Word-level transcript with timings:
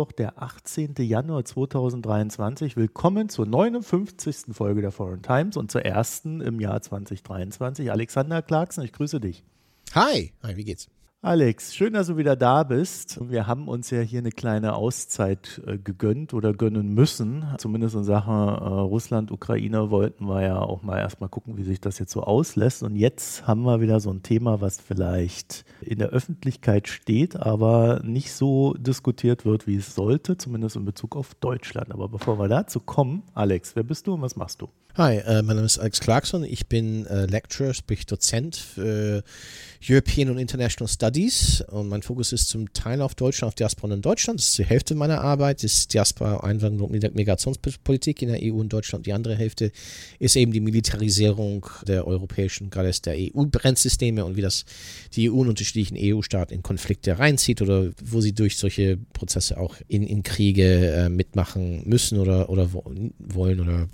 Mittwoch, 0.00 0.12
der 0.12 0.42
18. 0.42 0.94
Januar 0.98 1.44
2023. 1.44 2.74
Willkommen 2.74 3.28
zur 3.28 3.44
59. 3.44 4.46
Folge 4.52 4.80
der 4.80 4.92
Foreign 4.92 5.20
Times 5.20 5.58
und 5.58 5.70
zur 5.70 5.84
ersten 5.84 6.40
im 6.40 6.58
Jahr 6.58 6.80
2023. 6.80 7.90
Alexander 7.90 8.40
Clarkson, 8.40 8.82
ich 8.82 8.94
grüße 8.94 9.20
dich. 9.20 9.44
Hi, 9.94 10.32
hi, 10.42 10.56
wie 10.56 10.64
geht's? 10.64 10.88
Alex, 11.22 11.74
schön, 11.74 11.92
dass 11.92 12.06
du 12.06 12.16
wieder 12.16 12.34
da 12.34 12.62
bist. 12.62 13.18
Wir 13.28 13.46
haben 13.46 13.68
uns 13.68 13.90
ja 13.90 14.00
hier 14.00 14.20
eine 14.20 14.30
kleine 14.30 14.74
Auszeit 14.74 15.60
äh, 15.66 15.76
gegönnt 15.76 16.32
oder 16.32 16.54
gönnen 16.54 16.94
müssen. 16.94 17.44
Zumindest 17.58 17.94
in 17.94 18.04
Sachen 18.04 18.32
äh, 18.32 18.80
Russland, 18.80 19.30
Ukraine 19.30 19.90
wollten 19.90 20.24
wir 20.24 20.40
ja 20.40 20.58
auch 20.58 20.82
mal 20.82 20.98
erstmal 20.98 21.28
gucken, 21.28 21.58
wie 21.58 21.62
sich 21.62 21.78
das 21.78 21.98
jetzt 21.98 22.12
so 22.12 22.22
auslässt. 22.22 22.82
Und 22.82 22.96
jetzt 22.96 23.46
haben 23.46 23.64
wir 23.64 23.82
wieder 23.82 24.00
so 24.00 24.10
ein 24.10 24.22
Thema, 24.22 24.62
was 24.62 24.80
vielleicht 24.80 25.66
in 25.82 25.98
der 25.98 26.08
Öffentlichkeit 26.08 26.88
steht, 26.88 27.36
aber 27.36 28.00
nicht 28.02 28.32
so 28.32 28.72
diskutiert 28.78 29.44
wird, 29.44 29.66
wie 29.66 29.76
es 29.76 29.94
sollte, 29.94 30.38
zumindest 30.38 30.76
in 30.76 30.86
Bezug 30.86 31.16
auf 31.16 31.34
Deutschland. 31.34 31.92
Aber 31.92 32.08
bevor 32.08 32.38
wir 32.38 32.48
dazu 32.48 32.80
kommen, 32.80 33.24
Alex, 33.34 33.76
wer 33.76 33.82
bist 33.82 34.06
du 34.06 34.14
und 34.14 34.22
was 34.22 34.36
machst 34.36 34.62
du? 34.62 34.70
Hi, 34.96 35.18
äh, 35.18 35.42
mein 35.42 35.54
Name 35.54 35.66
ist 35.66 35.78
Alex 35.78 36.00
Clarkson. 36.00 36.42
Ich 36.42 36.66
bin 36.66 37.06
äh, 37.06 37.26
Lecturer, 37.26 37.74
sprich 37.74 38.06
Dozent 38.06 38.56
für 38.56 39.22
European 39.88 40.28
und 40.28 40.38
International 40.38 40.88
Studies 40.88 41.62
und 41.68 41.88
mein 41.88 42.02
Fokus 42.02 42.32
ist 42.32 42.48
zum 42.48 42.70
Teil 42.74 43.00
auf 43.00 43.14
Deutschland, 43.14 43.48
auf 43.48 43.54
Diaspora 43.54 43.94
in 43.94 44.02
Deutschland. 44.02 44.38
Das 44.38 44.48
ist 44.48 44.58
die 44.58 44.64
Hälfte 44.64 44.94
meiner 44.94 45.22
Arbeit, 45.22 45.64
ist 45.64 45.94
Diaspora, 45.94 46.40
Einwanderung 46.40 46.90
und 46.90 47.14
Migrationspolitik 47.14 48.20
in 48.20 48.28
der 48.28 48.40
EU 48.42 48.56
und 48.56 48.70
Deutschland. 48.70 49.06
Die 49.06 49.14
andere 49.14 49.36
Hälfte 49.36 49.72
ist 50.18 50.36
eben 50.36 50.52
die 50.52 50.60
Militarisierung 50.60 51.66
der 51.86 52.06
europäischen, 52.06 52.68
gerade 52.68 52.90
der 52.90 53.14
EU-Brennsysteme 53.16 54.22
und 54.26 54.36
wie 54.36 54.42
das 54.42 54.66
die 55.14 55.30
EU 55.30 55.36
und 55.36 55.48
unterschiedlichen 55.48 55.96
EU-Staaten 55.98 56.52
in 56.52 56.62
Konflikte 56.62 57.18
reinzieht 57.18 57.62
oder 57.62 57.90
wo 58.04 58.20
sie 58.20 58.34
durch 58.34 58.58
solche 58.58 58.98
Prozesse 59.14 59.56
auch 59.56 59.76
in, 59.88 60.02
in 60.02 60.22
Kriege 60.22 60.92
äh, 60.92 61.08
mitmachen 61.08 61.88
müssen 61.88 62.18
oder, 62.18 62.50
oder 62.50 62.70
wollen 62.72 63.60
oder 63.60 63.88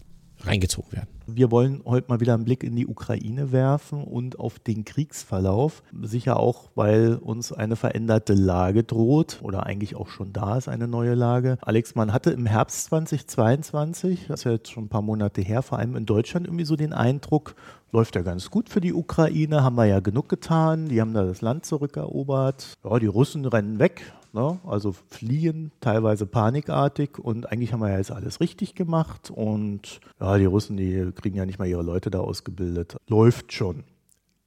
reingezogen 0.45 0.93
werden. 0.93 1.09
Wir 1.29 1.51
wollen 1.51 1.83
heute 1.85 2.07
mal 2.09 2.21
wieder 2.21 2.35
einen 2.35 2.45
Blick 2.45 2.63
in 2.63 2.77
die 2.77 2.87
Ukraine 2.87 3.51
werfen 3.51 4.05
und 4.05 4.39
auf 4.39 4.61
den 4.61 4.85
Kriegsverlauf. 4.85 5.83
Sicher 6.03 6.39
auch, 6.39 6.71
weil 6.77 7.15
uns 7.15 7.53
eine 7.53 7.75
veränderte 7.75 8.35
Lage 8.35 8.85
droht 8.85 9.41
oder 9.43 9.67
eigentlich 9.67 9.97
auch 9.97 10.09
schon 10.09 10.33
da 10.33 10.57
ist 10.57 10.69
eine 10.69 10.87
neue 10.87 11.15
Lage. 11.15 11.59
Alex, 11.63 11.97
man 11.97 12.13
hatte 12.13 12.31
im 12.31 12.47
Herbst 12.47 12.85
2022, 12.85 14.27
das 14.29 14.41
ist 14.41 14.45
ja 14.45 14.53
jetzt 14.53 14.71
schon 14.71 14.85
ein 14.85 14.89
paar 14.89 15.03
Monate 15.03 15.41
her, 15.41 15.63
vor 15.63 15.79
allem 15.79 15.97
in 15.97 16.07
Deutschland 16.07 16.47
irgendwie 16.47 16.65
so 16.65 16.77
den 16.77 16.93
Eindruck, 16.93 17.57
läuft 17.93 18.17
ja 18.17 18.23
ganz 18.23 18.51
gut 18.51 18.69
für 18.69 18.81
die 18.81 18.93
Ukraine, 18.93 19.63
haben 19.63 19.77
wir 19.77 19.87
ja 19.87 20.01
genug 20.01 20.29
getan, 20.29 20.89
die 20.89 21.01
haben 21.01 21.15
da 21.15 21.25
das 21.25 21.41
Land 21.41 21.67
zurückerobert. 21.67 22.75
Ja, 22.85 22.99
die 22.99 23.07
Russen 23.07 23.45
rennen 23.45 23.79
weg, 23.79 24.03
Ne? 24.37 24.61
Also 24.67 24.93
fliehen 24.93 25.73
teilweise 25.81 26.27
panikartig 26.27 27.19
und 27.19 27.51
eigentlich 27.51 27.73
haben 27.73 27.81
wir 27.81 27.89
ja 27.89 27.97
jetzt 27.97 28.11
alles 28.11 28.39
richtig 28.39 28.75
gemacht 28.75 29.31
und 29.31 29.99
ja, 30.21 30.37
die 30.37 30.45
Russen, 30.45 30.77
die 30.77 31.11
kriegen 31.15 31.39
ja 31.39 31.47
nicht 31.47 31.59
mal 31.59 31.67
ihre 31.67 31.83
Leute 31.83 32.11
da 32.11 32.21
ausgebildet. 32.21 32.99
Läuft 33.09 33.55
schon. 33.55 33.85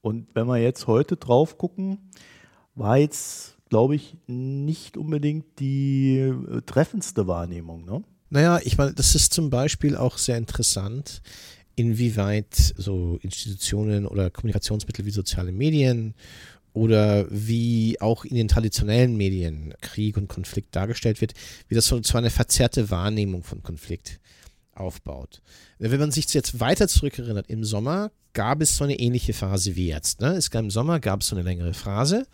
Und 0.02 0.28
wenn 0.36 0.46
wir 0.46 0.58
jetzt 0.58 0.86
heute 0.86 1.18
drauf 1.18 1.58
gucken, 1.58 2.12
war 2.76 2.98
jetzt, 2.98 3.58
glaube 3.70 3.96
ich, 3.96 4.16
nicht 4.28 4.96
unbedingt 4.96 5.60
die 5.60 6.20
äh, 6.20 6.62
treffendste 6.68 7.26
Wahrnehmung. 7.26 7.84
Ne? 7.84 8.04
Naja, 8.30 8.60
ich 8.64 8.78
meine, 8.78 8.94
das 8.94 9.16
ist 9.16 9.34
zum 9.34 9.50
Beispiel 9.50 9.98
auch 9.98 10.20
sehr 10.20 10.38
interessant, 10.38 11.24
inwieweit 11.80 12.56
so 12.56 13.18
Institutionen 13.22 14.06
oder 14.06 14.30
Kommunikationsmittel 14.30 15.06
wie 15.06 15.12
soziale 15.12 15.54
Medien 15.54 16.14
oder 16.74 17.26
wie 17.32 17.96
auch 18.02 18.26
in 18.26 18.36
den 18.36 18.50
traditionellen 18.50 19.16
Medien 19.16 19.74
Krieg 19.80 20.18
und 20.18 20.28
Konflikt 20.28 20.76
dargestellt 20.76 21.22
wird, 21.22 21.34
wie 21.70 21.76
das 21.76 21.88
so, 21.88 22.02
eine 22.18 22.30
verzerrte 22.30 22.90
Wahrnehmung 22.90 23.44
von 23.44 23.64
Konflikt 23.64 24.20
aufbaut. 24.74 25.42
Wenn 25.82 26.00
man 26.00 26.12
sich 26.12 26.34
jetzt 26.34 26.60
weiter 26.60 26.90
zurückerinnert, 26.90 27.50
im 27.50 27.64
Sommer 27.64 28.12
gab 28.34 28.62
es 28.62 28.76
so 28.76 28.84
eine 28.84 29.00
ähnliche 29.00 29.34
Phase 29.34 29.78
wie 29.78 29.88
jetzt. 29.88 30.20
Ne? 30.20 30.34
Es 30.34 30.52
gab, 30.52 30.64
Im 30.64 30.70
Sommer 30.70 31.00
gab 31.00 31.22
es 31.22 31.28
so 31.28 31.38
eine 31.38 31.44
längere 31.44 31.74
Phase, 31.74 32.28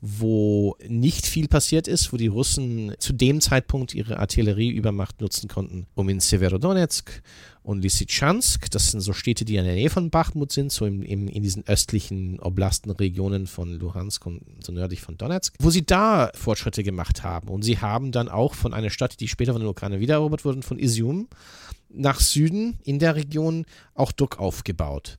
wo 0.00 0.76
nicht 0.86 1.26
viel 1.26 1.48
passiert 1.48 1.88
ist, 1.88 2.12
wo 2.12 2.16
die 2.16 2.28
Russen 2.28 2.94
zu 2.98 3.12
dem 3.12 3.40
Zeitpunkt 3.40 3.94
ihre 3.94 4.20
Artillerieübermacht 4.20 5.20
nutzen 5.20 5.48
konnten, 5.48 5.86
um 5.94 6.08
in 6.08 6.20
Severodonetsk 6.20 7.20
und 7.64 7.82
Lysychansk, 7.82 8.70
das 8.70 8.90
sind 8.90 9.00
so 9.00 9.12
Städte, 9.12 9.44
die 9.44 9.56
in 9.56 9.64
der 9.64 9.74
Nähe 9.74 9.90
von 9.90 10.10
Bachmut 10.10 10.52
sind, 10.52 10.70
so 10.70 10.86
im, 10.86 11.02
im, 11.02 11.26
in 11.26 11.42
diesen 11.42 11.66
östlichen 11.66 12.38
Oblastenregionen 12.38 13.46
von 13.46 13.72
Luhansk 13.72 14.24
und 14.26 14.42
so 14.60 14.70
nördlich 14.70 15.00
von 15.00 15.16
Donetsk, 15.16 15.54
wo 15.58 15.70
sie 15.70 15.84
da 15.84 16.30
Fortschritte 16.34 16.84
gemacht 16.84 17.24
haben. 17.24 17.48
Und 17.48 17.62
sie 17.62 17.78
haben 17.78 18.12
dann 18.12 18.28
auch 18.28 18.54
von 18.54 18.74
einer 18.74 18.90
Stadt, 18.90 19.18
die 19.18 19.28
später 19.28 19.52
von 19.52 19.62
der 19.62 19.70
Ukraine 19.70 19.98
wiedererobert 19.98 20.44
wurde, 20.44 20.62
von 20.62 20.78
Izium, 20.78 21.28
nach 21.94 22.20
Süden 22.20 22.78
in 22.84 22.98
der 22.98 23.14
Region 23.14 23.66
auch 23.94 24.12
Druck 24.12 24.38
aufgebaut. 24.38 25.18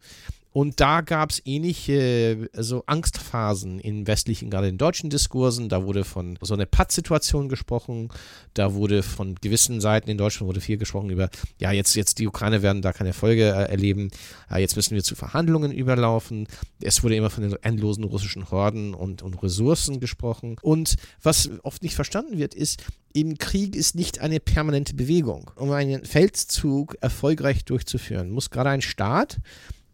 Und 0.56 0.80
da 0.80 1.02
gab 1.02 1.32
es 1.32 1.42
ähnliche 1.44 2.50
also 2.56 2.84
Angstphasen 2.86 3.78
in 3.78 4.08
westlichen, 4.08 4.50
gerade 4.50 4.70
in 4.70 4.78
deutschen 4.78 5.10
Diskursen. 5.10 5.68
Da 5.68 5.84
wurde 5.84 6.06
von 6.06 6.40
so 6.40 6.54
einer 6.54 6.66
Pattsituation 6.66 7.50
gesprochen. 7.50 8.08
Da 8.54 8.74
wurde 8.74 9.04
von 9.04 9.36
gewissen 9.36 9.82
Seiten 9.82 10.10
in 10.10 10.18
Deutschland 10.18 10.48
wurde 10.48 10.62
viel 10.62 10.78
gesprochen 10.78 11.10
über, 11.10 11.30
ja, 11.60 11.74
jetzt, 11.74 11.94
jetzt 11.96 12.20
die 12.20 12.28
Ukraine 12.28 12.62
werden 12.62 12.82
da 12.82 12.94
keine 12.94 13.10
Erfolge 13.10 13.44
äh, 13.44 13.70
erleben. 13.70 14.12
Äh, 14.50 14.62
jetzt 14.62 14.78
müssen 14.78 14.96
wir 14.96 15.04
zu 15.04 15.16
Verhandlungen 15.16 15.74
überlaufen. 15.74 16.48
Es 16.80 17.04
wurde 17.04 17.18
immer 17.18 17.30
von 17.30 17.44
den 17.44 17.62
endlosen 17.62 18.06
russischen 18.06 18.50
Horden 18.50 18.94
und, 18.94 19.24
und 19.24 19.44
Ressourcen 19.44 20.00
gesprochen. 20.00 20.56
Und 20.62 20.96
was 21.22 21.50
oft 21.64 21.84
nicht 21.84 21.96
verstanden 21.96 22.38
wird, 22.38 22.56
ist, 22.56 22.82
im 23.12 23.38
Krieg 23.40 23.76
ist 23.76 23.96
nicht 23.96 24.20
eine 24.22 24.40
permanente 24.40 24.94
Bewegung. 24.94 25.52
Um 25.58 25.72
einen 25.72 26.06
Feldzug 26.06 26.96
erfolgreich 27.02 27.66
durchzuführen, 27.66 28.30
muss 28.32 28.52
gerade 28.52 28.70
ein 28.70 28.82
Staat 28.82 29.40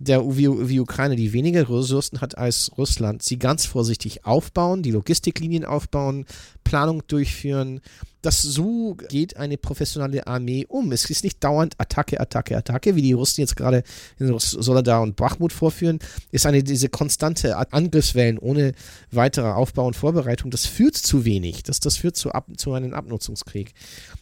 der 0.02 0.26
wie, 0.36 0.48
wie 0.70 0.80
Ukraine, 0.80 1.16
die 1.16 1.32
weniger 1.32 1.70
Ressourcen 1.70 2.22
hat 2.22 2.38
als 2.38 2.72
Russland, 2.78 3.22
sie 3.22 3.38
ganz 3.38 3.66
vorsichtig 3.66 4.26
aufbauen, 4.26 4.82
die 4.82 4.92
Logistiklinien 4.92 5.64
aufbauen, 5.64 6.26
Planung 6.64 7.04
durchführen. 7.08 7.82
Das 8.24 8.42
so 8.42 8.96
geht 9.10 9.38
eine 9.38 9.58
professionelle 9.58 10.26
Armee 10.26 10.66
um. 10.68 10.92
Es 10.92 11.10
ist 11.10 11.24
nicht 11.24 11.44
dauernd 11.44 11.76
Attacke, 11.80 12.20
Attacke, 12.20 12.58
Attacke, 12.58 12.96
wie 12.96 13.02
die 13.02 13.14
Russen 13.14 13.42
jetzt 13.42 13.56
gerade 13.56 13.84
in 14.20 14.38
Soledar 14.40 15.02
und 15.02 15.16
Bachmut 15.16 15.54
vorführen. 15.54 16.00
Ist 16.32 16.46
eine 16.46 16.64
diese 16.64 16.90
konstante 16.90 17.56
Angriffswellen 17.72 18.38
ohne 18.40 18.74
weitere 19.12 19.50
Aufbau 19.50 19.88
und 19.88 19.96
Vorbereitung. 19.96 20.52
Das 20.52 20.66
führt 20.66 20.96
zu 20.96 21.26
wenig. 21.26 21.64
Das, 21.64 21.80
das 21.80 21.98
führt 21.98 22.16
zu, 22.16 22.32
ab, 22.32 22.48
zu 22.58 22.74
einem 22.74 22.94
Abnutzungskrieg. 22.94 23.74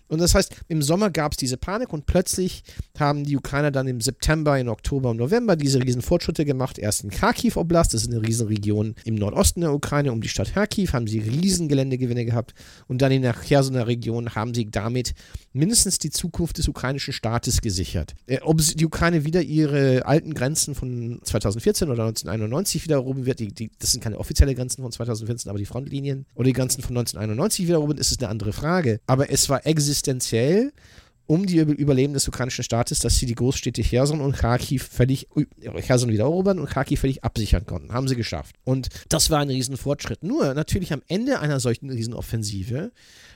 Und 0.09 0.19
das 0.19 0.35
heißt, 0.35 0.55
im 0.67 0.81
Sommer 0.81 1.09
gab 1.11 1.33
es 1.33 1.37
diese 1.37 1.55
Panik 1.55 1.93
und 1.93 2.05
plötzlich 2.05 2.63
haben 2.97 3.23
die 3.23 3.37
Ukrainer 3.37 3.71
dann 3.71 3.87
im 3.87 4.01
September, 4.01 4.59
im 4.59 4.67
Oktober 4.67 5.11
und 5.11 5.17
November 5.17 5.55
diese 5.55 5.81
riesen 5.81 6.01
Fortschritte 6.01 6.43
gemacht. 6.45 6.77
Erst 6.77 7.03
in 7.03 7.11
Kharkiv 7.11 7.55
Oblast, 7.55 7.93
das 7.93 8.01
ist 8.01 8.11
eine 8.11 8.21
Riesenregion 8.21 8.95
im 9.05 9.15
Nordosten 9.15 9.61
der 9.61 9.73
Ukraine, 9.73 10.11
um 10.11 10.21
die 10.21 10.27
Stadt 10.27 10.53
Kharkiv, 10.53 10.93
haben 10.93 11.07
sie 11.07 11.19
riesen 11.19 11.69
Geländegewinne 11.69 12.25
gehabt. 12.25 12.53
Und 12.87 13.01
dann 13.01 13.11
in 13.11 13.21
der 13.21 13.33
Chersoner 13.33 13.87
Region 13.87 14.35
haben 14.35 14.53
sie 14.53 14.69
damit 14.69 15.13
mindestens 15.53 15.99
die 15.99 16.09
Zukunft 16.09 16.57
des 16.57 16.67
ukrainischen 16.67 17.13
Staates 17.13 17.61
gesichert. 17.61 18.15
Äh, 18.25 18.39
ob 18.41 18.59
die 18.59 18.85
Ukraine 18.85 19.25
wieder 19.25 19.41
ihre 19.41 20.05
alten 20.05 20.33
Grenzen 20.33 20.75
von 20.75 21.19
2014 21.23 21.89
oder 21.89 22.03
1991 22.03 22.83
wieder 22.83 22.95
erobern 22.95 23.25
wird, 23.25 23.39
die, 23.39 23.53
die, 23.53 23.71
das 23.79 23.91
sind 23.91 24.03
keine 24.03 24.17
offiziellen 24.17 24.55
Grenzen 24.55 24.81
von 24.81 24.91
2014, 24.91 25.49
aber 25.49 25.59
die 25.59 25.65
Frontlinien 25.65 26.25
oder 26.33 26.45
die 26.45 26.53
Grenzen 26.53 26.81
von 26.81 26.97
1991 26.97 27.67
wieder 27.67 27.77
erobern, 27.77 27.97
ist 27.97 28.11
es 28.11 28.19
eine 28.19 28.29
andere 28.29 28.53
Frage. 28.53 28.99
Aber 29.05 29.31
es 29.31 29.49
war 29.49 29.65
existent 29.65 29.98
existenziell 29.99 30.71
um 31.29 31.45
die 31.45 31.57
Überleben 31.57 32.13
des 32.13 32.27
ukrainischen 32.27 32.63
Staates, 32.63 32.97
dass 32.97 33.17
sie 33.17 33.27
die 33.27 33.35
Großstädte 33.35 33.83
Cherson 33.83 34.19
und 34.19 34.35
Kharkiv 34.35 34.89
völlig, 34.91 35.27
Cherson 35.79 36.09
wieder 36.09 36.23
erobern 36.23 36.57
und 36.57 36.67
Kharkiv 36.67 37.01
völlig 37.01 37.23
absichern 37.23 37.67
konnten. 37.67 37.93
Haben 37.93 38.07
sie 38.07 38.15
geschafft. 38.15 38.55
Und 38.63 38.89
das 39.09 39.29
war 39.29 39.37
ein 39.37 39.49
Riesenfortschritt. 39.51 40.23
Nur 40.23 40.55
natürlich 40.55 40.91
am 40.91 41.03
Ende 41.07 41.39
einer 41.39 41.59
solchen 41.59 41.91
Riesenoffensive 41.91 42.91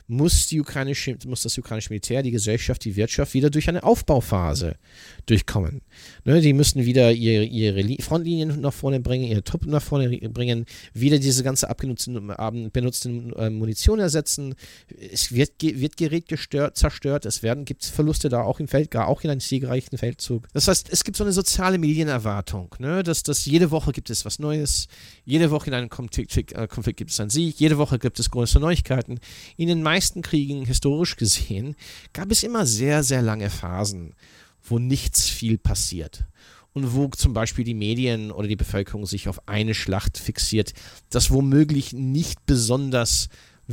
muss, 0.07 0.47
die 0.47 0.59
ukrainische, 0.59 1.17
muss 1.27 1.43
das 1.43 1.57
ukrainische 1.57 1.89
Militär, 1.89 2.23
die 2.23 2.31
Gesellschaft, 2.31 2.83
die 2.83 2.95
Wirtschaft 2.95 3.35
wieder 3.35 3.49
durch 3.49 3.69
eine 3.69 3.83
Aufbauphase 3.83 4.75
durchkommen. 5.27 5.81
Ne, 6.25 6.41
die 6.41 6.53
müssen 6.53 6.83
wieder 6.85 7.11
ihre, 7.11 7.43
ihre 7.43 8.01
Frontlinien 8.01 8.59
nach 8.59 8.73
vorne 8.73 8.99
bringen, 8.99 9.25
ihre 9.25 9.43
Truppen 9.43 9.71
nach 9.71 9.81
vorne 9.81 10.09
bringen, 10.29 10.65
wieder 10.93 11.19
diese 11.19 11.43
ganze 11.43 11.69
abgenutzten, 11.69 12.33
benutzten 12.73 13.33
äh, 13.33 13.49
Munition 13.49 13.99
ersetzen. 13.99 14.55
Es 15.11 15.31
wird, 15.31 15.51
wird 15.61 15.95
Gerät 15.95 16.27
gestört, 16.27 16.75
zerstört, 16.75 17.25
es 17.25 17.43
werden, 17.43 17.65
gibt 17.65 17.82
Verluste 17.89 18.30
da 18.30 18.41
auch 18.44 18.59
im 18.59 18.68
Feld, 18.68 18.91
gar 18.91 19.07
auch 19.07 19.21
in 19.21 19.30
einem 19.30 19.39
siegreichen 19.39 19.97
Feldzug. 19.97 20.47
Das 20.53 20.68
heißt, 20.68 20.89
es 20.91 21.03
gibt 21.03 21.18
so 21.18 21.24
eine 21.24 21.33
soziale 21.33 21.77
Medienerwartung, 21.77 22.75
ne, 22.80 23.03
dass, 23.03 23.24
dass 23.24 23.45
jede 23.45 23.71
Woche 23.71 23.91
gibt 23.91 24.09
es 24.09 24.25
was 24.25 24.39
Neues, 24.39 24.88
jede 25.25 25.51
Woche 25.51 25.68
in 25.68 25.74
einem 25.74 25.89
Konflikt, 25.89 26.53
äh, 26.53 26.68
Konflikt 26.68 26.97
gibt 26.97 27.12
es 27.12 27.19
einen 27.19 27.30
Sieg, 27.30 27.59
jede 27.59 27.77
Woche 27.77 28.00
gibt 28.00 28.19
es 28.19 28.30
große 28.30 28.59
Neuigkeiten. 28.59 29.19
In 29.57 29.68
den 29.68 29.83
meisten 29.83 30.21
Kriegen, 30.21 30.65
historisch 30.65 31.15
gesehen, 31.15 31.75
gab 32.13 32.31
es 32.31 32.44
immer 32.44 32.65
sehr, 32.65 33.03
sehr 33.03 33.21
lange 33.21 33.50
Phasen, 33.50 34.15
wo 34.63 34.79
nichts 34.79 35.29
viel 35.29 35.57
passiert. 35.57 36.25
Und 36.74 36.95
wo 36.95 37.07
zum 37.09 37.33
Beispiel 37.33 37.63
die 37.63 37.75
Medien 37.75 38.31
oder 38.31 38.47
die 38.47 38.56
Bevölkerung 38.56 39.06
sich 39.06 39.27
auf 39.27 39.47
eine 39.47 39.75
Schlacht 39.75 40.18
fixiert, 40.18 40.74
das 41.12 41.29
womöglich 41.29 41.94
nicht 41.94 42.47
besonders 42.47 43.29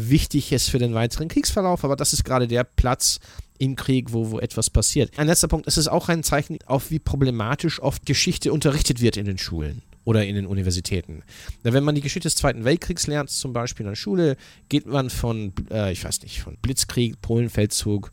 wichtig 0.08 0.52
ist 0.52 0.70
für 0.70 0.78
den 0.78 0.94
weiteren 0.94 1.28
Kriegsverlauf, 1.28 1.84
aber 1.84 1.96
das 1.96 2.12
ist 2.12 2.24
gerade 2.24 2.48
der 2.48 2.64
Platz 2.64 3.20
im 3.58 3.76
Krieg, 3.76 4.12
wo, 4.12 4.30
wo 4.30 4.38
etwas 4.38 4.70
passiert. 4.70 5.18
Ein 5.18 5.26
letzter 5.26 5.48
Punkt, 5.48 5.66
es 5.66 5.76
ist 5.76 5.88
auch 5.88 6.08
ein 6.08 6.22
Zeichen 6.22 6.58
auf, 6.64 6.90
wie 6.90 6.98
problematisch 6.98 7.80
oft 7.80 8.06
Geschichte 8.06 8.52
unterrichtet 8.52 9.00
wird 9.02 9.16
in 9.18 9.26
den 9.26 9.36
Schulen 9.36 9.82
oder 10.04 10.24
in 10.24 10.34
den 10.34 10.46
Universitäten. 10.46 11.22
Wenn 11.62 11.84
man 11.84 11.94
die 11.94 12.00
Geschichte 12.00 12.26
des 12.26 12.36
Zweiten 12.36 12.64
Weltkriegs 12.64 13.06
lernt, 13.06 13.28
zum 13.28 13.52
Beispiel 13.52 13.84
in 13.84 13.92
der 13.92 13.96
Schule, 13.96 14.36
geht 14.70 14.86
man 14.86 15.10
von, 15.10 15.52
äh, 15.70 15.92
ich 15.92 16.04
weiß 16.04 16.22
nicht, 16.22 16.40
von 16.40 16.56
Blitzkrieg, 16.62 17.20
Polenfeldzug 17.20 18.12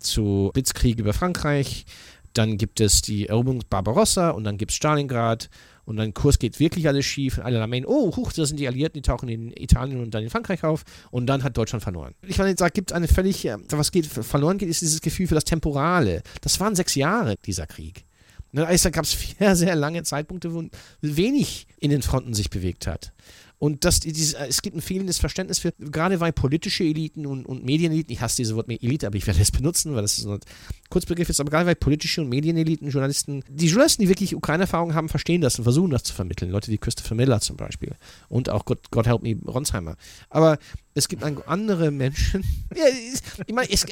zu 0.00 0.50
Blitzkrieg 0.52 0.98
über 0.98 1.12
Frankreich, 1.12 1.86
dann 2.34 2.58
gibt 2.58 2.80
es 2.80 3.02
die 3.02 3.26
Eroberung 3.26 3.62
Barbarossa 3.70 4.30
und 4.30 4.44
dann 4.44 4.58
gibt 4.58 4.72
es 4.72 4.76
Stalingrad 4.76 5.48
und 5.88 5.96
dann 5.96 6.12
Kurs 6.12 6.38
geht 6.38 6.60
wirklich 6.60 6.86
alles 6.86 7.06
schief 7.06 7.38
alle 7.38 7.66
meinen, 7.66 7.86
oh, 7.86 8.14
huch, 8.14 8.34
das 8.34 8.48
sind 8.48 8.60
die 8.60 8.68
Alliierten, 8.68 9.00
die 9.00 9.08
tauchen 9.08 9.26
in 9.30 9.50
Italien 9.56 10.02
und 10.02 10.12
dann 10.12 10.22
in 10.22 10.28
Frankreich 10.28 10.62
auf 10.62 10.84
und 11.10 11.26
dann 11.26 11.42
hat 11.42 11.56
Deutschland 11.56 11.82
verloren. 11.82 12.14
Ich 12.26 12.36
meine, 12.36 12.54
da 12.54 12.68
gibt 12.68 12.90
es 12.90 12.94
eine 12.94 13.08
völlig, 13.08 13.46
äh, 13.46 13.56
was 13.70 13.90
geht, 13.90 14.04
verloren 14.04 14.58
geht, 14.58 14.68
ist 14.68 14.82
dieses 14.82 15.00
Gefühl 15.00 15.26
für 15.26 15.34
das 15.34 15.44
Temporale. 15.44 16.22
Das 16.42 16.60
waren 16.60 16.74
sechs 16.74 16.94
Jahre, 16.94 17.36
dieser 17.46 17.66
Krieg. 17.66 18.04
Also, 18.54 18.90
da 18.90 18.90
gab 18.90 19.04
es 19.04 19.16
sehr, 19.38 19.56
sehr 19.56 19.74
lange 19.76 20.02
Zeitpunkte, 20.02 20.52
wo 20.52 20.62
wenig 21.00 21.66
in 21.80 21.90
den 21.90 22.02
Fronten 22.02 22.34
sich 22.34 22.50
bewegt 22.50 22.86
hat. 22.86 23.12
Und 23.58 23.84
das, 23.84 23.98
dieses, 24.00 24.34
es 24.34 24.62
gibt 24.62 24.76
ein 24.76 24.80
fehlendes 24.80 25.18
Verständnis 25.18 25.58
für, 25.58 25.72
gerade 25.72 26.20
weil 26.20 26.32
politische 26.32 26.84
Eliten 26.84 27.26
und, 27.26 27.44
und 27.44 27.64
Medieneliten, 27.64 28.12
ich 28.12 28.20
hasse 28.20 28.36
dieses 28.36 28.54
Wort 28.54 28.68
Elite, 28.68 29.06
aber 29.06 29.16
ich 29.16 29.26
werde 29.26 29.40
es 29.40 29.50
benutzen, 29.58 29.94
weil 29.94 30.02
das 30.02 30.16
so 30.16 30.32
ein 30.32 30.40
Kurzbegriff 30.90 31.28
ist, 31.28 31.40
aber 31.40 31.50
gerade 31.50 31.66
weil 31.66 31.74
politische 31.74 32.20
und 32.20 32.28
Medieneliten, 32.28 32.88
Journalisten, 32.88 33.42
die 33.48 33.66
Journalisten, 33.66 34.02
die 34.02 34.08
wirklich 34.08 34.34
Ukraine-Erfahrung 34.34 34.94
haben, 34.94 35.08
verstehen 35.08 35.40
das 35.40 35.58
und 35.58 35.64
versuchen 35.64 35.90
das 35.90 36.04
zu 36.04 36.14
vermitteln. 36.14 36.50
Leute 36.50 36.70
wie 36.70 36.78
Christopher 36.78 37.16
Miller 37.16 37.40
zum 37.40 37.56
Beispiel 37.56 37.96
und 38.28 38.48
auch 38.48 38.64
God, 38.64 38.90
God 38.92 39.06
Help 39.06 39.22
Me 39.22 39.36
Ronsheimer. 39.44 39.96
Aber 40.30 40.58
es 40.94 41.08
gibt 41.08 41.22
andere 41.22 41.90
Menschen. 41.90 42.44
ja, 42.76 42.84
ich 43.46 43.54
meine, 43.54 43.70
es, 43.70 43.86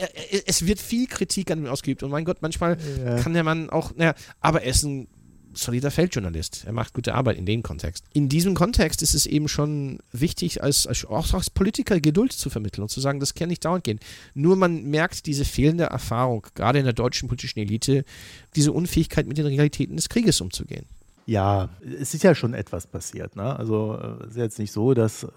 es, 0.47 0.67
wird 0.67 0.81
viel 0.81 1.07
Kritik 1.07 1.51
an 1.51 1.59
ihm 1.59 1.67
ausgeübt 1.67 2.03
und 2.03 2.11
mein 2.11 2.25
Gott, 2.25 2.39
manchmal 2.41 2.79
ja. 3.05 3.19
kann 3.21 3.35
der 3.35 3.45
Mann 3.45 3.69
auch, 3.71 3.95
naja, 3.97 4.15
aber 4.41 4.63
er 4.63 4.71
ist 4.71 4.85
ein 4.85 5.09
solider 5.57 5.91
Feldjournalist. 5.91 6.65
Er 6.67 6.73
macht 6.73 6.95
gute 6.95 7.15
Arbeit 7.15 7.39
in 7.39 7.47
dem 7.47 7.63
Kontext. 7.63 8.05
In 8.13 8.29
diesem 8.29 8.55
Kontext 8.55 9.03
ist 9.03 9.15
es 9.15 9.27
eben 9.27 9.49
schon 9.49 9.99
wichtig, 10.13 10.63
als, 10.63 10.87
als, 10.87 11.05
auch 11.05 11.33
als 11.33 11.51
Politiker 11.51 12.01
Geduld 12.01 12.33
zu 12.33 12.51
vermitteln 12.51 12.83
und 12.83 12.89
zu 12.89 13.01
sagen, 13.01 13.21
das 13.21 13.35
kann 13.35 13.49
nicht 13.49 13.65
dauernd 13.65 13.85
gehen. 13.85 14.01
Nur 14.35 14.57
man 14.57 14.85
merkt 14.85 15.27
diese 15.27 15.45
fehlende 15.45 15.85
Erfahrung, 15.85 16.47
gerade 16.55 16.79
in 16.79 16.85
der 16.85 16.95
deutschen 16.95 17.29
politischen 17.29 17.61
Elite, 17.61 18.05
diese 18.55 18.73
Unfähigkeit, 18.73 19.27
mit 19.27 19.39
den 19.39 19.47
Realitäten 19.47 19.97
des 19.97 20.09
Krieges 20.09 20.41
umzugehen. 20.41 20.87
Ja, 21.29 21.71
es 21.83 22.15
ist 22.15 22.23
ja 22.23 22.37
schon 22.37 22.55
etwas 22.55 22.87
passiert. 22.87 23.35
Ne? 23.35 23.59
Also 23.59 23.99
es 24.21 24.29
ist 24.29 24.37
jetzt 24.37 24.59
nicht 24.61 24.71
so, 24.71 24.95
dass 24.95 25.25
äh, 25.25 25.29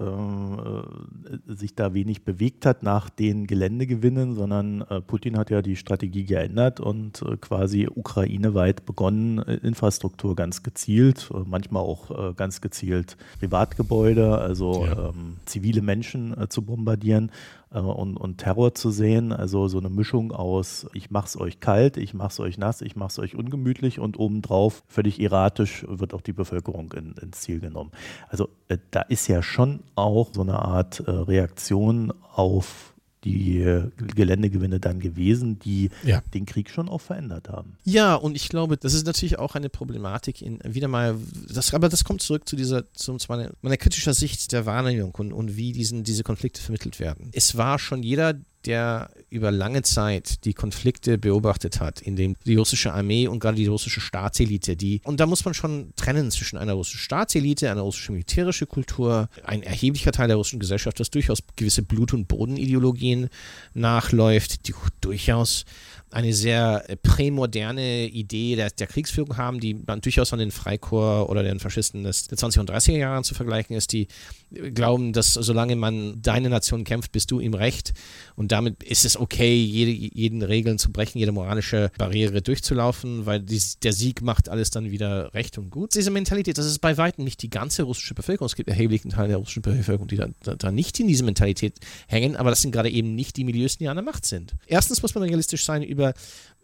sich 1.47 1.73
da 1.73 1.95
wenig 1.95 2.23
bewegt 2.23 2.67
hat 2.67 2.83
nach 2.83 3.09
den 3.09 3.47
Geländegewinnen, 3.47 4.35
sondern 4.35 4.81
äh, 4.81 5.01
Putin 5.01 5.35
hat 5.35 5.49
ja 5.49 5.63
die 5.63 5.75
Strategie 5.75 6.25
geändert 6.25 6.79
und 6.79 7.23
äh, 7.23 7.37
quasi 7.37 7.87
ukraineweit 7.87 8.85
begonnen, 8.85 9.39
äh, 9.39 9.55
Infrastruktur 9.55 10.35
ganz 10.35 10.61
gezielt, 10.61 11.31
äh, 11.33 11.39
manchmal 11.43 11.81
auch 11.81 12.11
äh, 12.11 12.33
ganz 12.35 12.61
gezielt 12.61 13.17
Privatgebäude, 13.39 14.37
also 14.37 14.85
ja. 14.85 15.09
ähm, 15.09 15.37
zivile 15.45 15.81
Menschen 15.81 16.35
zu 16.49 16.61
bombardieren 16.61 17.31
äh, 17.73 17.79
und, 17.79 18.17
und 18.17 18.37
Terror 18.37 18.73
zu 18.73 18.91
sehen. 18.91 19.31
Also 19.31 19.67
so 19.67 19.79
eine 19.79 19.89
Mischung 19.89 20.31
aus, 20.31 20.87
ich 20.93 21.11
mach's 21.11 21.37
euch 21.37 21.59
kalt, 21.59 21.97
ich 21.97 22.13
mach's 22.13 22.39
euch 22.39 22.57
nass, 22.57 22.81
ich 22.81 22.95
mach's 22.95 23.19
euch 23.19 23.35
ungemütlich 23.35 23.99
und 23.99 24.19
obendrauf 24.19 24.83
völlig 24.87 25.19
erratisch 25.19 25.85
wird 25.87 26.13
auch 26.13 26.21
die 26.21 26.33
Bevölkerung 26.33 26.93
in, 26.93 27.13
ins 27.21 27.41
Ziel 27.41 27.59
genommen. 27.59 27.91
Also 28.29 28.49
äh, 28.67 28.77
da 28.91 29.01
ist 29.01 29.27
ja 29.27 29.41
schon 29.41 29.81
auch 29.95 30.29
so 30.33 30.41
eine 30.41 30.59
Art 30.59 30.99
äh, 31.01 31.11
Reaktion 31.11 32.13
auf 32.33 32.88
die 33.23 33.59
äh, 33.59 33.89
Geländegewinne 33.97 34.79
dann 34.79 34.99
gewesen, 34.99 35.59
die 35.59 35.89
ja. 36.03 36.21
den 36.33 36.45
Krieg 36.45 36.69
schon 36.69 36.89
auch 36.89 37.01
verändert 37.01 37.49
haben. 37.49 37.77
Ja, 37.83 38.15
und 38.15 38.35
ich 38.35 38.49
glaube, 38.49 38.77
das 38.77 38.93
ist 38.93 39.05
natürlich 39.05 39.39
auch 39.39 39.55
eine 39.55 39.69
Problematik 39.69 40.41
in 40.41 40.59
wieder 40.63 40.87
mal, 40.87 41.15
das, 41.53 41.73
aber 41.73 41.89
das 41.89 42.03
kommt 42.03 42.21
zurück 42.21 42.47
zu 42.47 42.55
dieser, 42.55 42.91
zu 42.93 43.17
meiner, 43.27 43.51
meiner 43.61 43.77
kritischer 43.77 44.13
Sicht 44.13 44.51
der 44.51 44.65
Wahrnehmung 44.65 45.13
und, 45.15 45.33
und 45.33 45.57
wie 45.57 45.71
diesen, 45.71 46.03
diese 46.03 46.23
Konflikte 46.23 46.61
vermittelt 46.61 46.99
werden. 46.99 47.29
Es 47.33 47.57
war 47.57 47.79
schon 47.79 48.03
jeder, 48.03 48.35
der 48.65 49.09
über 49.29 49.51
lange 49.51 49.81
Zeit 49.83 50.45
die 50.45 50.53
Konflikte 50.53 51.17
beobachtet 51.17 51.79
hat, 51.79 52.01
in 52.01 52.15
dem 52.15 52.35
die 52.45 52.55
russische 52.55 52.93
Armee 52.93 53.27
und 53.27 53.39
gerade 53.39 53.57
die 53.57 53.67
russische 53.67 54.01
Staatselite, 54.01 54.75
die, 54.75 55.01
und 55.03 55.19
da 55.19 55.25
muss 55.25 55.45
man 55.45 55.53
schon 55.53 55.93
trennen 55.95 56.31
zwischen 56.31 56.57
einer 56.57 56.73
russischen 56.73 56.99
Staatselite, 56.99 57.69
einer 57.71 57.81
russischen 57.81 58.13
militärischen 58.13 58.67
Kultur, 58.67 59.29
ein 59.43 59.63
erheblicher 59.63 60.11
Teil 60.11 60.27
der 60.27 60.37
russischen 60.37 60.59
Gesellschaft, 60.59 60.99
das 60.99 61.09
durchaus 61.09 61.39
gewisse 61.55 61.83
Blut- 61.83 62.13
und 62.13 62.27
Bodenideologien 62.27 63.29
nachläuft, 63.73 64.67
die 64.67 64.73
durchaus 65.01 65.65
eine 66.11 66.33
sehr 66.33 66.89
äh, 66.89 66.95
prämoderne 66.95 68.07
Idee 68.07 68.55
der, 68.55 68.71
der, 68.71 68.87
Kriegsführung 68.87 69.37
haben, 69.37 69.59
die 69.59 69.75
man 69.75 70.01
durchaus 70.01 70.33
an 70.33 70.39
den 70.39 70.51
Freikorps 70.51 71.29
oder 71.29 71.43
den 71.43 71.59
Faschisten 71.59 72.03
des, 72.03 72.27
der 72.27 72.37
20er 72.37 72.61
und 72.61 72.71
30er 72.71 72.97
Jahre 72.97 73.23
zu 73.23 73.35
vergleichen 73.35 73.75
ist, 73.75 73.91
die 73.91 74.07
äh, 74.51 74.71
glauben, 74.71 75.13
dass 75.13 75.33
solange 75.33 75.75
man 75.75 76.21
deine 76.21 76.49
Nation 76.49 76.83
kämpft, 76.83 77.11
bist 77.11 77.29
du 77.31 77.39
im 77.39 77.53
Recht. 77.53 77.93
Und 78.35 78.51
damit 78.51 78.81
ist 78.83 79.05
es 79.05 79.17
okay, 79.19 79.55
jede, 79.55 79.91
jeden 79.91 80.41
Regeln 80.41 80.77
zu 80.77 80.91
brechen, 80.91 81.19
jede 81.19 81.31
moralische 81.31 81.91
Barriere 81.97 82.41
durchzulaufen, 82.41 83.25
weil 83.25 83.39
die, 83.39 83.61
der 83.83 83.93
Sieg 83.93 84.21
macht 84.21 84.49
alles 84.49 84.71
dann 84.71 84.91
wieder 84.91 85.33
recht 85.33 85.57
und 85.57 85.69
gut. 85.69 85.95
Diese 85.95 86.11
Mentalität, 86.11 86.57
das 86.57 86.65
ist 86.65 86.79
bei 86.79 86.97
weitem 86.97 87.23
nicht 87.23 87.41
die 87.41 87.49
ganze 87.49 87.83
russische 87.83 88.13
Bevölkerung. 88.13 88.47
Es 88.47 88.55
gibt 88.55 88.69
erheblichen 88.69 89.09
Teil 89.09 89.27
der 89.27 89.37
russischen 89.37 89.61
Bevölkerung, 89.61 90.07
die 90.07 90.17
da, 90.17 90.27
da, 90.43 90.55
da 90.55 90.71
nicht 90.71 90.99
in 90.99 91.07
diese 91.07 91.23
Mentalität 91.23 91.75
hängen, 92.07 92.35
aber 92.35 92.49
das 92.49 92.61
sind 92.61 92.71
gerade 92.71 92.89
eben 92.89 93.15
nicht 93.15 93.37
die 93.37 93.43
Milieus, 93.43 93.77
die 93.77 93.87
an 93.87 93.97
der 93.97 94.03
Macht 94.03 94.25
sind. 94.25 94.55
Erstens 94.67 95.01
muss 95.01 95.15
man 95.15 95.23
realistisch 95.23 95.65
sein 95.65 95.83
über 95.83 96.13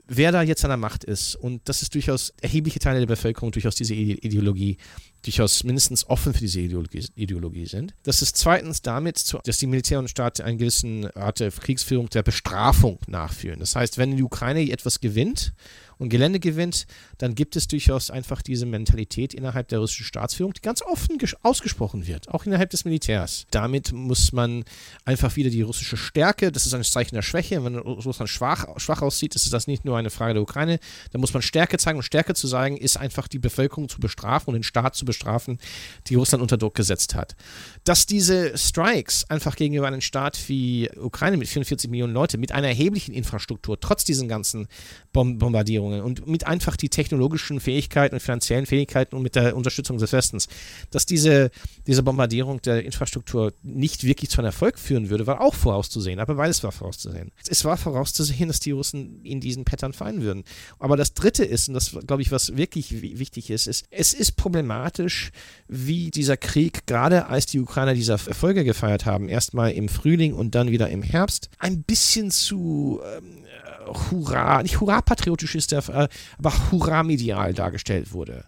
wer 0.07 0.31
da 0.31 0.41
jetzt 0.41 0.63
an 0.63 0.69
der 0.69 0.77
Macht 0.77 1.03
ist. 1.03 1.35
Und 1.35 1.67
das 1.67 1.81
ist 1.81 1.93
durchaus 1.93 2.33
erhebliche 2.41 2.79
Teile 2.79 3.00
der 3.00 3.07
Bevölkerung, 3.07 3.51
durchaus 3.51 3.75
diese 3.75 3.93
Ideologie, 3.93 4.77
durchaus 5.24 5.63
mindestens 5.63 6.07
offen 6.07 6.33
für 6.33 6.39
diese 6.39 6.62
Ideologie, 6.62 7.05
Ideologie 7.15 7.65
sind. 7.65 7.93
Das 8.03 8.21
ist 8.21 8.38
zweitens 8.38 8.81
damit, 8.81 9.35
dass 9.45 9.57
die 9.57 9.67
Militär 9.67 10.00
und 10.00 10.09
Staat 10.09 10.41
einen 10.41 10.57
gewissen 10.57 11.09
Art 11.12 11.39
der 11.39 11.51
Kriegsführung 11.51 12.09
der 12.09 12.24
Bestrafung 12.24 13.00
nachführen. 13.07 13.59
Das 13.59 13.75
heißt, 13.75 13.97
wenn 13.97 14.15
die 14.15 14.24
Ukraine 14.24 14.69
etwas 14.71 15.00
gewinnt 15.00 15.53
und 15.98 16.10
Gelände 16.10 16.40
gewinnt, 16.40 16.88
dann 17.18 17.36
gibt 17.36 17.56
es 17.56 17.68
durchaus 17.68 18.10
einfach 18.10 18.42
diese 18.42 18.66
Mentalität 18.66 19.34
innerhalb 19.34 19.68
der 19.68 19.80
russischen 19.80 20.06
Staatsführung, 20.06 20.54
die 20.54 20.62
ganz 20.62 20.82
offen 20.82 21.18
ausgesprochen 21.42 22.08
wird, 22.08 22.30
auch 22.30 22.46
innerhalb 22.46 22.70
des 22.70 22.86
Militärs. 22.86 23.46
Damit 23.52 23.92
muss 23.92 24.32
man 24.32 24.64
einfach 25.06 25.36
wieder 25.36 25.50
die 25.50 25.62
russische 25.62 25.98
Stärke, 25.98 26.52
das 26.52 26.66
ist 26.66 26.74
ein 26.74 26.84
Zeichen 26.84 27.16
der 27.16 27.22
Schwäche, 27.22 27.64
wenn 27.64 27.78
Russland 27.78 28.30
schwach, 28.30 28.66
schwach 28.78 29.02
aussieht, 29.02 29.36
ist 29.36 29.52
das 29.52 29.68
nicht 29.68 29.86
nur 29.86 29.98
eine 29.98 30.10
Frage 30.10 30.34
der 30.34 30.44
Ukraine, 30.44 30.80
da 31.12 31.20
muss 31.20 31.34
man 31.34 31.42
Stärke 31.42 31.78
zeigen 31.78 31.98
und 31.98 32.04
Stärke 32.04 32.34
zu 32.34 32.48
zeigen, 32.48 32.78
ist 32.78 32.98
einfach 32.98 33.28
die 33.28 33.40
Bevölkerung 33.40 33.90
zu 33.90 34.00
bestrafen 34.00 34.50
und 34.50 34.54
den 34.56 34.64
Staat 34.64 34.96
zu 34.96 35.06
bestrafen, 35.06 35.60
die 36.08 36.16
Russland 36.16 36.42
unter 36.42 36.58
Druck 36.58 36.75
gesetzt 36.75 37.16
hat. 37.16 37.36
Dass 37.84 38.06
diese 38.06 38.58
Strikes 38.58 39.30
einfach 39.30 39.56
gegenüber 39.56 39.88
einem 39.88 40.02
Staat 40.02 40.38
wie 40.48 40.90
Ukraine 40.98 41.38
mit 41.38 41.48
44 41.48 41.90
Millionen 41.90 42.14
Leute, 42.14 42.38
mit 42.38 42.52
einer 42.52 42.68
erheblichen 42.68 43.14
Infrastruktur, 43.14 43.80
trotz 43.80 44.04
diesen 44.04 44.28
ganzen 44.28 44.68
Bombardierungen 45.14 45.85
und 45.94 46.27
mit 46.27 46.46
einfach 46.46 46.75
die 46.75 46.89
technologischen 46.89 47.60
Fähigkeiten 47.60 48.15
und 48.15 48.22
finanziellen 48.22 48.65
Fähigkeiten 48.65 49.15
und 49.15 49.22
mit 49.22 49.36
der 49.36 49.56
Unterstützung 49.56 49.98
des 49.98 50.12
Westens, 50.12 50.48
dass 50.92 51.06
diese, 51.06 51.51
diese 51.88 52.04
Bombardierung 52.04 52.62
der 52.62 52.84
Infrastruktur 52.84 53.54
nicht 53.63 54.04
wirklich 54.04 54.30
zu 54.30 54.39
einem 54.39 54.48
Erfolg 54.48 54.80
führen 54.80 55.10
würde, 55.10 55.27
war 55.27 55.42
auch 55.42 55.54
vorauszusehen. 55.54 56.20
Aber 56.20 56.36
beides 56.36 56.63
war 56.63 56.72
vorauszusehen. 56.72 57.32
Es 57.48 57.65
war 57.65 57.77
vorauszusehen, 57.77 58.48
dass 58.48 58.60
die 58.60 58.72
Russen 58.72 59.24
in 59.24 59.39
diesen 59.39 59.65
Pattern 59.65 59.94
fallen 59.94 60.22
würden. 60.22 60.44
Aber 60.80 60.98
das 60.98 61.13
Dritte 61.13 61.46
ist, 61.46 61.68
und 61.68 61.74
das 61.74 61.96
glaube 62.06 62.22
ich, 62.22 62.32
was 62.32 62.58
wirklich 62.58 63.01
wichtig 63.01 63.50
ist, 63.50 63.68
ist, 63.68 63.86
es 63.89 64.13
ist 64.13 64.34
problematisch, 64.34 65.32
wie 65.68 66.12
dieser 66.12 66.38
Krieg, 66.38 66.86
gerade 66.88 67.27
als 67.27 67.46
die 67.46 67.60
Ukrainer 67.60 67.94
diese 67.94 68.13
Erfolge 68.13 68.63
gefeiert 68.63 69.06
haben, 69.06 69.30
erstmal 69.30 69.72
im 69.72 69.89
Frühling 69.89 70.34
und 70.34 70.56
dann 70.56 70.72
wieder 70.72 70.89
im 70.89 71.04
Herbst, 71.04 71.50
ein 71.60 71.84
bisschen 71.84 72.32
zu 72.32 73.01
ähm, 73.04 73.45
Hurra, 73.86 74.63
nicht 74.63 74.80
Hurra-patriotisch 74.80 75.56
ist, 75.56 75.72
der, 75.72 75.88
äh, 75.89 76.08
aber 76.38 76.54
Hurra-medial 76.72 77.54
dargestellt 77.54 78.13
wurde. 78.13 78.46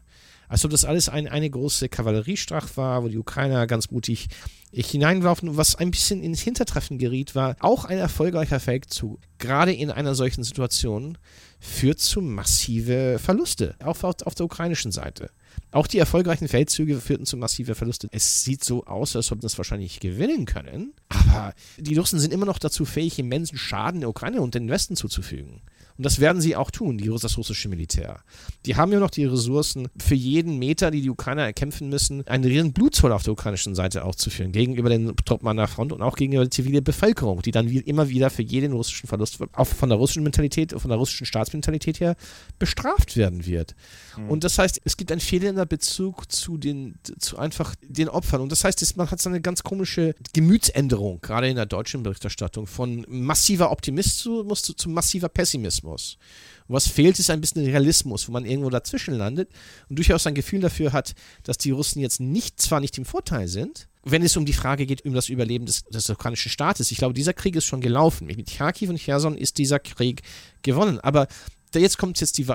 Als 0.49 0.63
ob 0.63 0.71
das 0.71 0.85
alles 0.85 1.09
ein, 1.09 1.27
eine 1.27 1.49
große 1.49 1.89
Kavalleriestracht 1.89 2.77
war, 2.77 3.03
wo 3.03 3.09
die 3.09 3.17
Ukrainer 3.17 3.67
ganz 3.67 3.91
mutig 3.91 4.29
hineinlaufen. 4.71 5.57
Was 5.57 5.75
ein 5.75 5.91
bisschen 5.91 6.23
ins 6.23 6.41
Hintertreffen 6.41 6.97
geriet, 6.97 7.35
war 7.35 7.55
auch 7.59 7.85
ein 7.85 7.97
erfolgreicher 7.97 8.59
Feldzug. 8.59 9.19
Gerade 9.39 9.73
in 9.73 9.91
einer 9.91 10.15
solchen 10.15 10.43
Situation 10.43 11.17
führt 11.59 11.99
zu 11.99 12.21
massive 12.21 13.19
Verluste, 13.19 13.75
auch 13.83 14.03
auf, 14.03 14.21
auf 14.25 14.35
der 14.35 14.45
ukrainischen 14.45 14.91
Seite. 14.91 15.31
Auch 15.71 15.87
die 15.87 15.99
erfolgreichen 15.99 16.47
Feldzüge 16.47 16.99
führten 17.01 17.25
zu 17.25 17.35
massiven 17.37 17.75
Verlusten. 17.75 18.09
Es 18.11 18.43
sieht 18.43 18.63
so 18.63 18.85
aus, 18.85 19.15
als 19.15 19.31
ob 19.31 19.41
das 19.41 19.57
wahrscheinlich 19.57 19.99
gewinnen 19.99 20.45
können, 20.45 20.93
aber 21.09 21.53
die 21.77 21.97
Russen 21.97 22.19
sind 22.19 22.33
immer 22.33 22.45
noch 22.45 22.59
dazu 22.59 22.85
fähig, 22.85 23.19
immensen 23.19 23.57
Schaden 23.57 23.99
der 23.99 24.09
Ukraine 24.09 24.41
und 24.41 24.55
den 24.55 24.69
Westen 24.69 24.95
zuzufügen. 24.95 25.61
Und 25.97 26.05
das 26.05 26.19
werden 26.19 26.41
sie 26.41 26.55
auch 26.55 26.71
tun, 26.71 26.97
die, 26.97 27.07
das 27.07 27.37
russische 27.37 27.69
Militär. 27.69 28.21
Die 28.65 28.75
haben 28.75 28.91
ja 28.91 28.99
noch 28.99 29.09
die 29.09 29.25
Ressourcen, 29.25 29.87
für 29.97 30.15
jeden 30.15 30.59
Meter, 30.59 30.91
die 30.91 31.01
die 31.01 31.09
Ukrainer 31.09 31.43
erkämpfen 31.43 31.89
müssen, 31.89 32.25
einen 32.27 32.43
riesen 32.43 32.73
Blutzoll 32.73 33.11
auf 33.11 33.23
der 33.23 33.33
ukrainischen 33.33 33.73
Seite 33.73 34.05
auch 34.05 34.15
zu 34.15 34.29
führen, 34.29 34.51
gegenüber 34.51 34.89
den 34.89 35.15
Truppen 35.25 35.47
an 35.47 35.57
der 35.57 35.67
Front 35.67 35.91
und 35.93 36.01
auch 36.01 36.15
gegenüber 36.15 36.43
der 36.43 36.51
zivilen 36.51 36.83
Bevölkerung, 36.83 37.41
die 37.41 37.51
dann 37.51 37.69
wie 37.69 37.79
immer 37.79 38.09
wieder 38.09 38.29
für 38.29 38.43
jeden 38.43 38.73
russischen 38.73 39.07
Verlust, 39.07 39.39
auch 39.53 39.67
von 39.67 39.89
der 39.89 39.97
russischen 39.97 40.23
Mentalität, 40.23 40.73
von 40.73 40.89
der 40.89 40.97
russischen 40.97 41.25
Staatsmentalität 41.25 41.99
her, 41.99 42.15
bestraft 42.59 43.17
werden 43.17 43.45
wird. 43.45 43.75
Mhm. 44.17 44.29
Und 44.29 44.43
das 44.43 44.59
heißt, 44.59 44.81
es 44.83 44.97
gibt 44.97 45.11
einen 45.11 45.21
fehlender 45.21 45.65
Bezug 45.65 46.31
zu 46.31 46.57
den, 46.57 46.99
zu 47.17 47.37
einfach 47.37 47.75
den 47.81 48.09
Opfern. 48.09 48.41
Und 48.41 48.51
das 48.51 48.63
heißt, 48.63 48.97
man 48.97 49.09
hat 49.09 49.21
so 49.21 49.29
eine 49.29 49.41
ganz 49.41 49.63
komische 49.63 50.13
Gemütsänderung, 50.33 51.21
gerade 51.21 51.49
in 51.49 51.55
der 51.55 51.65
deutschen 51.65 52.03
Berichterstattung, 52.03 52.67
von 52.67 53.05
massiver 53.07 53.71
Optimismus 53.71 54.61
zu, 54.61 54.73
zu 54.73 54.89
massiver 54.89 55.29
Pessimismus. 55.29 55.86
Und 55.87 56.73
was 56.73 56.87
fehlt, 56.87 57.17
ist 57.19 57.29
ein 57.29 57.41
bisschen 57.41 57.63
Realismus, 57.63 58.27
wo 58.27 58.31
man 58.31 58.45
irgendwo 58.45 58.69
dazwischen 58.69 59.13
landet 59.13 59.49
und 59.89 59.97
durchaus 59.97 60.27
ein 60.27 60.35
Gefühl 60.35 60.59
dafür 60.59 60.93
hat, 60.93 61.15
dass 61.43 61.57
die 61.57 61.71
Russen 61.71 62.01
jetzt 62.01 62.19
nicht, 62.19 62.61
zwar 62.61 62.79
nicht 62.79 62.97
im 62.97 63.05
Vorteil 63.05 63.47
sind, 63.47 63.87
wenn 64.03 64.23
es 64.23 64.37
um 64.37 64.45
die 64.45 64.53
Frage 64.53 64.85
geht, 64.85 65.05
um 65.05 65.13
das 65.13 65.29
Überleben 65.29 65.65
des, 65.65 65.83
des 65.83 66.09
ukrainischen 66.09 66.51
Staates. 66.51 66.91
Ich 66.91 66.97
glaube, 66.97 67.13
dieser 67.13 67.33
Krieg 67.33 67.55
ist 67.55 67.65
schon 67.65 67.81
gelaufen. 67.81 68.27
Mit 68.27 68.49
Kharkiv 68.49 68.89
und 68.89 68.97
Cherson 68.97 69.37
ist 69.37 69.57
dieser 69.57 69.79
Krieg 69.79 70.21
gewonnen. 70.61 70.99
Aber 70.99 71.27
jetzt 71.75 71.97
kommt 71.97 72.19
jetzt 72.19 72.37
die 72.37 72.45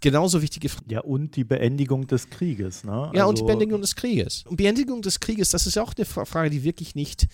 genauso 0.00 0.42
wichtige 0.42 0.68
Frage. 0.68 0.94
Ja, 0.94 1.00
und 1.00 1.36
die 1.36 1.44
Beendigung 1.44 2.06
des 2.06 2.30
Krieges. 2.30 2.84
Ne? 2.84 3.10
Ja, 3.14 3.26
also, 3.26 3.28
und 3.28 3.38
die 3.38 3.42
also 3.42 3.46
Beendigung 3.46 3.80
des 3.80 3.94
Krieges. 3.94 4.44
Und 4.48 4.56
Beendigung 4.56 5.02
des 5.02 5.20
Krieges, 5.20 5.50
das 5.50 5.66
ist 5.66 5.76
ja 5.76 5.82
auch 5.82 5.94
eine 5.96 6.06
Frage, 6.06 6.50
die 6.50 6.64
wirklich 6.64 6.94
nicht 6.94 7.26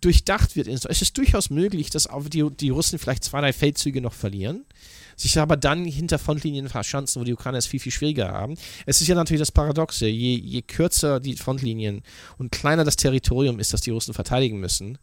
durchdacht 0.00 0.56
wird. 0.56 0.68
Es 0.68 1.02
ist 1.02 1.16
durchaus 1.16 1.50
möglich, 1.50 1.90
dass 1.90 2.06
auch 2.06 2.28
die, 2.28 2.48
die 2.50 2.70
Russen 2.70 2.98
vielleicht 2.98 3.24
zwei, 3.24 3.40
drei 3.40 3.52
Feldzüge 3.52 4.00
noch 4.00 4.12
verlieren 4.12 4.64
sich 5.16 5.38
aber 5.38 5.56
dann 5.56 5.84
hinter 5.84 6.18
Frontlinien 6.18 6.68
verschanzen, 6.68 7.20
wo 7.20 7.24
die 7.24 7.32
Ukrainer 7.32 7.58
es 7.58 7.66
viel, 7.66 7.80
viel 7.80 7.92
schwieriger 7.92 8.28
haben. 8.28 8.56
Es 8.84 9.00
ist 9.00 9.08
ja 9.08 9.14
natürlich 9.14 9.40
das 9.40 9.50
Paradoxe, 9.50 10.06
je, 10.06 10.36
je 10.36 10.62
kürzer 10.62 11.20
die 11.20 11.36
Frontlinien 11.36 12.02
und 12.38 12.52
kleiner 12.52 12.84
das 12.84 12.96
Territorium 12.96 13.58
ist, 13.58 13.72
das 13.72 13.80
die 13.80 13.90
Russen 13.90 14.14
verteidigen 14.14 14.60
müssen, 14.60 14.98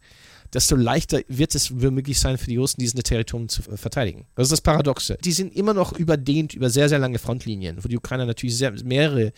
desto 0.54 0.76
leichter 0.76 1.20
wird 1.28 1.54
es 1.54 1.70
möglich 1.70 2.18
sein 2.18 2.38
für 2.38 2.46
die 2.46 2.56
Russen, 2.56 2.80
dieses 2.80 2.94
Territorium 3.02 3.48
zu 3.48 3.62
verteidigen. 3.62 4.26
Das 4.36 4.46
ist 4.46 4.52
das 4.52 4.60
Paradoxe. 4.60 5.18
Die 5.24 5.32
sind 5.32 5.54
immer 5.54 5.74
noch 5.74 5.92
überdehnt 5.92 6.54
über 6.54 6.70
sehr, 6.70 6.88
sehr 6.88 7.00
lange 7.00 7.18
Frontlinien, 7.18 7.82
wo 7.82 7.88
die 7.88 7.96
Ukrainer 7.96 8.24
natürlich 8.24 8.56
sehr, 8.56 8.72
mehrere 8.84 9.32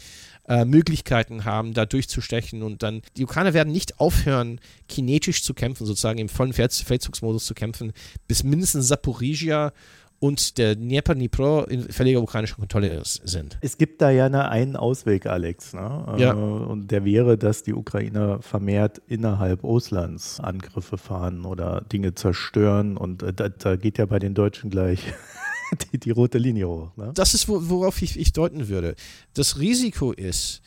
äh, 0.49 0.65
Möglichkeiten 0.65 1.45
haben, 1.45 1.75
da 1.75 1.87
durchzustechen 1.87 2.63
und 2.63 2.83
dann, 2.83 3.03
die 3.17 3.25
Ukrainer 3.25 3.55
werden 3.55 3.73
nicht 3.73 3.99
aufhören, 3.99 4.61
kinetisch 4.89 5.43
zu 5.43 5.55
kämpfen, 5.55 5.87
sozusagen 5.87 6.19
im 6.19 6.29
vollen 6.29 6.53
Feldzugsmodus 6.53 7.47
zu 7.47 7.55
kämpfen, 7.55 7.93
bis 8.29 8.45
mindestens 8.45 8.89
Saporizhia 8.89 9.73
und 10.19 10.59
der 10.59 10.75
Dnieper 10.77 11.15
Dnipro 11.15 11.65
in 11.65 11.83
völliger 11.83 12.23
ukrainischer 12.23 12.57
Kontrolle 12.57 13.03
sind. 13.05 13.59
Es 13.61 13.77
gibt 13.77 14.01
da 14.01 14.11
ja 14.11 14.27
einen 14.27 14.77
Ausweg, 14.77 15.27
Alex. 15.27 15.75
Ne? 15.75 16.17
Ja. 16.19 16.33
Äh, 16.33 16.35
und 16.35 16.91
der 16.91 17.05
wäre, 17.05 17.37
dass 17.37 17.63
die 17.63 17.75
Ukrainer 17.75 18.41
vermehrt 18.41 19.03
innerhalb 19.07 19.63
Russlands 19.63 20.41
Angriffe 20.41 20.99
fahren 20.99 21.45
oder 21.45 21.83
Dinge 21.93 22.15
zerstören. 22.15 22.97
Und 22.97 23.23
äh, 23.23 23.33
da, 23.33 23.49
da 23.49 23.77
geht 23.77 23.99
ja 23.99 24.07
bei 24.07 24.19
den 24.19 24.35
Deutschen 24.35 24.71
gleich 24.71 25.01
die, 25.93 25.99
die 25.99 26.11
rote 26.11 26.39
Linie 26.39 26.69
hoch. 26.69 26.97
Ne? 26.97 27.11
Das 27.15 27.35
ist, 27.35 27.49
worauf 27.49 28.01
ich, 28.01 28.19
ich 28.19 28.33
deuten 28.33 28.69
würde. 28.69 28.95
Das 29.35 29.59
Risiko 29.59 30.13
ist, 30.13 30.63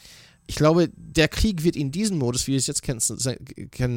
ich 0.50 0.56
glaube, 0.56 0.89
der 0.98 1.27
Krieg 1.27 1.63
wird 1.63 1.75
in 1.75 1.91
diesem 1.91 2.18
Modus, 2.18 2.48
wie 2.48 2.53
wir 2.53 2.58
es 2.58 2.65
jetzt 2.65 2.82
kennen, 2.82 3.00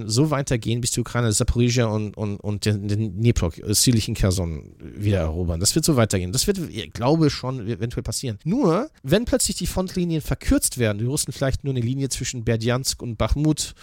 so 0.06 0.30
weitergehen, 0.30 0.82
bis 0.82 0.90
die 0.90 1.00
Ukrainer 1.00 1.32
Zaporizhia 1.32 1.86
und, 1.86 2.14
und, 2.14 2.36
und 2.40 2.66
den, 2.66 2.88
den 2.88 3.16
Dnipro, 3.16 3.50
südlichen 3.68 4.14
Kherson 4.14 4.74
wieder 4.78 5.20
erobern. 5.20 5.60
Das 5.60 5.74
wird 5.74 5.86
so 5.86 5.96
weitergehen. 5.96 6.30
Das 6.30 6.46
wird, 6.46 6.58
ich 6.58 6.92
glaube, 6.92 7.30
schon 7.30 7.66
eventuell 7.66 8.02
passieren. 8.02 8.38
Nur, 8.44 8.90
wenn 9.02 9.24
plötzlich 9.24 9.56
die 9.56 9.66
Frontlinien 9.66 10.20
verkürzt 10.20 10.76
werden, 10.76 10.98
die 10.98 11.06
Russen 11.06 11.32
vielleicht 11.32 11.64
nur 11.64 11.72
eine 11.72 11.80
Linie 11.80 12.10
zwischen 12.10 12.44
Berdjansk 12.44 13.00
und 13.00 13.16
Bachmut 13.16 13.74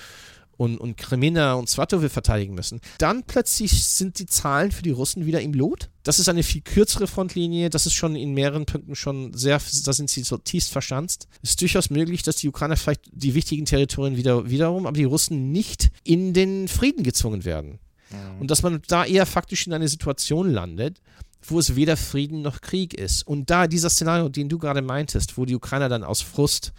und, 0.60 0.78
und 0.78 0.98
Kremina 0.98 1.54
und 1.54 1.70
Swatow 1.70 2.06
verteidigen 2.12 2.54
müssen, 2.54 2.82
dann 2.98 3.24
plötzlich 3.24 3.86
sind 3.86 4.20
die 4.20 4.26
Zahlen 4.26 4.74
für 4.74 4.84
die 4.84 4.92
Russen 4.92 5.26
wieder 5.26 5.40
im 5.40 5.54
Lot. 5.54 5.90
Das 6.04 6.20
ist 6.20 6.28
eine 6.28 6.44
viel 6.44 6.60
kürzere 6.60 7.08
Frontlinie, 7.08 7.70
das 7.70 7.86
ist 7.86 7.94
schon 7.94 8.18
in 8.18 8.34
mehreren 8.34 8.66
Punkten 8.66 8.94
schon 8.94 9.34
sehr, 9.34 9.62
da 9.86 9.94
sind 9.94 10.10
sie 10.10 10.24
so 10.24 10.38
tiefst 10.38 10.72
verschanzt. 10.72 11.30
Es 11.42 11.52
ist 11.52 11.62
durchaus 11.62 11.90
möglich, 11.90 12.24
dass 12.24 12.36
die 12.36 12.50
Ukrainer 12.50 12.76
vielleicht 12.76 13.10
die 13.14 13.36
wichtigen 13.36 13.64
Territorien 13.64 14.18
wieder, 14.18 14.50
wiederum, 14.50 14.86
aber 14.86 14.98
die 14.98 15.06
Russen 15.06 15.54
nicht 15.54 15.92
in 16.04 16.34
den 16.34 16.68
Frieden 16.68 17.04
gezwungen 17.04 17.46
werden. 17.46 17.80
Mhm. 18.12 18.42
Und 18.42 18.52
dass 18.52 18.62
man 18.62 18.82
da 18.88 19.06
eher 19.06 19.26
faktisch 19.26 19.66
in 19.66 19.72
eine 19.72 19.88
Situation 19.88 20.52
landet, 20.52 21.00
wo 21.42 21.58
es 21.58 21.78
weder 21.78 21.96
Frieden 21.96 22.42
noch 22.42 22.60
Krieg 22.60 22.94
ist. 22.94 23.26
Und 23.26 23.50
da 23.50 23.68
dieser 23.68 23.90
Szenario, 23.90 24.28
den 24.28 24.50
du 24.50 24.58
gerade 24.58 24.82
meintest, 24.82 25.38
wo 25.38 25.46
die 25.46 25.56
Ukrainer 25.56 25.88
dann 25.88 26.04
aus 26.04 26.22
Frust 26.22 26.74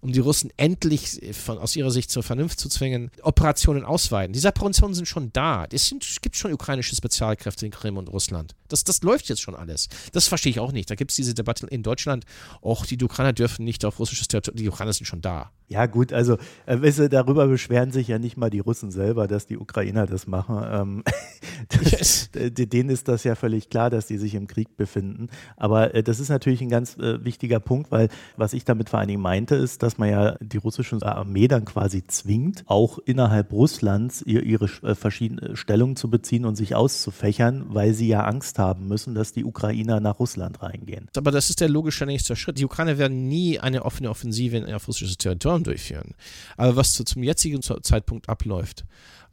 um 0.00 0.12
die 0.12 0.20
Russen 0.20 0.50
endlich 0.56 1.20
von, 1.32 1.58
aus 1.58 1.76
ihrer 1.76 1.90
Sicht 1.90 2.10
zur 2.10 2.22
Vernunft 2.22 2.60
zu 2.60 2.68
zwingen, 2.68 3.10
Operationen 3.22 3.84
ausweiten. 3.84 4.32
Diese 4.32 4.48
Operationen 4.48 4.94
sind 4.94 5.06
schon 5.06 5.32
da. 5.32 5.66
Es, 5.70 5.88
sind, 5.88 6.04
gibt 6.22 6.36
schon 6.36 6.52
ukrainische 6.52 6.94
Spezialkräfte 6.94 7.66
in 7.66 7.72
Krim 7.72 7.96
und 7.96 8.08
Russland. 8.08 8.54
Das, 8.68 8.84
das 8.84 9.02
läuft 9.02 9.28
jetzt 9.28 9.40
schon 9.40 9.54
alles. 9.54 9.88
Das 10.12 10.28
verstehe 10.28 10.50
ich 10.50 10.60
auch 10.60 10.72
nicht. 10.72 10.90
Da 10.90 10.94
gibt 10.94 11.10
es 11.10 11.16
diese 11.16 11.34
Debatte 11.34 11.66
in 11.66 11.82
Deutschland, 11.82 12.24
auch 12.62 12.86
die 12.86 13.02
Ukrainer 13.02 13.32
dürfen 13.32 13.64
nicht 13.64 13.84
auf 13.84 13.98
russisches 13.98 14.28
Territorium, 14.28 14.62
die 14.62 14.68
Ukrainer 14.68 14.92
sind 14.92 15.06
schon 15.06 15.20
da. 15.20 15.50
Ja, 15.68 15.86
gut, 15.86 16.12
also 16.12 16.38
äh, 16.66 16.80
weißt 16.80 17.12
darüber 17.12 17.48
beschweren 17.48 17.90
sich 17.90 18.06
ja 18.06 18.20
nicht 18.20 18.36
mal 18.36 18.50
die 18.50 18.60
Russen 18.60 18.92
selber, 18.92 19.26
dass 19.26 19.46
die 19.46 19.58
Ukrainer 19.58 20.06
das 20.06 20.28
machen. 20.28 20.64
Ähm, 20.70 21.04
das, 21.68 21.92
yes. 21.92 22.30
Denen 22.32 22.88
ist 22.88 23.08
das 23.08 23.24
ja 23.24 23.34
völlig 23.34 23.68
klar, 23.68 23.90
dass 23.90 24.06
die 24.06 24.16
sich 24.16 24.36
im 24.36 24.46
Krieg 24.46 24.76
befinden. 24.76 25.28
Aber 25.56 25.92
äh, 25.94 26.04
das 26.04 26.20
ist 26.20 26.28
natürlich 26.28 26.60
ein 26.60 26.68
ganz 26.68 26.96
äh, 26.98 27.24
wichtiger 27.24 27.58
Punkt, 27.58 27.90
weil 27.90 28.08
was 28.36 28.52
ich 28.52 28.64
damit 28.64 28.90
vor 28.90 29.00
allen 29.00 29.08
Dingen 29.08 29.22
meinte, 29.22 29.56
ist, 29.56 29.82
dass 29.86 29.98
man 29.98 30.10
ja 30.10 30.36
die 30.40 30.56
russische 30.56 31.00
Armee 31.00 31.46
dann 31.46 31.64
quasi 31.64 32.04
zwingt, 32.04 32.64
auch 32.66 32.98
innerhalb 32.98 33.52
Russlands 33.52 34.20
ihr, 34.22 34.42
ihre 34.42 34.66
äh, 34.82 34.96
verschiedenen 34.96 35.56
Stellungen 35.56 35.94
zu 35.94 36.10
beziehen 36.10 36.44
und 36.44 36.56
sich 36.56 36.74
auszufächern, 36.74 37.66
weil 37.68 37.94
sie 37.94 38.08
ja 38.08 38.24
Angst 38.24 38.58
haben 38.58 38.88
müssen, 38.88 39.14
dass 39.14 39.32
die 39.32 39.44
Ukrainer 39.44 40.00
nach 40.00 40.18
Russland 40.18 40.60
reingehen. 40.60 41.08
Aber 41.16 41.30
das 41.30 41.50
ist 41.50 41.60
der 41.60 41.68
logische 41.68 42.04
nächste 42.04 42.34
Schritt. 42.34 42.58
Die 42.58 42.64
Ukrainer 42.64 42.98
werden 42.98 43.28
nie 43.28 43.60
eine 43.60 43.84
offene 43.84 44.10
Offensive 44.10 44.74
auf 44.74 44.88
russisches 44.88 45.18
Territorium 45.18 45.62
durchführen. 45.62 46.14
Aber 46.56 46.74
was 46.74 46.92
zu, 46.92 47.04
zum 47.04 47.22
jetzigen 47.22 47.62
Zeitpunkt 47.62 48.28
abläuft 48.28 48.84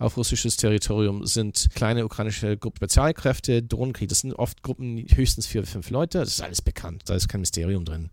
auf 0.04 0.18
russisches 0.18 0.58
Territorium, 0.58 1.26
sind 1.26 1.70
kleine 1.74 2.06
ukrainische 2.06 2.58
Gruppen 2.58 2.78
Spezialkräfte, 2.78 3.64
Drohnenkrieg. 3.64 4.10
Das 4.10 4.20
sind 4.20 4.34
oft 4.34 4.62
Gruppen 4.62 5.06
höchstens 5.14 5.48
vier, 5.48 5.66
fünf 5.66 5.90
Leute. 5.90 6.20
Das 6.20 6.30
ist 6.30 6.42
alles 6.42 6.62
bekannt. 6.62 7.04
Da 7.06 7.16
ist 7.16 7.28
kein 7.30 7.40
Mysterium 7.40 7.86
drin. 7.86 8.10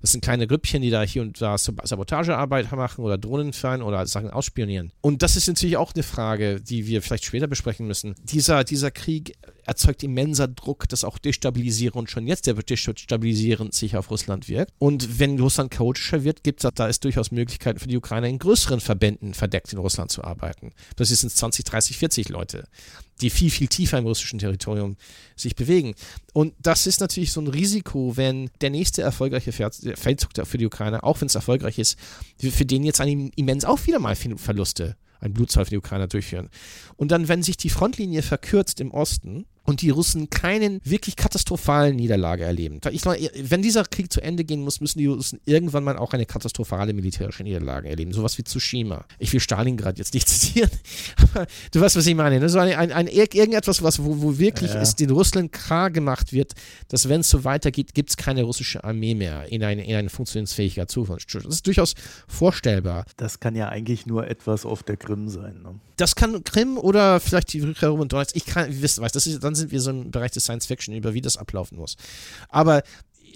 Das 0.00 0.12
sind 0.12 0.22
kleine 0.22 0.46
Grüppchen, 0.46 0.82
die 0.82 0.90
da 0.90 1.02
hier 1.02 1.22
und 1.22 1.40
da 1.40 1.56
Sabotagearbeit 1.56 2.70
machen 2.72 3.04
oder 3.04 3.18
Drohnen 3.18 3.52
fahren 3.52 3.82
oder 3.82 4.06
Sachen 4.06 4.30
ausspionieren. 4.30 4.92
Und 5.00 5.22
das 5.22 5.34
ist 5.36 5.48
natürlich 5.48 5.76
auch 5.76 5.92
eine 5.94 6.02
Frage, 6.02 6.60
die 6.60 6.86
wir 6.86 7.02
vielleicht 7.02 7.24
später 7.24 7.46
besprechen 7.46 7.86
müssen. 7.86 8.14
Dieser, 8.22 8.64
dieser 8.64 8.90
Krieg 8.90 9.36
erzeugt 9.66 10.02
immenser 10.02 10.48
Druck, 10.48 10.88
das 10.88 11.04
auch 11.04 11.18
destabilisierend 11.18 12.10
schon 12.10 12.26
jetzt, 12.26 12.46
der 12.46 12.56
wird 12.56 12.70
destabilisierend 12.70 13.74
sich 13.74 13.96
auf 13.96 14.10
Russland 14.10 14.48
wirkt. 14.48 14.72
Und 14.78 15.18
wenn 15.18 15.38
Russland 15.38 15.70
chaotischer 15.70 16.24
wird, 16.24 16.42
gibt 16.42 16.64
es 16.64 16.70
da 16.74 16.86
ist 16.88 17.04
durchaus 17.04 17.30
Möglichkeiten 17.30 17.78
für 17.78 17.88
die 17.88 17.96
Ukrainer 17.96 18.28
in 18.28 18.38
größeren 18.38 18.80
Verbänden 18.80 19.34
verdeckt 19.34 19.72
in 19.72 19.78
Russland 19.78 20.10
zu 20.10 20.24
arbeiten. 20.24 20.72
Das 20.96 21.08
sind 21.08 21.30
20, 21.30 21.64
30, 21.64 21.98
40 21.98 22.28
Leute 22.28 22.64
die 23.20 23.30
viel, 23.30 23.50
viel 23.50 23.68
tiefer 23.68 23.98
im 23.98 24.06
russischen 24.06 24.38
Territorium 24.38 24.96
sich 25.36 25.54
bewegen. 25.54 25.94
Und 26.32 26.54
das 26.58 26.86
ist 26.86 27.00
natürlich 27.00 27.32
so 27.32 27.40
ein 27.40 27.46
Risiko, 27.46 28.16
wenn 28.16 28.50
der 28.60 28.70
nächste 28.70 29.02
erfolgreiche 29.02 29.52
Feldzug 29.52 30.30
für 30.44 30.58
die 30.58 30.66
Ukraine, 30.66 31.02
auch 31.02 31.20
wenn 31.20 31.26
es 31.26 31.34
erfolgreich 31.34 31.78
ist, 31.78 31.98
für 32.38 32.64
den 32.64 32.84
jetzt 32.84 33.00
immens 33.00 33.64
auch 33.64 33.86
wieder 33.86 33.98
mal 33.98 34.16
Verluste, 34.16 34.96
ein 35.20 35.32
Blutzoll 35.32 35.64
für 35.64 35.70
die 35.70 35.78
Ukrainer 35.78 36.08
durchführen. 36.08 36.50
Und 36.96 37.12
dann, 37.12 37.28
wenn 37.28 37.42
sich 37.42 37.56
die 37.56 37.70
Frontlinie 37.70 38.22
verkürzt 38.22 38.80
im 38.80 38.90
Osten, 38.90 39.46
und 39.64 39.82
die 39.82 39.90
Russen 39.90 40.30
keinen 40.30 40.80
wirklich 40.84 41.16
katastrophalen 41.16 41.96
Niederlage 41.96 42.44
erleben. 42.44 42.80
Ich 42.90 43.04
meine, 43.04 43.30
wenn 43.34 43.62
dieser 43.62 43.84
Krieg 43.84 44.12
zu 44.12 44.20
Ende 44.20 44.44
gehen 44.44 44.62
muss, 44.62 44.80
müssen 44.80 44.98
die 44.98 45.06
Russen 45.06 45.40
irgendwann 45.44 45.84
mal 45.84 45.96
auch 45.96 46.12
eine 46.12 46.26
katastrophale 46.26 46.92
militärische 46.92 47.42
Niederlage 47.42 47.88
erleben. 47.88 48.12
Sowas 48.12 48.38
wie 48.38 48.44
Tsushima. 48.44 49.04
Ich 49.18 49.32
will 49.32 49.40
Stalingrad 49.40 49.98
jetzt 49.98 50.14
nicht 50.14 50.28
zitieren, 50.34 50.70
aber 51.16 51.46
du 51.72 51.80
weißt, 51.80 51.96
was 51.96 52.06
ich 52.06 52.14
meine. 52.14 52.40
Ne? 52.40 52.48
So 52.48 52.58
ein, 52.58 52.74
ein, 52.74 52.92
ein, 52.92 53.06
irgendetwas, 53.08 53.82
was, 53.82 54.02
wo, 54.02 54.22
wo 54.22 54.38
wirklich 54.38 54.72
ja. 54.72 54.80
es 54.80 54.94
den 54.96 55.10
Russland 55.10 55.52
klar 55.52 55.90
gemacht 55.90 56.32
wird, 56.32 56.52
dass 56.88 57.08
wenn 57.08 57.20
es 57.20 57.30
so 57.30 57.44
weitergeht, 57.44 57.94
gibt 57.94 58.10
es 58.10 58.16
keine 58.16 58.42
russische 58.42 58.84
Armee 58.84 59.14
mehr 59.14 59.50
in 59.50 59.64
eine, 59.64 59.84
in 59.84 59.94
eine 59.94 60.10
funktionsfähige 60.10 60.86
Zukunft. 60.86 61.34
Das 61.34 61.44
ist 61.46 61.66
durchaus 61.66 61.94
vorstellbar. 62.28 63.04
Das 63.16 63.40
kann 63.40 63.56
ja 63.56 63.68
eigentlich 63.68 64.06
nur 64.06 64.28
etwas 64.28 64.66
auf 64.66 64.82
der 64.82 64.96
Krim 64.96 65.28
sein. 65.28 65.62
Ne? 65.62 65.80
Das 65.96 66.16
kann 66.16 66.42
Krim 66.44 66.76
oder 66.78 67.20
vielleicht 67.20 67.52
die 67.52 67.60
Rückkehr 67.60 67.92
und 67.92 68.12
Donetsk. 68.12 68.36
Ich 68.36 68.46
kann, 68.46 68.70
ihr 68.70 68.82
wisst, 68.82 69.00
was, 69.00 69.12
das 69.12 69.26
ist 69.26 69.42
dann 69.44 69.54
sind 69.54 69.70
wir 69.70 69.80
so 69.80 69.90
im 69.90 70.10
Bereich 70.10 70.32
des 70.32 70.44
Science 70.44 70.66
Fiction, 70.66 70.94
über 70.94 71.14
wie 71.14 71.20
das 71.20 71.36
ablaufen 71.36 71.78
muss. 71.78 71.96
Aber 72.48 72.82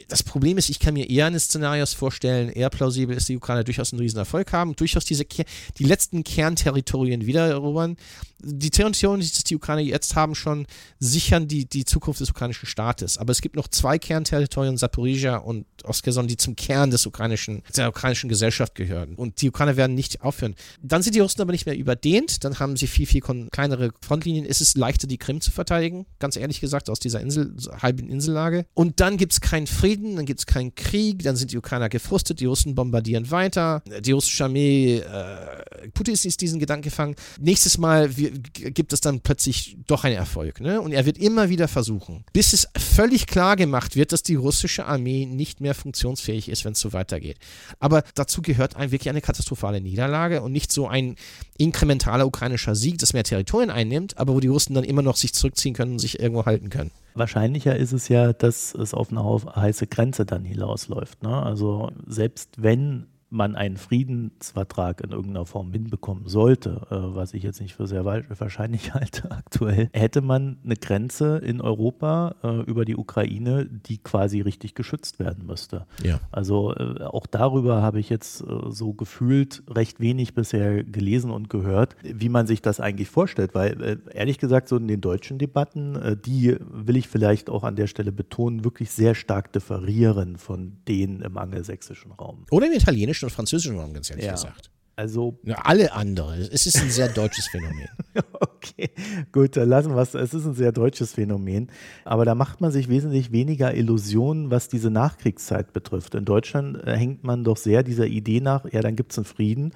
das 0.08 0.22
Problem 0.22 0.58
ist, 0.58 0.68
ich 0.68 0.78
kann 0.78 0.94
mir 0.94 1.08
eher 1.08 1.26
eines 1.26 1.44
Szenarios 1.44 1.94
vorstellen, 1.94 2.50
eher 2.50 2.70
plausibel 2.70 3.16
ist, 3.16 3.28
die 3.28 3.36
Ukrainer 3.36 3.64
durchaus 3.64 3.92
einen 3.92 4.00
riesen 4.00 4.18
Erfolg 4.18 4.52
haben, 4.52 4.76
durchaus 4.76 5.04
diese 5.04 5.24
die 5.24 5.84
letzten 5.84 6.24
Kernterritorien 6.24 7.26
wiedererobern. 7.26 7.96
Die 8.40 8.70
Territorien, 8.70 9.20
die 9.20 9.44
die 9.44 9.56
Ukrainer 9.56 9.82
jetzt 9.82 10.14
haben, 10.14 10.36
schon 10.36 10.66
sichern 11.00 11.48
die, 11.48 11.64
die 11.64 11.84
Zukunft 11.84 12.20
des 12.20 12.30
ukrainischen 12.30 12.68
Staates. 12.68 13.18
Aber 13.18 13.32
es 13.32 13.40
gibt 13.40 13.56
noch 13.56 13.66
zwei 13.66 13.98
Kernterritorien, 13.98 14.76
Saporizhia 14.76 15.38
und 15.38 15.66
Oskerson, 15.82 16.28
die 16.28 16.36
zum 16.36 16.54
Kern 16.54 16.92
des 16.92 17.04
ukrainischen, 17.04 17.62
der 17.76 17.88
ukrainischen 17.88 18.28
Gesellschaft 18.28 18.76
gehören. 18.76 19.16
Und 19.16 19.42
die 19.42 19.48
Ukrainer 19.48 19.76
werden 19.76 19.94
nicht 19.94 20.20
aufhören. 20.20 20.54
Dann 20.80 21.02
sind 21.02 21.16
die 21.16 21.20
Russen 21.20 21.40
aber 21.40 21.50
nicht 21.50 21.66
mehr 21.66 21.76
überdehnt, 21.76 22.44
dann 22.44 22.60
haben 22.60 22.76
sie 22.76 22.86
viel, 22.86 23.06
viel 23.06 23.22
kleinere 23.50 23.90
Frontlinien. 24.00 24.44
Ist 24.44 24.60
es 24.60 24.76
leichter, 24.76 25.08
die 25.08 25.18
Krim 25.18 25.40
zu 25.40 25.50
verteidigen, 25.50 26.06
ganz 26.20 26.36
ehrlich 26.36 26.60
gesagt, 26.60 26.90
aus 26.90 27.00
dieser 27.00 27.20
Insel, 27.20 27.56
halben 27.82 28.08
Insellage. 28.08 28.66
Und 28.74 29.00
dann 29.00 29.16
gibt 29.16 29.32
es 29.32 29.40
keinen 29.40 29.66
Frieden, 29.66 29.87
dann 29.96 30.26
gibt 30.26 30.40
es 30.40 30.46
keinen 30.46 30.74
Krieg, 30.74 31.22
dann 31.22 31.36
sind 31.36 31.52
die 31.52 31.58
Ukrainer 31.58 31.88
gefrustet, 31.88 32.40
die 32.40 32.46
Russen 32.46 32.74
bombardieren 32.74 33.30
weiter, 33.30 33.82
die 34.00 34.12
russische 34.12 34.44
Armee, 34.44 34.98
äh, 34.98 35.88
Putin 35.94 36.14
ist 36.14 36.40
diesen 36.40 36.58
Gedanken 36.58 36.82
gefangen. 36.82 37.16
Nächstes 37.40 37.78
Mal 37.78 38.10
gibt 38.10 38.92
es 38.92 39.00
dann 39.00 39.20
plötzlich 39.20 39.76
doch 39.86 40.04
einen 40.04 40.16
Erfolg. 40.16 40.60
Ne? 40.60 40.80
Und 40.80 40.92
er 40.92 41.06
wird 41.06 41.18
immer 41.18 41.48
wieder 41.48 41.68
versuchen, 41.68 42.24
bis 42.32 42.52
es 42.52 42.68
völlig 42.76 43.26
klar 43.26 43.56
gemacht 43.56 43.96
wird, 43.96 44.12
dass 44.12 44.22
die 44.22 44.34
russische 44.34 44.86
Armee 44.86 45.26
nicht 45.26 45.60
mehr 45.60 45.74
funktionsfähig 45.74 46.48
ist, 46.48 46.64
wenn 46.64 46.72
es 46.72 46.80
so 46.80 46.92
weitergeht. 46.92 47.38
Aber 47.78 48.02
dazu 48.14 48.42
gehört 48.42 48.76
ein, 48.76 48.90
wirklich 48.90 49.08
eine 49.08 49.20
katastrophale 49.20 49.80
Niederlage 49.80 50.42
und 50.42 50.52
nicht 50.52 50.72
so 50.72 50.88
ein 50.88 51.16
inkrementaler 51.56 52.26
ukrainischer 52.26 52.74
Sieg, 52.74 52.98
das 52.98 53.12
mehr 53.12 53.24
Territorien 53.24 53.70
einnimmt, 53.70 54.18
aber 54.18 54.34
wo 54.34 54.40
die 54.40 54.48
Russen 54.48 54.74
dann 54.74 54.84
immer 54.84 55.02
noch 55.02 55.16
sich 55.16 55.34
zurückziehen 55.34 55.74
können 55.74 55.92
und 55.92 55.98
sich 55.98 56.20
irgendwo 56.20 56.46
halten 56.46 56.70
können. 56.70 56.90
Wahrscheinlicher 57.18 57.76
ist 57.76 57.92
es 57.92 58.08
ja, 58.08 58.32
dass 58.32 58.74
es 58.74 58.94
auf 58.94 59.10
eine 59.10 59.22
heiße 59.54 59.86
Grenze 59.86 60.24
dann 60.24 60.44
hinausläuft. 60.44 61.22
Ne? 61.22 61.42
Also 61.42 61.90
selbst 62.06 62.62
wenn 62.62 63.06
man 63.30 63.56
einen 63.56 63.76
Friedensvertrag 63.76 65.02
in 65.02 65.10
irgendeiner 65.10 65.44
Form 65.44 65.72
hinbekommen 65.72 66.26
sollte, 66.26 66.86
äh, 66.90 66.96
was 67.14 67.34
ich 67.34 67.42
jetzt 67.42 67.60
nicht 67.60 67.74
für 67.74 67.86
sehr 67.86 68.04
wahrscheinlich 68.04 68.94
halte 68.94 69.30
aktuell, 69.30 69.90
hätte 69.92 70.20
man 70.22 70.58
eine 70.64 70.76
Grenze 70.76 71.38
in 71.38 71.60
Europa 71.60 72.36
äh, 72.42 72.62
über 72.62 72.84
die 72.84 72.96
Ukraine, 72.96 73.66
die 73.66 73.98
quasi 73.98 74.40
richtig 74.40 74.74
geschützt 74.74 75.18
werden 75.18 75.46
müsste. 75.46 75.86
Ja. 76.02 76.20
Also 76.32 76.74
äh, 76.74 77.02
auch 77.04 77.26
darüber 77.26 77.82
habe 77.82 78.00
ich 78.00 78.08
jetzt 78.08 78.38
so 78.68 78.92
gefühlt 78.92 79.62
recht 79.68 80.00
wenig 80.00 80.34
bisher 80.34 80.84
gelesen 80.84 81.30
und 81.30 81.50
gehört, 81.50 81.96
wie 82.02 82.28
man 82.28 82.46
sich 82.46 82.62
das 82.62 82.80
eigentlich 82.80 83.08
vorstellt, 83.08 83.54
weil 83.54 84.00
ehrlich 84.12 84.38
gesagt 84.38 84.68
so 84.68 84.76
in 84.76 84.88
den 84.88 85.00
deutschen 85.00 85.38
Debatten, 85.38 86.18
die 86.24 86.56
will 86.60 86.96
ich 86.96 87.08
vielleicht 87.08 87.50
auch 87.50 87.64
an 87.64 87.76
der 87.76 87.86
Stelle 87.86 88.12
betonen, 88.12 88.64
wirklich 88.64 88.90
sehr 88.90 89.14
stark 89.14 89.52
differieren 89.52 90.36
von 90.36 90.78
denen 90.86 91.20
im 91.22 91.36
angelsächsischen 91.36 92.12
Raum. 92.12 92.44
Oder 92.50 92.66
im 92.66 92.72
italienischen 92.72 93.17
englischen 93.18 93.26
und 93.26 93.30
französischen 93.30 93.78
Raum, 93.78 93.92
ganz 93.92 94.10
ehrlich 94.10 94.26
ja. 94.26 94.32
gesagt. 94.32 94.70
Also. 94.96 95.38
Ja, 95.44 95.60
alle 95.62 95.92
anderen. 95.92 96.40
Es 96.40 96.66
ist 96.66 96.76
ein 96.80 96.90
sehr 96.90 97.08
deutsches 97.08 97.46
Phänomen. 97.46 97.88
okay, 98.32 98.90
gut, 99.30 99.56
dann 99.56 99.68
lassen 99.68 99.94
wir 99.94 100.02
es. 100.02 100.14
Es 100.14 100.34
ist 100.34 100.44
ein 100.44 100.54
sehr 100.54 100.72
deutsches 100.72 101.12
Phänomen. 101.12 101.70
Aber 102.04 102.24
da 102.24 102.34
macht 102.34 102.60
man 102.60 102.72
sich 102.72 102.88
wesentlich 102.88 103.30
weniger 103.30 103.74
Illusionen, 103.74 104.50
was 104.50 104.68
diese 104.68 104.90
Nachkriegszeit 104.90 105.72
betrifft. 105.72 106.16
In 106.16 106.24
Deutschland 106.24 106.82
äh, 106.84 106.96
hängt 106.96 107.22
man 107.22 107.44
doch 107.44 107.56
sehr 107.56 107.84
dieser 107.84 108.06
Idee 108.06 108.40
nach, 108.40 108.64
ja, 108.72 108.80
dann 108.80 108.96
gibt 108.96 109.12
es 109.12 109.18
einen 109.18 109.24
Frieden 109.24 109.72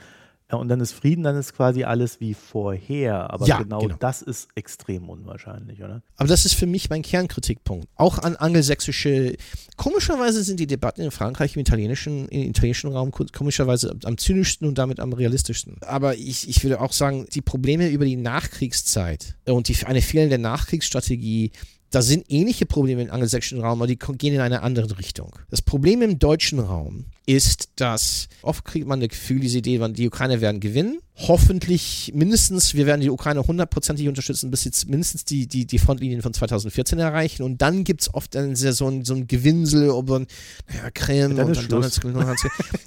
und 0.57 0.69
dann 0.69 0.81
ist 0.81 0.93
Frieden, 0.93 1.25
dann 1.25 1.37
ist 1.37 1.55
quasi 1.55 1.85
alles 1.85 2.21
wie 2.21 2.35
vorher. 2.35 3.31
Aber 3.31 3.47
ja, 3.47 3.59
genau, 3.59 3.81
genau, 3.81 3.97
das 3.99 4.23
ist 4.23 4.49
extrem 4.55 5.09
unwahrscheinlich, 5.09 5.83
oder? 5.83 6.03
Aber 6.17 6.29
das 6.29 6.45
ist 6.45 6.55
für 6.55 6.67
mich 6.67 6.91
mein 6.91 7.03
Kernkritikpunkt. 7.03 7.89
Auch 7.97 8.19
an 8.19 8.37
angelsächsische. 8.37 9.37
Komischerweise 9.77 10.43
sind 10.43 10.61
die 10.61 10.67
Debatten 10.67 11.03
in 11.03 11.11
Frankreich 11.11 11.57
im 11.57 11.61
italienischen, 11.61 12.29
im 12.29 12.51
italienischen 12.51 12.93
Raum 12.93 13.11
komischerweise 13.11 13.97
am 14.05 14.19
zynischsten 14.19 14.69
und 14.69 14.79
damit 14.79 15.01
am 15.01 15.13
realistischsten. 15.13 15.77
Aber 15.83 16.17
ich, 16.17 16.49
ich 16.49 16.63
würde 16.63 16.81
auch 16.81 16.93
sagen, 16.93 17.27
die 17.33 17.43
Probleme 17.43 17.89
über 17.89 18.05
die 18.05 18.17
Nachkriegszeit 18.17 19.37
und 19.47 19.69
die, 19.69 19.87
eine 19.87 20.03
fehlende 20.03 20.39
Nachkriegsstrategie 20.39 21.53
da 21.93 22.01
sind 22.01 22.25
ähnliche 22.29 22.65
Probleme 22.65 23.03
im 23.03 23.11
angelsächsischen 23.11 23.61
Raum, 23.61 23.81
aber 23.81 23.87
die 23.87 23.99
gehen 23.99 24.35
in 24.35 24.41
eine 24.41 24.63
andere 24.63 24.99
Richtung. 24.99 25.31
Das 25.51 25.61
Problem 25.61 26.01
im 26.01 26.19
deutschen 26.19 26.59
Raum 26.59 27.05
ist, 27.27 27.69
dass 27.77 28.29
oft 28.41 28.65
kriegt 28.65 28.87
man 28.87 29.01
das 29.01 29.11
Gefühl, 29.11 29.41
diese 29.41 29.59
Idee, 29.59 29.79
die 29.93 30.09
Ukrainer 30.09 30.41
werden 30.41 30.61
gewinnen. 30.61 30.99
Hoffentlich 31.15 32.11
mindestens, 32.15 32.75
wir 32.75 32.87
werden 32.87 33.03
die 33.03 33.11
Ukraine 33.11 33.47
hundertprozentig 33.47 34.09
unterstützen, 34.09 34.51
bis 34.51 34.65
jetzt 34.65 34.89
mindestens 34.89 35.27
die, 35.27 35.47
die, 35.47 35.67
die 35.67 35.79
Frontlinien 35.79 36.23
von 36.23 36.33
2014 36.33 36.99
erreichen. 36.99 37.43
Und 37.43 37.61
dann 37.61 37.85
gibt 37.85 38.01
es 38.01 38.15
oft 38.15 38.35
ein, 38.35 38.57
so, 38.57 38.89
ein, 38.89 39.05
so 39.05 39.15
ein 39.15 39.27
Gewinsel 39.27 39.91
über 39.91 40.21
naja, 40.21 40.91
Krim 40.95 41.33
und 41.33 41.37
dann 41.37 41.69
Donetsk. 41.69 42.05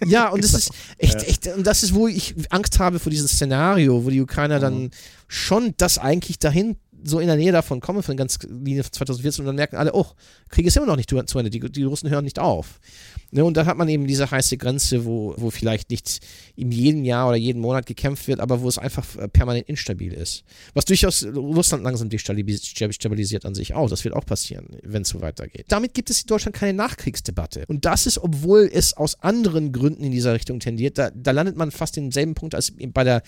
ja, 0.06 0.30
und 0.30 0.44
das 0.44 0.54
ist 0.56 0.72
echt, 0.98 1.24
echt, 1.28 1.48
und 1.56 1.65
das 1.65 1.84
ist, 1.84 1.94
wo 1.94 2.08
ich 2.08 2.34
Angst 2.50 2.80
habe 2.80 3.00
vor 3.00 3.12
diesem 3.12 3.28
Szenario, 3.28 4.04
wo 4.04 4.10
die 4.10 4.22
Ukrainer 4.22 4.60
dann 4.60 4.89
schon 5.28 5.74
das 5.78 5.98
eigentlich 5.98 6.39
dahin 6.39 6.78
so 7.06 7.20
in 7.20 7.28
der 7.28 7.36
Nähe 7.36 7.52
davon 7.52 7.80
kommen, 7.80 8.04
von 8.04 8.15
der 8.15 8.26
ganzen 8.26 8.65
Linie 8.65 8.84
von 8.84 8.91
2014, 8.91 9.44
und 9.44 9.48
dann 9.48 9.56
merken 9.56 9.76
alle, 9.76 9.94
oh, 9.94 10.08
Krieg 10.50 10.65
ist 10.65 10.76
immer 10.76 10.86
noch 10.86 10.96
nicht 10.96 11.10
zu 11.10 11.39
Ende, 11.39 11.50
die, 11.50 11.60
die 11.60 11.84
Russen 11.84 12.10
hören 12.10 12.26
nicht 12.26 12.39
auf. 12.39 12.80
Ne, 13.36 13.43
und 13.43 13.58
dann 13.58 13.65
hat 13.65 13.76
man 13.76 13.89
eben 13.89 14.08
diese 14.08 14.32
heiße 14.32 14.56
Grenze, 14.56 15.04
wo, 15.04 15.36
wo 15.36 15.50
vielleicht 15.50 15.89
nicht 15.89 16.26
in 16.56 16.71
jedem 16.71 17.04
Jahr 17.04 17.28
oder 17.28 17.36
jeden 17.36 17.60
Monat 17.60 17.86
gekämpft 17.86 18.30
wird, 18.30 18.39
aber 18.39 18.62
wo 18.62 18.69
es 18.69 18.78
einfach 18.78 19.13
äh, 19.17 19.28
permanent 19.28 19.67
instabil 19.67 20.13
ist. 20.13 20.45
Was 20.74 20.86
durchaus 20.86 21.26
Russland 21.36 21.84
langsam 21.84 22.08
destabilisiert 22.08 23.45
an 23.45 23.54
sich 23.54 23.74
auch. 23.74 23.89
Das 23.89 24.06
wird 24.06 24.15
auch 24.15 24.26
passieren, 24.26 24.67
wenn 24.84 25.02
es 25.02 25.10
so 25.10 25.19
weitergeht. 25.19 25.65
Damit 25.67 25.93
gibt 25.93 26.10
es 26.10 26.21
in 26.21 26.28
Deutschland 26.28 26.56
keine 26.56 26.71
Nachkriegsdebatte. 26.78 27.65
Und 27.67 27.84
das 27.84 28.06
ist, 28.08 28.19
obwohl 28.19 28.69
es 28.71 28.95
aus 28.95 29.21
anderen 29.21 29.74
Gründen 29.74 30.06
in 30.06 30.13
dieser 30.13 30.34
Richtung 30.34 30.62
tendiert, 30.62 30.98
da, 30.98 31.10
da 31.13 31.32
landet 31.32 31.58
man 31.58 31.71
fast 31.71 31.98
in 31.98 32.06
denselben 32.06 32.36
Punkt 32.36 32.56
als 32.56 32.71
bei 32.93 33.04
der 33.04 33.21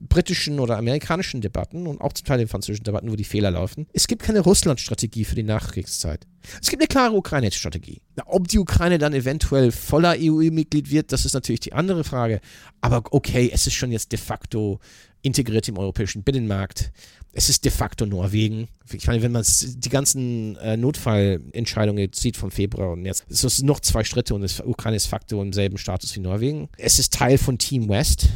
britischen 0.00 0.58
oder 0.58 0.76
amerikanischen 0.76 1.40
Debatten 1.40 1.86
und 1.86 2.00
auch 2.00 2.14
zum 2.14 2.26
Teil 2.26 2.38
den 2.38 2.48
französischen 2.48 2.82
Debatten, 2.82 3.12
wo 3.12 3.14
die 3.14 3.22
Fehler 3.22 3.52
laufen. 3.52 3.86
Es 3.92 4.08
gibt 4.08 4.22
keine 4.22 4.40
Russland-Strategie 4.40 5.24
für 5.24 5.36
die 5.36 5.44
Nachkriegszeit. 5.44 6.26
Es 6.60 6.68
gibt 6.68 6.82
eine 6.82 6.88
klare 6.88 7.14
Ukraine-Strategie. 7.14 8.00
Ob 8.26 8.48
die 8.48 8.58
Ukraine 8.58 8.98
dann 8.98 9.14
eventuell 9.14 9.72
voller 9.72 10.16
EU-Mitglied 10.18 10.90
wird, 10.90 11.12
das 11.12 11.24
ist 11.24 11.34
natürlich 11.34 11.60
die 11.60 11.72
andere 11.72 12.04
Frage. 12.04 12.40
Aber 12.80 13.02
okay, 13.10 13.50
es 13.52 13.66
ist 13.66 13.74
schon 13.74 13.92
jetzt 13.92 14.12
de 14.12 14.18
facto 14.18 14.80
integriert 15.22 15.68
im 15.68 15.78
europäischen 15.78 16.22
Binnenmarkt. 16.22 16.92
Es 17.34 17.48
ist 17.48 17.64
de 17.64 17.70
facto 17.70 18.04
Norwegen. 18.04 18.68
Ich 18.92 19.06
meine, 19.06 19.22
wenn 19.22 19.32
man 19.32 19.44
die 19.46 19.88
ganzen 19.88 20.56
äh, 20.56 20.76
Notfallentscheidungen 20.76 22.10
sieht 22.12 22.36
vom 22.36 22.50
Februar 22.50 22.90
und 22.92 23.06
jetzt, 23.06 23.24
es 23.30 23.42
ist 23.42 23.62
noch 23.62 23.80
zwei 23.80 24.04
Schritte 24.04 24.34
und 24.34 24.42
das 24.42 24.60
Ukraine 24.60 24.96
ist 24.96 25.06
facto 25.06 25.40
im 25.40 25.54
selben 25.54 25.78
Status 25.78 26.14
wie 26.14 26.20
Norwegen. 26.20 26.68
Es 26.76 26.98
ist 26.98 27.14
Teil 27.14 27.38
von 27.38 27.56
Team 27.56 27.88
West. 27.88 28.28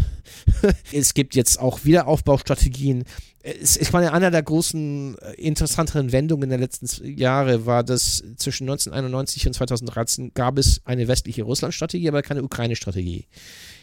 es 0.92 1.12
gibt 1.12 1.34
jetzt 1.34 1.60
auch 1.60 1.84
Wiederaufbaustrategien. 1.84 3.04
Es, 3.46 3.76
ich 3.76 3.92
meine, 3.92 4.12
einer 4.12 4.32
der 4.32 4.42
großen 4.42 5.16
äh, 5.18 5.32
interessanteren 5.34 6.10
Wendungen 6.10 6.48
der 6.48 6.58
letzten 6.58 6.88
Jahre 7.16 7.64
war, 7.64 7.84
dass 7.84 8.24
zwischen 8.36 8.64
1991 8.64 9.46
und 9.46 9.52
2013 9.52 10.32
gab 10.34 10.58
es 10.58 10.80
eine 10.84 11.06
westliche 11.06 11.44
Russland-Strategie, 11.44 12.08
aber 12.08 12.22
keine 12.22 12.42
Ukraine-Strategie. 12.42 13.26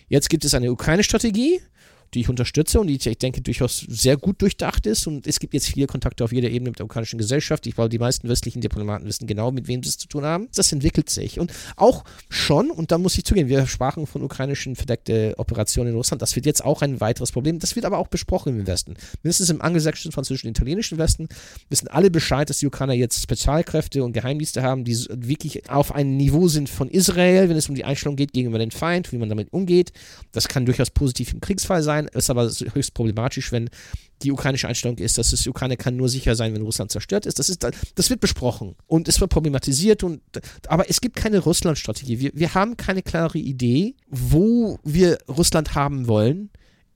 Jetzt 0.10 0.30
gibt 0.30 0.44
es 0.44 0.54
eine 0.54 0.70
Ukraine-Strategie 0.70 1.62
die 2.16 2.22
ich 2.22 2.30
unterstütze 2.30 2.80
und 2.80 2.88
die 2.88 2.96
ich 2.96 3.18
denke 3.18 3.42
durchaus 3.42 3.86
sehr 3.88 4.18
gut 4.18 4.42
durchdacht 4.42 4.86
ist. 4.86 5.08
Und 5.08 5.28
es 5.28 5.40
gibt 5.40 5.54
jetzt 5.54 5.68
viele 5.68 5.88
Kontakte 5.88 6.24
auf 6.24 6.32
jeder 6.32 6.50
Ebene 6.50 6.70
mit 6.70 6.80
der 6.80 6.86
ukrainischen 6.86 7.18
Gesellschaft. 7.18 7.68
Ich 7.68 7.76
glaube, 7.76 7.90
die 7.90 8.00
meisten 8.00 8.30
westlichen 8.30 8.62
Diplomaten 8.62 9.06
wissen 9.06 9.28
genau, 9.28 9.52
mit 9.52 9.68
wem 9.68 9.84
sie 9.84 9.90
es 9.90 9.98
zu 9.98 10.08
tun 10.08 10.24
haben. 10.24 10.48
Das 10.56 10.72
entwickelt 10.72 11.10
sich. 11.10 11.40
Und 11.40 11.52
auch 11.76 12.04
schon, 12.30 12.72
und 12.72 12.92
da 12.92 12.98
muss 12.98 13.18
ich 13.18 13.26
zugeben, 13.26 13.50
wir 13.50 13.66
sprachen 13.68 14.08
von 14.08 14.24
ukrainischen 14.24 14.76
verdeckten 14.76 15.34
Operationen 15.36 15.92
in 15.92 15.96
Russland. 15.96 16.22
Das 16.22 16.36
wird 16.36 16.46
jetzt 16.46 16.64
auch 16.64 16.82
ein 16.82 17.02
weiteres 17.02 17.32
Problem. 17.32 17.60
Das 17.60 17.76
wird 17.76 17.86
aber 17.86 17.98
auch 17.98 18.08
besprochen 18.08 18.60
im 18.60 18.68
Westen. 18.68 18.96
Mindestens 19.24 19.50
im 19.50 19.62
angelsächsischen, 19.62 20.12
französischen, 20.12 20.50
italienischen 20.50 20.98
Westen 20.98 21.28
wissen 21.70 21.88
alle 21.88 22.12
Bescheid, 22.12 22.50
dass 22.50 22.58
die 22.60 22.68
Ukrainer 22.68 22.94
jetzt 22.94 23.22
Spezialkräfte 23.24 24.04
und 24.04 24.14
Geheimdienste 24.14 24.62
haben, 24.62 24.84
die 24.84 24.94
wirklich 25.10 25.70
auf 25.70 25.94
einem 25.94 26.18
Niveau 26.18 26.48
sind 26.48 26.70
von 26.70 26.90
Israel, 26.90 27.50
wenn 27.50 27.58
es 27.58 27.70
um 27.70 27.76
die 27.76 27.86
Einstellung 27.86 28.16
geht 28.16 28.34
gegenüber 28.34 28.60
den 28.60 28.72
Feind, 28.72 29.12
wie 29.12 29.18
man 29.18 29.30
damit 29.30 29.52
umgeht. 29.52 29.92
Das 30.32 30.48
kann 30.48 30.66
durchaus 30.66 30.90
positiv 30.90 31.34
im 31.34 31.42
Kriegsfall 31.42 31.84
sein 31.84 32.03
sein, 32.06 32.10
ist 32.14 32.30
aber 32.30 32.50
höchst 32.50 32.94
problematisch, 32.94 33.52
wenn 33.52 33.70
die 34.22 34.32
ukrainische 34.32 34.68
Einstellung 34.68 34.98
ist, 34.98 35.18
dass 35.18 35.30
die 35.30 35.50
Ukraine 35.50 35.78
kann 35.78 35.96
nur 35.96 36.10
sicher 36.10 36.36
sein, 36.36 36.54
wenn 36.54 36.62
Russland 36.62 36.92
zerstört 36.92 37.26
ist. 37.26 37.40
Das, 37.40 37.50
ist, 37.50 37.66
das 37.96 38.10
wird 38.10 38.22
besprochen 38.22 38.76
und 38.88 39.08
es 39.08 39.20
wird 39.20 39.32
problematisiert. 39.32 40.04
Und, 40.04 40.22
aber 40.68 40.90
es 40.90 41.02
gibt 41.02 41.16
keine 41.16 41.40
Russland-Strategie. 41.40 42.20
Wir, 42.20 42.32
wir 42.34 42.54
haben 42.54 42.78
keine 42.78 43.02
klare 43.02 43.38
Idee, 43.38 43.96
wo 44.10 44.80
wir 44.84 45.18
Russland 45.28 45.76
haben 45.76 46.08
wollen 46.08 46.50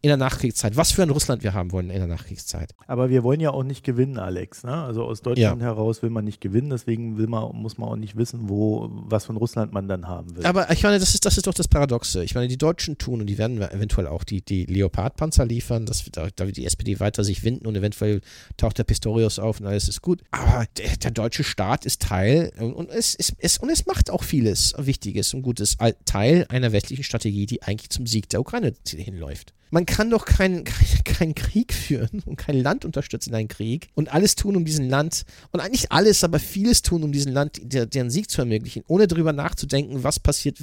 in 0.08 0.10
der 0.10 0.18
Nachkriegszeit. 0.18 0.78
Was 0.78 0.94
für 0.94 1.04
ein 1.04 1.10
Russland 1.10 1.44
wir 1.44 1.54
haben 1.54 1.72
wollen 1.74 1.90
in 1.90 2.00
der 2.00 2.08
Nachkriegszeit. 2.08 2.74
Aber 2.88 3.10
wir 3.10 3.24
wollen 3.24 3.42
ja 3.42 3.52
auch 3.52 3.64
nicht 3.64 3.84
gewinnen, 3.84 4.18
Alex. 4.18 4.64
Ne? 4.64 4.72
Also 4.72 5.04
aus 5.04 5.22
Deutschland 5.22 5.62
ja. 5.62 5.68
heraus 5.68 6.02
will 6.02 6.10
man 6.10 6.24
nicht 6.24 6.40
gewinnen, 6.40 6.70
deswegen 6.70 7.18
will 7.18 7.28
man, 7.28 7.54
muss 7.56 7.78
man 7.78 7.90
auch 7.90 7.96
nicht 7.98 8.16
wissen, 8.16 8.48
wo, 8.48 8.88
was 8.90 9.26
von 9.26 9.36
Russland 9.36 9.74
man 9.74 9.90
dann 9.90 10.08
haben 10.08 10.36
will. 10.36 10.46
Aber 10.46 10.72
ich 10.72 10.82
meine, 10.84 10.98
das 10.98 11.14
ist, 11.14 11.26
das 11.26 11.36
ist 11.36 11.46
doch 11.46 11.54
das 11.54 11.68
Paradoxe. 11.68 12.24
Ich 12.24 12.36
meine, 12.36 12.48
die 12.48 12.58
Deutschen 12.58 12.98
tun 12.98 13.20
und 13.20 13.28
die 13.28 13.38
werden 13.38 13.62
eventuell 13.62 14.08
auch 14.08 14.24
die, 14.24 14.42
die 14.42 14.66
Leopardpanzer 14.66 15.46
liefern, 15.46 15.86
dass 15.86 16.06
da, 16.12 16.30
da 16.34 16.46
wird 16.46 16.56
die 16.56 16.66
SPD 16.66 17.02
weiter 17.02 17.26
sich 17.26 17.44
winden 17.44 17.68
und 17.68 17.76
eventuell 17.76 18.22
taucht 18.56 18.78
der 18.78 18.86
Pistorius 18.86 19.40
auf 19.40 19.60
und 19.60 19.68
alles 19.68 19.90
ist 19.90 20.02
gut. 20.02 20.22
Aber 20.32 20.66
der, 20.78 20.96
der 20.96 21.12
deutsche 21.12 21.44
Staat 21.44 21.86
ist 21.86 22.02
Teil 22.02 22.54
und, 22.60 22.74
und, 22.74 22.90
es, 22.90 23.14
es, 23.14 23.34
es, 23.40 23.58
und 23.58 23.70
es 23.70 23.86
macht 23.86 24.10
auch 24.10 24.24
vieles 24.24 24.74
Wichtiges 24.78 25.34
und 25.34 25.42
Gutes. 25.42 25.76
Teil 26.06 26.46
einer 26.48 26.72
westlichen 26.72 27.04
Strategie, 27.04 27.46
die 27.46 27.64
eigentlich 27.64 27.90
zum 27.90 28.08
Sieg 28.08 28.30
der 28.30 28.40
Ukraine 28.40 28.74
hinläuft. 28.88 29.54
Man 29.70 29.86
kann 29.86 30.10
doch 30.10 30.26
keinen 30.26 30.64
kein, 30.64 31.04
kein 31.04 31.36
Krieg 31.36 31.74
führen 31.74 32.22
und 32.26 32.38
kein 32.38 32.62
Land 32.62 32.86
unterstützen 32.86 33.30
in 33.30 33.36
einen 33.36 33.48
Krieg 33.48 33.90
und 33.96 34.12
alles 34.14 34.36
tun, 34.36 34.56
um 34.56 34.66
diesen 34.66 34.90
Land, 34.90 35.24
und 35.52 35.60
eigentlich 35.60 35.92
alles, 35.92 36.24
aber 36.24 36.40
vieles 36.40 36.82
tun, 36.82 37.04
um 37.04 37.12
diesen 37.12 37.32
Land, 37.32 37.60
der, 37.62 37.86
deren 37.86 38.10
Sieg 38.10 38.30
zu 38.30 38.42
ermöglichen, 38.42 38.84
ohne 38.88 39.08
darüber 39.08 39.34
nachzudenken, 39.34 40.04
was 40.04 40.20
passiert 40.20 40.58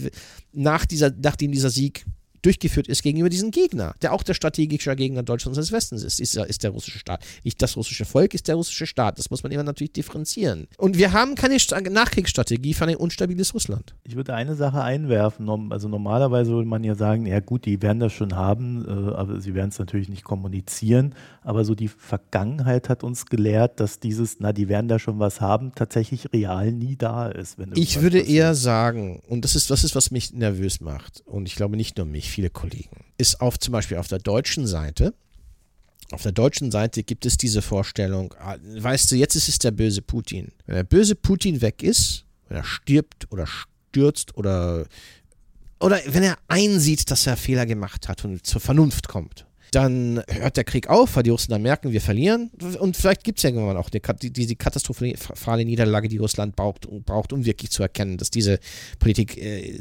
nach 0.52 0.86
dieser, 0.86 1.10
nachdem 1.10 1.52
dieser 1.52 1.70
Sieg 1.70 2.04
durchgeführt 2.44 2.88
ist 2.88 3.02
gegenüber 3.02 3.28
diesem 3.28 3.50
Gegner, 3.50 3.94
der 4.02 4.12
auch 4.12 4.22
der 4.22 4.34
strategische 4.34 4.94
Gegner 4.94 5.22
Deutschlands 5.22 5.58
und 5.58 5.64
des 5.64 5.72
Westens 5.72 6.02
ist, 6.02 6.20
ist, 6.20 6.36
ist 6.36 6.62
der 6.62 6.70
russische 6.70 6.98
Staat. 6.98 7.24
Nicht 7.42 7.60
das 7.62 7.76
russische 7.76 8.04
Volk, 8.04 8.34
ist 8.34 8.48
der 8.48 8.56
russische 8.56 8.86
Staat. 8.86 9.18
Das 9.18 9.30
muss 9.30 9.42
man 9.42 9.52
immer 9.52 9.62
natürlich 9.62 9.92
differenzieren. 9.92 10.68
Und 10.76 10.98
wir 10.98 11.12
haben 11.12 11.34
keine 11.34 11.56
Nachkriegsstrategie 11.90 12.74
für 12.74 12.86
ein 12.86 12.96
unstabiles 12.96 13.54
Russland. 13.54 13.94
Ich 14.04 14.16
würde 14.16 14.34
eine 14.34 14.54
Sache 14.54 14.82
einwerfen. 14.82 15.48
Also 15.72 15.88
normalerweise 15.88 16.52
würde 16.52 16.68
man 16.68 16.84
ja 16.84 16.94
sagen, 16.94 17.26
ja 17.26 17.40
gut, 17.40 17.64
die 17.64 17.80
werden 17.82 18.00
das 18.00 18.12
schon 18.12 18.34
haben, 18.36 18.84
äh, 18.86 19.14
aber 19.14 19.40
sie 19.40 19.54
werden 19.54 19.70
es 19.70 19.78
natürlich 19.78 20.08
nicht 20.08 20.24
kommunizieren. 20.24 21.14
Aber 21.42 21.64
so 21.64 21.74
die 21.74 21.88
Vergangenheit 21.88 22.88
hat 22.88 23.04
uns 23.04 23.26
gelehrt, 23.26 23.80
dass 23.80 24.00
dieses, 24.00 24.36
na, 24.40 24.52
die 24.52 24.68
werden 24.68 24.88
da 24.88 24.98
schon 24.98 25.18
was 25.18 25.40
haben, 25.40 25.72
tatsächlich 25.74 26.32
real 26.32 26.72
nie 26.72 26.96
da 26.96 27.28
ist. 27.28 27.58
ich 27.74 28.02
würde 28.02 28.18
passiert. 28.18 28.36
eher 28.36 28.54
sagen, 28.54 29.22
und 29.28 29.44
das 29.44 29.56
ist, 29.56 29.70
das 29.70 29.84
ist, 29.84 29.94
was 29.94 30.10
mich 30.10 30.32
nervös 30.32 30.80
macht, 30.80 31.22
und 31.26 31.46
ich 31.46 31.56
glaube 31.56 31.76
nicht 31.76 31.96
nur 31.96 32.06
mich, 32.06 32.30
viele 32.34 32.50
Kollegen, 32.50 33.04
ist 33.16 33.40
auf 33.40 33.58
zum 33.58 33.72
Beispiel 33.72 33.96
auf 33.96 34.08
der 34.08 34.18
deutschen 34.18 34.66
Seite. 34.66 35.14
Auf 36.10 36.22
der 36.22 36.32
deutschen 36.32 36.70
Seite 36.70 37.02
gibt 37.02 37.24
es 37.26 37.36
diese 37.36 37.62
Vorstellung, 37.62 38.34
ah, 38.38 38.56
weißt 38.60 39.10
du, 39.10 39.16
jetzt 39.16 39.36
ist 39.36 39.48
es 39.48 39.58
der 39.58 39.70
böse 39.70 40.02
Putin. 40.02 40.52
Wenn 40.66 40.74
der 40.74 40.84
böse 40.84 41.14
Putin 41.14 41.60
weg 41.60 41.82
ist, 41.82 42.24
wenn 42.48 42.58
er 42.58 42.64
stirbt 42.64 43.30
oder 43.30 43.46
stürzt 43.46 44.36
oder, 44.36 44.86
oder 45.80 46.00
wenn 46.06 46.22
er 46.22 46.38
einsieht, 46.48 47.10
dass 47.10 47.26
er 47.26 47.36
Fehler 47.36 47.66
gemacht 47.66 48.08
hat 48.08 48.24
und 48.24 48.44
zur 48.44 48.60
Vernunft 48.60 49.08
kommt, 49.08 49.46
dann 49.74 50.22
hört 50.28 50.56
der 50.56 50.64
Krieg 50.64 50.88
auf, 50.88 51.16
weil 51.16 51.22
die 51.22 51.30
Russen 51.30 51.50
dann 51.50 51.62
merken, 51.62 51.92
wir 51.92 52.00
verlieren. 52.00 52.50
Und 52.78 52.96
vielleicht 52.96 53.24
gibt 53.24 53.38
es 53.38 53.42
ja 53.42 53.50
irgendwann 53.50 53.76
auch 53.76 53.90
die, 53.90 54.00
die, 54.30 54.56
katastrophale 54.56 55.64
Niederlage, 55.64 56.08
die 56.08 56.18
Russland 56.18 56.56
braucht, 56.56 56.88
braucht, 57.04 57.32
um 57.32 57.44
wirklich 57.44 57.70
zu 57.70 57.82
erkennen, 57.82 58.16
dass 58.16 58.30
diese 58.30 58.58
Politik 58.98 59.36
äh, 59.38 59.76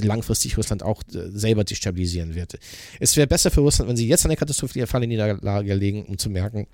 langfristig 0.00 0.56
Russland 0.56 0.82
auch 0.82 1.02
äh, 1.14 1.30
selber 1.30 1.64
destabilisieren 1.64 2.34
wird. 2.34 2.58
Es 3.00 3.16
wäre 3.16 3.26
besser 3.26 3.50
für 3.50 3.60
Russland, 3.60 3.88
wenn 3.88 3.96
sie 3.96 4.08
jetzt 4.08 4.24
eine 4.24 4.36
katastrophale 4.36 5.06
Niederlage 5.06 5.74
legen, 5.74 6.04
um 6.06 6.18
zu 6.18 6.30
merken, 6.30 6.66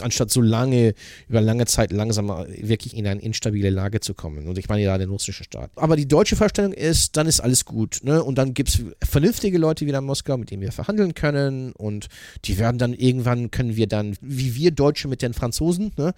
anstatt 0.00 0.30
so 0.30 0.40
lange, 0.40 0.94
über 1.28 1.40
lange 1.40 1.66
Zeit 1.66 1.92
langsam 1.92 2.28
wirklich 2.28 2.96
in 2.96 3.06
eine 3.06 3.20
instabile 3.20 3.70
Lage 3.70 4.00
zu 4.00 4.14
kommen. 4.14 4.48
Und 4.48 4.58
ich 4.58 4.68
meine 4.68 4.82
ja 4.82 4.96
den 4.98 5.10
russischen 5.10 5.44
Staat. 5.44 5.70
Aber 5.76 5.96
die 5.96 6.06
deutsche 6.06 6.36
Vorstellung 6.36 6.72
ist, 6.72 7.16
dann 7.16 7.26
ist 7.26 7.40
alles 7.40 7.64
gut. 7.64 8.00
Ne? 8.02 8.22
Und 8.22 8.38
dann 8.38 8.54
gibt 8.54 8.70
es 8.70 8.82
vernünftige 9.02 9.58
Leute 9.58 9.86
wieder 9.86 9.98
in 9.98 10.04
Moskau, 10.04 10.36
mit 10.36 10.50
denen 10.50 10.62
wir 10.62 10.72
verhandeln 10.72 11.14
können. 11.14 11.72
Und 11.72 12.08
die 12.44 12.58
werden 12.58 12.78
dann 12.78 12.94
irgendwann, 12.94 13.50
können 13.50 13.76
wir 13.76 13.86
dann, 13.86 14.16
wie 14.20 14.54
wir 14.54 14.70
Deutsche 14.70 15.08
mit 15.08 15.22
den 15.22 15.34
Franzosen, 15.34 15.92
ne? 15.96 16.14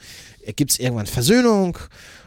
gibt 0.57 0.73
es 0.73 0.79
irgendwann 0.79 1.07
Versöhnung. 1.07 1.79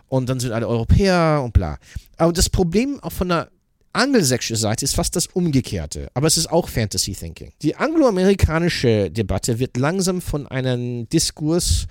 Und 0.07 0.29
dann 0.29 0.39
sind 0.39 0.51
alle 0.51 0.67
Europäer 0.67 1.41
und 1.43 1.53
bla. 1.53 1.77
Aber 2.17 2.33
das 2.33 2.49
Problem 2.49 2.99
auch 3.01 3.11
von 3.11 3.29
der 3.29 3.49
angelsächsische 3.93 4.55
Seite 4.55 4.85
ist 4.85 4.95
fast 4.95 5.15
das 5.15 5.27
Umgekehrte, 5.27 6.09
aber 6.13 6.27
es 6.27 6.37
ist 6.37 6.51
auch 6.51 6.67
Fantasy 6.67 7.13
Thinking. 7.13 7.51
Die 7.61 7.75
angloamerikanische 7.75 9.09
Debatte 9.11 9.59
wird 9.59 9.77
langsam 9.77 10.21
von 10.21 10.47
einem 10.47 11.07
Diskurs 11.09 11.87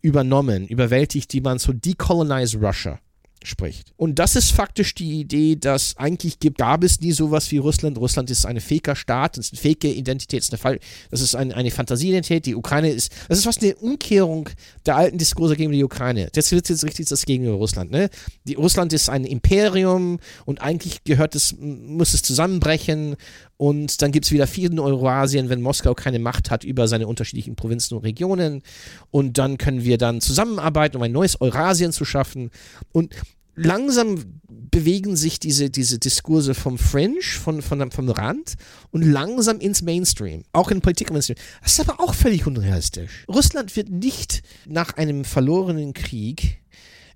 übernommen, 0.00 0.66
überwältigt, 0.66 1.32
die 1.32 1.40
man 1.40 1.58
so 1.58 1.72
Decolonize 1.72 2.58
Russia 2.58 2.98
spricht. 3.42 3.92
Und 3.96 4.18
das 4.18 4.36
ist 4.36 4.52
faktisch 4.52 4.94
die 4.94 5.20
Idee, 5.20 5.56
dass 5.56 5.96
eigentlich 5.96 6.38
gibt, 6.38 6.58
gab 6.58 6.84
es 6.84 7.00
nie 7.00 7.12
sowas 7.12 7.50
wie 7.50 7.58
Russland. 7.58 7.98
Russland 7.98 8.30
ist 8.30 8.44
ein 8.44 8.60
faker 8.60 8.94
Staat, 8.94 9.38
das 9.38 9.46
ist 9.46 9.52
eine 9.54 9.62
fake 9.62 9.84
Identität, 9.84 10.40
das 10.40 10.48
ist 10.48 10.66
eine, 10.66 10.78
das 11.10 11.20
ist 11.20 11.34
eine, 11.34 11.54
eine 11.56 11.70
Fantasieidentität. 11.70 12.46
Die 12.46 12.54
Ukraine 12.54 12.90
ist, 12.90 13.12
das 13.28 13.38
ist 13.38 13.44
fast 13.44 13.62
eine 13.62 13.74
Umkehrung 13.76 14.48
der 14.84 14.96
alten 14.96 15.18
Diskurse 15.18 15.56
gegen 15.56 15.72
die 15.72 15.84
Ukraine. 15.84 16.28
Jetzt 16.34 16.52
wird 16.52 16.68
jetzt 16.68 16.84
richtig 16.84 17.08
das 17.08 17.24
gegenüber 17.24 17.54
Russland. 17.54 17.90
Ne? 17.90 18.10
Die, 18.44 18.54
Russland 18.54 18.92
ist 18.92 19.08
ein 19.08 19.24
Imperium 19.24 20.18
und 20.44 20.60
eigentlich 20.60 21.04
gehört 21.04 21.34
es, 21.34 21.56
muss 21.58 22.14
es 22.14 22.22
zusammenbrechen 22.22 23.16
und 23.60 24.00
dann 24.00 24.10
gibt 24.10 24.24
es 24.24 24.32
wieder 24.32 24.48
in 24.56 24.78
Eurasien, 24.78 25.50
wenn 25.50 25.60
Moskau 25.60 25.92
keine 25.92 26.18
Macht 26.18 26.50
hat 26.50 26.64
über 26.64 26.88
seine 26.88 27.06
unterschiedlichen 27.06 27.56
Provinzen 27.56 27.94
und 27.94 28.04
Regionen. 28.04 28.62
Und 29.10 29.36
dann 29.36 29.58
können 29.58 29.84
wir 29.84 29.98
dann 29.98 30.22
zusammenarbeiten, 30.22 30.96
um 30.96 31.02
ein 31.02 31.12
neues 31.12 31.42
Eurasien 31.42 31.92
zu 31.92 32.06
schaffen. 32.06 32.50
Und 32.92 33.14
langsam 33.56 34.40
bewegen 34.48 35.14
sich 35.14 35.40
diese, 35.40 35.68
diese 35.68 35.98
Diskurse 35.98 36.54
vom 36.54 36.78
Fringe, 36.78 37.20
von, 37.20 37.60
von, 37.60 37.90
vom 37.90 38.08
Rand 38.08 38.54
und 38.92 39.02
langsam 39.02 39.60
ins 39.60 39.82
Mainstream. 39.82 40.44
Auch 40.54 40.70
in 40.70 40.80
Politik 40.80 41.10
im 41.10 41.12
Mainstream. 41.12 41.36
Das 41.62 41.72
ist 41.72 41.86
aber 41.86 42.00
auch 42.00 42.14
völlig 42.14 42.46
unrealistisch. 42.46 43.26
Russland 43.28 43.76
wird 43.76 43.90
nicht 43.90 44.40
nach 44.64 44.96
einem 44.96 45.26
verlorenen 45.26 45.92
Krieg 45.92 46.60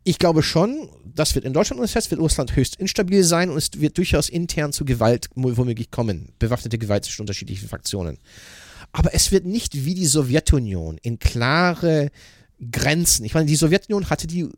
ich 0.04 0.18
glaube 0.18 0.42
schon, 0.42 0.90
das 1.04 1.34
wird 1.34 1.44
in 1.44 1.54
Deutschland 1.54 1.80
umgesetzt, 1.80 2.10
wird 2.10 2.20
Russland 2.20 2.54
höchst 2.54 2.76
instabil 2.76 3.24
sein 3.24 3.50
und 3.50 3.56
es 3.56 3.70
wird 3.74 3.96
durchaus 3.96 4.28
intern 4.28 4.72
zu 4.72 4.84
Gewalt 4.84 5.30
womöglich 5.34 5.90
kommen. 5.90 6.32
Bewaffnete 6.38 6.78
Gewalt 6.78 7.04
zwischen 7.04 7.22
unterschiedlichen 7.22 7.68
Fraktionen. 7.68 8.18
Aber 8.92 9.14
es 9.14 9.32
wird 9.32 9.46
nicht 9.46 9.84
wie 9.84 9.94
die 9.94 10.06
Sowjetunion 10.06 10.98
in 10.98 11.18
klare 11.18 12.10
Grenzen. 12.70 13.24
Ich 13.24 13.34
meine, 13.34 13.46
die 13.46 13.56
Sowjetunion 13.56 14.10
hatte 14.10 14.26
die 14.26 14.48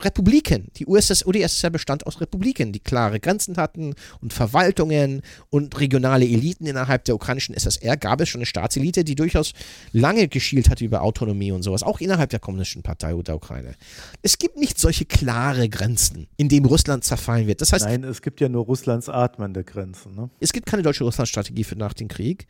Republiken. 0.00 0.68
Die 0.76 0.86
USS, 0.86 1.24
UdSSR 1.24 1.70
bestand 1.70 2.06
aus 2.06 2.20
Republiken, 2.20 2.72
die 2.72 2.80
klare 2.80 3.20
Grenzen 3.20 3.56
hatten 3.56 3.94
und 4.20 4.32
Verwaltungen 4.32 5.22
und 5.50 5.78
regionale 5.78 6.24
Eliten 6.24 6.66
innerhalb 6.66 7.04
der 7.04 7.14
ukrainischen 7.14 7.54
SSR 7.54 7.96
gab 7.96 8.20
es 8.20 8.28
schon 8.28 8.40
eine 8.40 8.46
Staatselite, 8.46 9.04
die 9.04 9.14
durchaus 9.14 9.52
lange 9.92 10.28
geschielt 10.28 10.68
hat 10.68 10.80
über 10.80 11.02
Autonomie 11.02 11.52
und 11.52 11.62
sowas, 11.62 11.82
auch 11.82 12.00
innerhalb 12.00 12.30
der 12.30 12.40
kommunistischen 12.40 12.82
Partei 12.82 13.14
der 13.14 13.36
Ukraine. 13.36 13.74
Es 14.22 14.38
gibt 14.38 14.56
nicht 14.56 14.78
solche 14.78 15.04
klare 15.04 15.68
Grenzen, 15.68 16.26
in 16.36 16.48
denen 16.48 16.66
Russland 16.66 17.04
zerfallen 17.04 17.46
wird. 17.46 17.60
Das 17.60 17.72
heißt, 17.72 17.84
Nein, 17.84 18.04
es 18.04 18.22
gibt 18.22 18.40
ja 18.40 18.48
nur 18.48 18.64
Russlands 18.64 19.08
atmende 19.08 19.62
Grenzen. 19.64 20.14
Ne? 20.14 20.30
Es 20.40 20.52
gibt 20.52 20.66
keine 20.66 20.82
deutsche 20.82 21.04
Russlandstrategie 21.04 21.64
für 21.64 21.76
nach 21.76 21.92
dem 21.92 22.08
Krieg. 22.08 22.46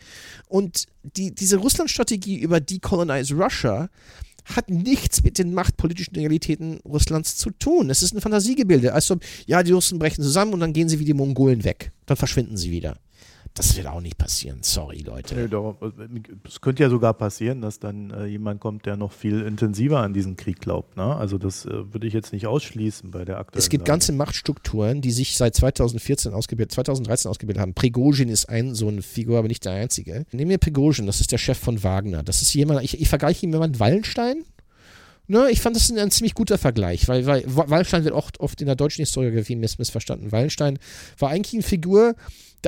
Und 0.48 0.86
die, 1.02 1.34
diese 1.34 1.56
Russlandstrategie 1.56 2.38
über 2.38 2.60
Decolonize 2.60 3.34
Russia 3.34 3.88
hat 4.44 4.70
nichts 4.70 5.22
mit 5.22 5.38
den 5.38 5.54
machtpolitischen 5.54 6.16
Realitäten 6.16 6.80
Russlands 6.84 7.36
zu 7.36 7.50
tun. 7.50 7.90
Es 7.90 8.02
ist 8.02 8.14
ein 8.14 8.20
Fantasiegebilde. 8.20 8.92
Also, 8.92 9.16
ja, 9.46 9.62
die 9.62 9.72
Russen 9.72 9.98
brechen 9.98 10.22
zusammen 10.22 10.52
und 10.52 10.60
dann 10.60 10.72
gehen 10.72 10.88
sie 10.88 10.98
wie 10.98 11.04
die 11.04 11.14
Mongolen 11.14 11.64
weg. 11.64 11.92
Dann 12.06 12.16
verschwinden 12.16 12.56
sie 12.56 12.70
wieder. 12.70 12.98
Das 13.56 13.76
wird 13.76 13.86
auch 13.86 14.00
nicht 14.00 14.18
passieren. 14.18 14.58
Sorry, 14.62 15.02
Leute. 15.02 15.36
Nee, 15.36 15.46
doch, 15.46 15.76
es 16.44 16.60
könnte 16.60 16.82
ja 16.82 16.90
sogar 16.90 17.14
passieren, 17.14 17.60
dass 17.60 17.78
dann 17.78 18.10
äh, 18.10 18.26
jemand 18.26 18.60
kommt, 18.60 18.84
der 18.84 18.96
noch 18.96 19.12
viel 19.12 19.42
intensiver 19.42 20.00
an 20.00 20.12
diesen 20.12 20.36
Krieg 20.36 20.58
glaubt. 20.58 20.96
Ne? 20.96 21.04
Also 21.04 21.38
das 21.38 21.64
äh, 21.64 21.92
würde 21.92 22.08
ich 22.08 22.12
jetzt 22.12 22.32
nicht 22.32 22.48
ausschließen 22.48 23.12
bei 23.12 23.24
der 23.24 23.38
aktuellen 23.38 23.60
Es 23.60 23.68
gibt 23.68 23.82
Lage. 23.82 23.92
ganze 23.92 24.12
Machtstrukturen, 24.12 25.02
die 25.02 25.12
sich 25.12 25.36
seit 25.36 25.54
2014 25.54 26.34
ausgebildet, 26.34 26.72
2013 26.72 27.30
ausgebildet 27.30 27.62
haben. 27.62 27.74
Prigozhin 27.74 28.28
ist 28.28 28.48
ein 28.48 28.74
so 28.74 28.88
eine 28.88 29.02
Figur, 29.02 29.38
aber 29.38 29.46
nicht 29.46 29.64
der 29.64 29.74
einzige. 29.74 30.26
Nehmen 30.32 30.50
wir 30.50 30.58
Prigozhin, 30.58 31.06
das 31.06 31.20
ist 31.20 31.30
der 31.30 31.38
Chef 31.38 31.58
von 31.58 31.84
Wagner. 31.84 32.24
Das 32.24 32.42
ist 32.42 32.52
jemand, 32.54 32.82
ich, 32.82 33.00
ich 33.00 33.08
vergleiche 33.08 33.46
ihn 33.46 33.50
mit 33.50 33.58
jemandem 33.58 33.78
Wallenstein. 33.78 34.42
Ne, 35.28 35.48
ich 35.50 35.60
fand 35.60 35.76
das 35.76 35.90
ein, 35.90 35.98
ein, 35.98 36.10
ziemlich 36.10 36.34
guter 36.34 36.58
Vergleich, 36.58 37.06
weil, 37.06 37.24
weil 37.24 37.44
Wallenstein 37.46 38.02
wird 38.04 38.14
oft, 38.14 38.40
oft 38.40 38.60
in 38.60 38.66
der 38.66 38.76
deutschen 38.76 39.02
Historiografie 39.02 39.54
miss, 39.54 39.78
missverstanden. 39.78 40.32
Wallenstein 40.32 40.78
war 41.18 41.30
eigentlich 41.30 41.54
eine 41.54 41.62
Figur, 41.62 42.14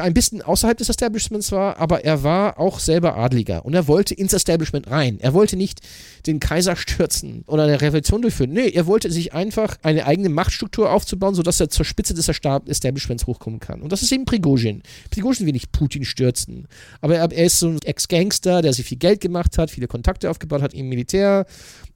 ein 0.02 0.14
bisschen 0.14 0.42
außerhalb 0.42 0.76
des 0.76 0.88
Establishments 0.88 1.52
war, 1.52 1.78
aber 1.78 2.04
er 2.04 2.22
war 2.22 2.58
auch 2.58 2.78
selber 2.78 3.16
Adliger 3.16 3.64
und 3.64 3.74
er 3.74 3.88
wollte 3.88 4.14
ins 4.14 4.32
Establishment 4.32 4.90
rein. 4.90 5.18
Er 5.20 5.34
wollte 5.34 5.56
nicht 5.56 5.80
den 6.26 6.40
Kaiser 6.40 6.76
stürzen 6.76 7.44
oder 7.46 7.64
eine 7.64 7.80
Revolution 7.80 8.22
durchführen. 8.22 8.52
Nee, 8.52 8.68
er 8.68 8.86
wollte 8.86 9.10
sich 9.10 9.32
einfach 9.32 9.76
eine 9.82 10.06
eigene 10.06 10.28
Machtstruktur 10.28 10.90
aufzubauen, 10.90 11.34
sodass 11.34 11.60
er 11.60 11.68
zur 11.68 11.84
Spitze 11.84 12.14
des 12.14 12.28
Establishments 12.28 13.26
hochkommen 13.26 13.60
kann. 13.60 13.82
Und 13.82 13.92
das 13.92 14.02
ist 14.02 14.12
eben 14.12 14.24
Prigozhin. 14.24 14.82
Prigozhin 15.10 15.46
will 15.46 15.52
nicht 15.52 15.72
Putin 15.72 16.04
stürzen, 16.04 16.68
aber 17.00 17.16
er, 17.16 17.30
er 17.32 17.44
ist 17.44 17.58
so 17.58 17.68
ein 17.68 17.78
Ex-Gangster, 17.82 18.62
der 18.62 18.72
sich 18.72 18.86
viel 18.86 18.98
Geld 18.98 19.20
gemacht 19.20 19.58
hat, 19.58 19.70
viele 19.70 19.88
Kontakte 19.88 20.30
aufgebaut 20.30 20.62
hat 20.62 20.74
im 20.74 20.88
Militär 20.88 21.46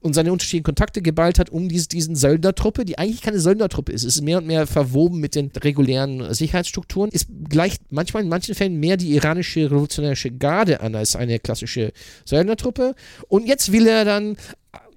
und 0.01 0.13
seine 0.13 0.31
unterschiedliche 0.31 0.63
Kontakte 0.63 1.01
geballt 1.01 1.37
hat 1.39 1.49
um 1.49 1.69
dies, 1.69 1.87
diesen 1.87 2.15
Söldnertruppe, 2.15 2.85
die 2.85 2.97
eigentlich 2.97 3.21
keine 3.21 3.39
Söldnertruppe 3.39 3.91
ist. 3.91 4.03
Ist 4.03 4.21
mehr 4.21 4.39
und 4.39 4.47
mehr 4.47 4.65
verwoben 4.65 5.19
mit 5.19 5.35
den 5.35 5.51
regulären 5.51 6.33
Sicherheitsstrukturen. 6.33 7.11
Ist 7.11 7.27
gleich 7.47 7.77
manchmal 7.91 8.23
in 8.23 8.29
manchen 8.29 8.55
Fällen 8.55 8.79
mehr 8.79 8.97
die 8.97 9.13
iranische 9.13 9.65
revolutionäre 9.65 10.31
Garde 10.31 10.81
an 10.81 10.95
als 10.95 11.15
eine 11.15 11.39
klassische 11.39 11.91
Söldnertruppe. 12.25 12.95
Und 13.27 13.47
jetzt 13.47 13.71
will 13.71 13.87
er 13.87 14.05
dann 14.05 14.37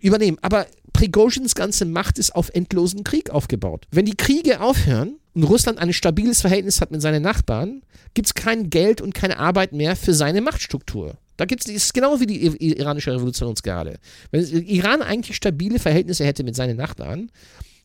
übernehmen. 0.00 0.38
Aber 0.42 0.66
Prigozhins 0.92 1.54
ganze 1.54 1.85
Macht 1.85 2.18
ist 2.18 2.35
auf 2.35 2.50
endlosen 2.54 3.04
Krieg 3.04 3.30
aufgebaut. 3.30 3.87
Wenn 3.90 4.07
die 4.07 4.16
Kriege 4.16 4.61
aufhören 4.61 5.16
und 5.35 5.42
Russland 5.42 5.78
ein 5.78 5.92
stabiles 5.92 6.40
Verhältnis 6.40 6.80
hat 6.80 6.90
mit 6.90 7.02
seinen 7.02 7.22
Nachbarn, 7.22 7.83
gibt 8.14 8.28
es 8.28 8.35
kein 8.35 8.70
Geld 8.70 9.00
und 9.00 9.12
keine 9.12 9.38
Arbeit 9.38 9.72
mehr 9.72 9.96
für 9.96 10.14
seine 10.14 10.40
Machtstruktur. 10.40 11.18
Da 11.37 11.46
gibt 11.46 11.68
es 11.68 11.92
genau 11.92 12.20
wie 12.20 12.26
die 12.26 12.46
iranische 12.78 13.12
Revolutionsgarde. 13.12 13.98
Wenn 14.30 14.44
Iran 14.44 15.02
eigentlich 15.02 15.37
stabile 15.37 15.80
Verhältnisse 15.80 16.24
hätte 16.24 16.44
mit 16.44 16.54
seinen 16.54 16.76
Nachbarn, 16.76 17.33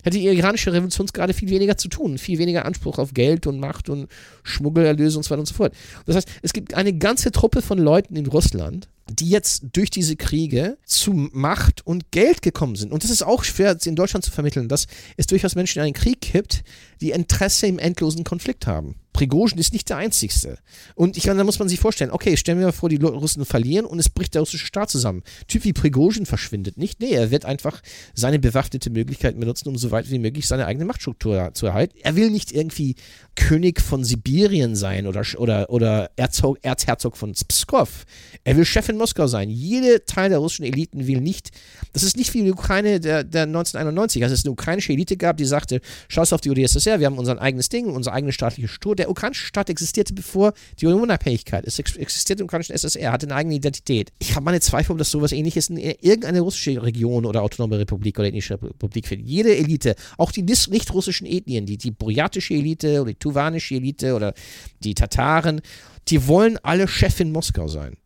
hätte 0.02 0.18
die 0.18 0.26
iranische 0.26 0.72
Revolutionsgarde 0.72 1.34
viel 1.34 1.50
weniger 1.50 1.76
zu 1.76 1.88
tun, 1.88 2.18
viel 2.18 2.38
weniger 2.38 2.64
Anspruch 2.64 2.98
auf 2.98 3.14
Geld 3.14 3.46
und 3.46 3.60
Macht 3.60 3.88
und 3.88 4.08
Schmuggelerlöse 4.42 5.16
und 5.16 5.24
so 5.24 5.30
weiter 5.30 5.40
und 5.40 5.46
so 5.46 5.54
fort. 5.54 5.74
Das 6.06 6.16
heißt, 6.16 6.28
es 6.42 6.52
gibt 6.52 6.74
eine 6.74 6.92
ganze 6.92 7.32
Truppe 7.32 7.62
von 7.62 7.78
Leuten 7.78 8.16
in 8.16 8.26
Russland, 8.26 8.88
die 9.10 9.28
jetzt 9.28 9.64
durch 9.72 9.90
diese 9.90 10.16
Kriege 10.16 10.78
zu 10.84 11.12
Macht 11.12 11.86
und 11.86 12.10
Geld 12.12 12.42
gekommen 12.42 12.76
sind. 12.76 12.92
Und 12.92 13.02
das 13.02 13.10
ist 13.10 13.22
auch 13.22 13.44
schwer 13.44 13.76
in 13.84 13.96
Deutschland 13.96 14.24
zu 14.24 14.30
vermitteln, 14.30 14.68
dass 14.68 14.86
es 15.16 15.26
durchaus 15.26 15.54
Menschen 15.54 15.80
in 15.80 15.86
einen 15.86 15.94
Krieg 15.94 16.20
gibt, 16.20 16.62
die 17.00 17.10
Interesse 17.10 17.66
im 17.66 17.78
endlosen 17.78 18.24
Konflikt 18.24 18.66
haben. 18.66 18.96
Prigozhin 19.12 19.58
ist 19.58 19.72
nicht 19.72 19.88
der 19.88 19.96
Einzigste. 19.96 20.58
Und 20.94 21.16
ich 21.16 21.26
meine, 21.26 21.38
da 21.38 21.44
muss 21.44 21.58
man 21.58 21.68
sich 21.68 21.80
vorstellen, 21.80 22.10
okay, 22.10 22.36
stellen 22.36 22.58
wir 22.58 22.66
mal 22.66 22.72
vor, 22.72 22.88
die 22.88 22.96
Russen 22.96 23.44
verlieren 23.44 23.84
und 23.84 23.98
es 23.98 24.08
bricht 24.08 24.34
der 24.34 24.42
russische 24.42 24.66
Staat 24.66 24.90
zusammen. 24.90 25.22
Typ 25.48 25.64
wie 25.64 25.72
Prigozhin 25.72 26.26
verschwindet 26.26 26.78
nicht. 26.78 27.00
Nee, 27.00 27.10
er 27.10 27.30
wird 27.30 27.44
einfach 27.44 27.82
seine 28.14 28.38
bewaffnete 28.38 28.90
Möglichkeiten 28.90 29.40
benutzen, 29.40 29.68
um 29.68 29.76
so 29.76 29.90
weit 29.90 30.10
wie 30.10 30.18
möglich 30.18 30.46
seine 30.46 30.66
eigene 30.66 30.84
Machtstruktur 30.84 31.50
zu 31.54 31.66
erhalten. 31.66 31.98
Er 32.02 32.16
will 32.16 32.30
nicht 32.30 32.52
irgendwie 32.52 32.94
König 33.34 33.80
von 33.80 34.04
Sibirien 34.04 34.76
sein 34.76 35.06
oder, 35.06 35.22
oder, 35.38 35.70
oder 35.70 36.10
Erzog, 36.16 36.58
Erzherzog 36.62 37.16
von 37.16 37.32
Pskov. 37.32 38.04
Er 38.44 38.56
will 38.56 38.64
Chef 38.64 38.88
in 38.88 38.96
Moskau 38.96 39.26
sein. 39.26 39.50
Jeder 39.50 40.04
Teil 40.04 40.30
der 40.30 40.38
russischen 40.38 40.64
Eliten 40.64 41.06
will 41.06 41.20
nicht, 41.20 41.50
das 41.92 42.02
ist 42.02 42.16
nicht 42.16 42.32
wie 42.34 42.42
die 42.42 42.52
Ukraine 42.52 43.00
der, 43.00 43.24
der 43.24 43.42
1991, 43.42 44.22
als 44.22 44.32
es 44.32 44.44
eine 44.44 44.52
ukrainische 44.52 44.92
Elite 44.92 45.16
gab, 45.16 45.36
die 45.36 45.44
sagte, 45.44 45.80
schau 46.08 46.22
auf 46.22 46.40
die 46.40 46.50
UdSSR, 46.50 47.00
wir 47.00 47.06
haben 47.06 47.18
unser 47.18 47.40
eigenes 47.40 47.68
Ding, 47.68 47.86
unsere 47.86 48.14
eigene 48.14 48.32
staatliche 48.32 48.68
Struktur. 48.68 48.94
Der 48.96 49.09
ukrainische 49.10 49.46
Staat 49.46 49.70
existierte 49.70 50.14
bevor 50.14 50.52
die 50.80 50.86
Unabhängigkeit. 50.86 51.64
Es 51.66 51.78
existierte 51.78 52.42
im 52.42 52.46
ukrainischen 52.46 52.74
SSR, 52.74 53.12
hatte 53.12 53.26
eine 53.26 53.34
eigene 53.34 53.56
Identität. 53.56 54.12
Ich 54.18 54.34
habe 54.34 54.44
meine 54.44 54.60
Zweifel, 54.60 54.92
ob 54.92 54.98
das 54.98 55.10
sowas 55.10 55.32
ähnliches 55.32 55.68
in 55.68 55.76
irgendeine 55.76 56.40
russische 56.40 56.82
Region 56.82 57.26
oder 57.26 57.42
autonome 57.42 57.78
Republik 57.78 58.18
oder 58.18 58.28
ethnische 58.28 58.54
Republik 58.54 59.06
findet. 59.06 59.28
Jede 59.28 59.56
Elite, 59.56 59.94
auch 60.16 60.32
die 60.32 60.42
nicht 60.42 60.92
russischen 60.92 61.26
Ethnien, 61.26 61.66
die, 61.66 61.76
die 61.76 61.90
buryatische 61.90 62.54
Elite 62.54 63.02
oder 63.02 63.12
die 63.12 63.18
tuvanische 63.18 63.74
Elite 63.74 64.14
oder 64.14 64.34
die 64.80 64.94
Tataren, 64.94 65.60
die 66.08 66.26
wollen 66.26 66.58
alle 66.62 66.88
Chef 66.88 67.20
in 67.20 67.32
Moskau 67.32 67.68
sein. 67.68 67.96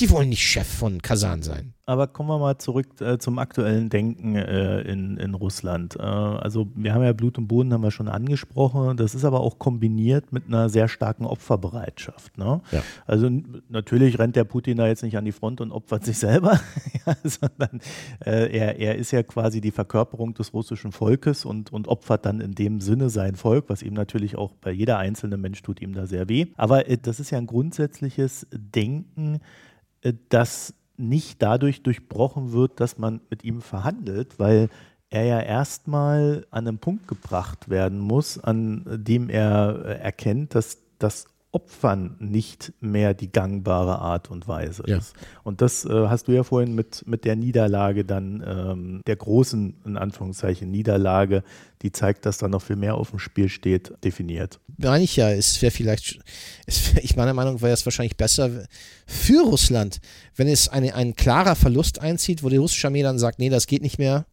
Die 0.00 0.10
wollen 0.10 0.30
nicht 0.30 0.42
Chef 0.42 0.66
von 0.66 1.00
Kasan 1.02 1.42
sein. 1.42 1.74
Aber 1.86 2.08
kommen 2.08 2.30
wir 2.30 2.38
mal 2.38 2.58
zurück 2.58 3.00
äh, 3.00 3.18
zum 3.18 3.38
aktuellen 3.38 3.90
Denken 3.90 4.34
äh, 4.34 4.80
in, 4.80 5.18
in 5.18 5.34
Russland. 5.34 5.96
Äh, 5.96 6.02
also 6.02 6.66
wir 6.74 6.94
haben 6.94 7.04
ja 7.04 7.12
Blut 7.12 7.38
und 7.38 7.46
Boden, 7.46 7.72
haben 7.72 7.82
wir 7.82 7.90
schon 7.92 8.08
angesprochen. 8.08 8.96
Das 8.96 9.14
ist 9.14 9.24
aber 9.24 9.40
auch 9.40 9.58
kombiniert 9.58 10.32
mit 10.32 10.46
einer 10.46 10.68
sehr 10.68 10.88
starken 10.88 11.26
Opferbereitschaft. 11.26 12.38
Ne? 12.38 12.62
Ja. 12.72 12.82
Also 13.06 13.30
natürlich 13.68 14.18
rennt 14.18 14.34
der 14.34 14.44
Putin 14.44 14.78
da 14.78 14.88
jetzt 14.88 15.02
nicht 15.02 15.16
an 15.16 15.26
die 15.26 15.32
Front 15.32 15.60
und 15.60 15.70
opfert 15.70 16.04
sich 16.04 16.18
selber, 16.18 16.58
ja, 17.06 17.16
sondern 17.22 17.80
äh, 18.24 18.50
er, 18.50 18.78
er 18.78 18.96
ist 18.96 19.10
ja 19.10 19.22
quasi 19.22 19.60
die 19.60 19.70
Verkörperung 19.70 20.34
des 20.34 20.54
russischen 20.54 20.90
Volkes 20.90 21.44
und, 21.44 21.72
und 21.72 21.86
opfert 21.86 22.24
dann 22.24 22.40
in 22.40 22.52
dem 22.52 22.80
Sinne 22.80 23.10
sein 23.10 23.36
Volk, 23.36 23.66
was 23.68 23.82
ihm 23.82 23.94
natürlich 23.94 24.36
auch 24.36 24.54
bei 24.54 24.72
jeder 24.72 24.98
einzelne 24.98 25.36
Mensch 25.36 25.62
tut 25.62 25.80
ihm 25.82 25.92
da 25.92 26.06
sehr 26.06 26.28
weh. 26.28 26.46
Aber 26.56 26.88
äh, 26.88 26.96
das 26.96 27.20
ist 27.20 27.30
ja 27.30 27.38
ein 27.38 27.46
grundsätzliches 27.46 28.46
Denken, 28.50 29.40
das 30.28 30.74
nicht 30.96 31.42
dadurch 31.42 31.82
durchbrochen 31.82 32.52
wird, 32.52 32.80
dass 32.80 32.98
man 32.98 33.20
mit 33.30 33.44
ihm 33.44 33.60
verhandelt, 33.60 34.38
weil 34.38 34.68
er 35.10 35.24
ja 35.24 35.40
erstmal 35.40 36.46
an 36.50 36.66
einen 36.66 36.78
Punkt 36.78 37.08
gebracht 37.08 37.68
werden 37.68 37.98
muss, 37.98 38.38
an 38.38 38.84
dem 38.86 39.28
er 39.28 39.84
äh, 39.84 39.98
erkennt, 40.00 40.54
dass 40.54 40.78
das 40.98 41.26
Opfern 41.54 42.16
nicht 42.18 42.72
mehr 42.80 43.14
die 43.14 43.30
gangbare 43.30 44.00
Art 44.00 44.28
und 44.28 44.48
Weise 44.48 44.82
ja. 44.86 44.98
ist. 44.98 45.14
Und 45.44 45.60
das 45.60 45.84
äh, 45.84 46.08
hast 46.08 46.26
du 46.26 46.32
ja 46.32 46.42
vorhin 46.42 46.74
mit, 46.74 47.06
mit 47.06 47.24
der 47.24 47.36
Niederlage 47.36 48.04
dann, 48.04 48.44
ähm, 48.44 49.00
der 49.06 49.14
großen, 49.14 49.76
in 49.84 49.96
Anführungszeichen, 49.96 50.68
Niederlage, 50.70 51.44
die 51.82 51.92
zeigt, 51.92 52.26
dass 52.26 52.38
da 52.38 52.48
noch 52.48 52.62
viel 52.62 52.76
mehr 52.76 52.96
auf 52.96 53.10
dem 53.10 53.20
Spiel 53.20 53.48
steht, 53.48 53.92
definiert. 54.02 54.58
Meine 54.78 55.04
ich 55.04 55.14
ja, 55.14 55.30
es 55.30 55.62
wäre 55.62 55.70
vielleicht, 55.70 56.18
es 56.66 56.94
wär, 56.94 57.04
ich 57.04 57.14
meiner 57.14 57.34
Meinung 57.34 57.62
wäre 57.62 57.72
es 57.72 57.86
wahrscheinlich 57.86 58.16
besser 58.16 58.50
für 59.06 59.44
Russland, 59.44 60.00
wenn 60.34 60.48
es 60.48 60.68
eine, 60.68 60.94
ein 60.94 61.14
klarer 61.14 61.54
Verlust 61.54 62.00
einzieht, 62.00 62.42
wo 62.42 62.48
die 62.48 62.56
russische 62.56 62.88
Armee 62.88 63.02
dann 63.02 63.18
sagt, 63.18 63.38
nee, 63.38 63.48
das 63.48 63.68
geht 63.68 63.82
nicht 63.82 63.98
mehr, 63.98 64.26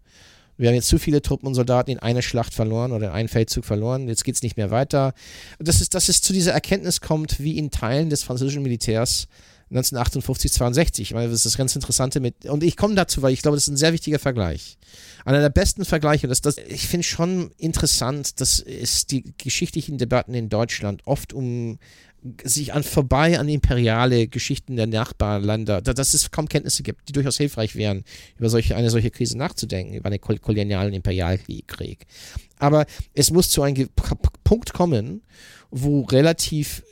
wir 0.62 0.70
haben 0.70 0.76
jetzt 0.76 0.90
zu 0.90 1.00
viele 1.00 1.24
Truppen 1.24 1.48
und 1.48 1.56
Soldaten 1.56 1.90
in 1.90 1.98
eine 1.98 2.22
Schlacht 2.22 2.54
verloren 2.54 2.92
oder 2.92 3.08
in 3.08 3.14
einen 3.14 3.30
Feldzug 3.30 3.66
verloren. 3.66 4.08
Jetzt 4.08 4.24
geht 4.24 4.36
es 4.36 4.44
nicht 4.44 4.58
mehr 4.58 4.70
weiter. 4.70 5.14
Das 5.58 5.82
ist, 5.82 5.96
dass 5.96 6.08
es 6.08 6.22
zu 6.22 6.34
dieser 6.34 6.52
Erkenntnis 6.52 7.02
kommt, 7.02 7.40
wie 7.40 7.58
in 7.58 7.72
Teilen 7.72 8.12
des 8.12 8.22
französischen 8.22 8.62
Militärs 8.62 9.28
1958, 9.72 10.52
62. 10.52 11.10
Ich 11.10 11.14
meine, 11.16 11.28
das 11.28 11.38
ist 11.38 11.46
das 11.46 11.58
ganz 11.58 11.74
Interessante 11.76 12.20
mit, 12.20 12.46
und 12.46 12.62
ich 12.62 12.78
komme 12.78 12.94
dazu, 12.94 13.24
weil 13.24 13.34
ich 13.34 13.42
glaube, 13.42 13.58
das 13.58 13.64
ist 13.64 13.74
ein 13.74 13.78
sehr 13.78 13.94
wichtiger 13.94 14.20
Vergleich. 14.20 14.78
Einer 15.26 15.40
der 15.40 15.50
besten 15.50 15.84
Vergleiche, 15.84 16.28
das, 16.28 16.42
das, 16.42 16.58
ich 16.58 16.88
finde 16.88 17.08
schon 17.08 17.52
interessant, 17.58 18.40
dass 18.40 18.60
es 18.60 19.08
die 19.08 19.34
geschichtlichen 19.38 19.98
Debatten 19.98 20.34
in 20.36 20.50
Deutschland 20.50 21.02
oft 21.06 21.34
um 21.34 21.80
sich 22.44 22.74
an 22.74 22.84
vorbei 22.84 23.40
an 23.40 23.50
imperiale 23.50 24.28
Geschichten 24.28 24.76
der 24.76 24.88
Nachbarländer, 24.88 25.82
dass 25.82 26.14
es 26.14 26.30
kaum 26.32 26.48
Kenntnisse 26.48 26.84
gibt, 26.84 27.08
die 27.10 27.14
durchaus 27.14 27.38
hilfreich 27.38 27.76
wären, 27.76 28.04
über 28.38 28.50
solche, 28.50 28.76
eine 28.76 28.90
solche 28.90 29.10
Krise 29.10 29.38
nachzudenken, 29.38 29.96
über 29.96 30.08
einen 30.08 30.22
kolonialen 30.22 30.94
Imperialkrieg. 30.94 32.06
Aber 32.60 32.86
es 33.14 33.32
muss 33.32 33.50
zu 33.50 33.64
einem 33.64 33.90
Punkt 34.44 34.74
kommen, 34.74 35.24
wo 35.72 36.02
relativ 36.02 36.84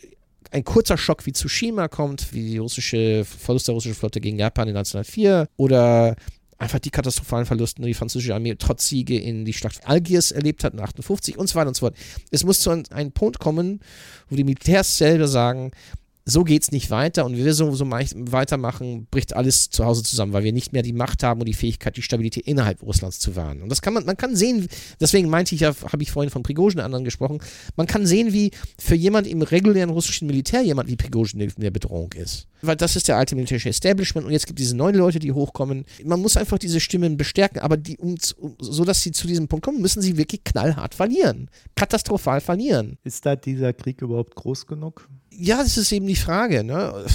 ein 0.51 0.63
kurzer 0.63 0.97
Schock 0.97 1.25
wie 1.27 1.33
Tsushima 1.33 1.87
kommt, 1.87 2.33
wie 2.33 2.51
die 2.51 2.57
russische 2.57 3.23
Verlust 3.23 3.67
der 3.67 3.75
russischen 3.75 3.95
Flotte 3.95 4.19
gegen 4.19 4.39
Japan 4.39 4.67
in 4.67 4.75
1904 4.75 5.47
oder 5.57 6.15
einfach 6.59 6.79
die 6.79 6.91
katastrophalen 6.91 7.45
Verluste, 7.45 7.81
die 7.81 7.93
französische 7.93 8.35
Armee 8.35 8.55
trotz 8.55 8.87
Siege 8.87 9.17
in 9.17 9.45
die 9.45 9.53
Schlacht 9.53 9.87
Algiers 9.87 10.31
erlebt 10.31 10.63
hat, 10.63 10.73
in 10.73 10.79
58 10.79 11.37
und 11.37 11.47
so 11.47 11.55
weiter 11.55 11.69
und 11.69 11.75
so 11.75 11.87
fort. 11.87 11.95
Es 12.29 12.43
muss 12.43 12.59
zu 12.59 12.69
einem 12.69 13.11
Punkt 13.11 13.39
kommen, 13.39 13.79
wo 14.29 14.35
die 14.35 14.43
Militärs 14.43 14.97
selber 14.97 15.27
sagen, 15.27 15.71
so 16.29 16.43
geht 16.43 16.63
es 16.63 16.71
nicht 16.71 16.89
weiter 16.89 17.25
und 17.25 17.37
wenn 17.37 17.45
wir 17.45 17.53
so, 17.53 17.73
so 17.73 17.89
weitermachen, 17.89 19.07
bricht 19.11 19.35
alles 19.35 19.69
zu 19.69 19.85
Hause 19.85 20.03
zusammen, 20.03 20.33
weil 20.33 20.43
wir 20.43 20.53
nicht 20.53 20.73
mehr 20.73 20.81
die 20.81 20.93
Macht 20.93 21.23
haben 21.23 21.41
und 21.41 21.47
die 21.47 21.53
Fähigkeit, 21.53 21.97
die 21.97 22.01
Stabilität 22.01 22.47
innerhalb 22.47 22.81
Russlands 22.81 23.19
zu 23.19 23.35
wahren. 23.35 23.61
Und 23.61 23.69
das 23.69 23.81
kann 23.81 23.93
man, 23.93 24.05
man 24.05 24.17
kann 24.17 24.35
sehen, 24.35 24.67
deswegen 24.99 25.29
meinte 25.29 25.55
ich 25.55 25.61
ja, 25.61 25.73
habe 25.91 26.03
ich 26.03 26.11
vorhin 26.11 26.29
von 26.29 26.43
Prigozhin 26.43 26.79
anderen 26.79 27.05
gesprochen, 27.05 27.39
man 27.75 27.87
kann 27.87 28.05
sehen, 28.05 28.33
wie 28.33 28.51
für 28.77 28.95
jemand 28.95 29.27
im 29.27 29.41
regulären 29.41 29.89
russischen 29.89 30.27
Militär 30.27 30.61
jemand 30.61 30.89
wie 30.89 30.95
Prigozhin 30.95 31.41
in 31.41 31.51
der 31.57 31.71
Bedrohung 31.71 32.13
ist. 32.13 32.47
Weil 32.61 32.75
das 32.75 32.95
ist 32.95 33.07
der 33.07 33.17
alte 33.17 33.35
militärische 33.35 33.69
Establishment 33.69 34.25
und 34.25 34.33
jetzt 34.33 34.45
gibt 34.45 34.59
es 34.59 34.65
diese 34.65 34.75
neuen 34.75 34.95
Leute, 34.95 35.19
die 35.19 35.31
hochkommen. 35.31 35.85
Man 36.03 36.21
muss 36.21 36.37
einfach 36.37 36.57
diese 36.57 36.79
Stimmen 36.79 37.17
bestärken, 37.17 37.59
aber 37.59 37.77
die, 37.77 37.97
um, 37.97 38.15
so 38.59 38.83
dass 38.83 39.01
sie 39.01 39.11
zu 39.11 39.27
diesem 39.27 39.47
Punkt 39.47 39.65
kommen, 39.65 39.81
müssen 39.81 40.01
sie 40.01 40.17
wirklich 40.17 40.43
knallhart 40.43 40.93
verlieren. 40.93 41.49
Katastrophal 41.75 42.41
verlieren. 42.41 42.97
Ist 43.03 43.25
da 43.25 43.35
dieser 43.35 43.73
Krieg 43.73 44.01
überhaupt 44.01 44.35
groß 44.35 44.67
genug? 44.67 45.07
Ja, 45.31 45.57
das 45.57 45.77
ist 45.77 45.91
eben 45.91 46.07
die 46.07 46.15
Frage. 46.15 46.63
Ne? 46.63 47.05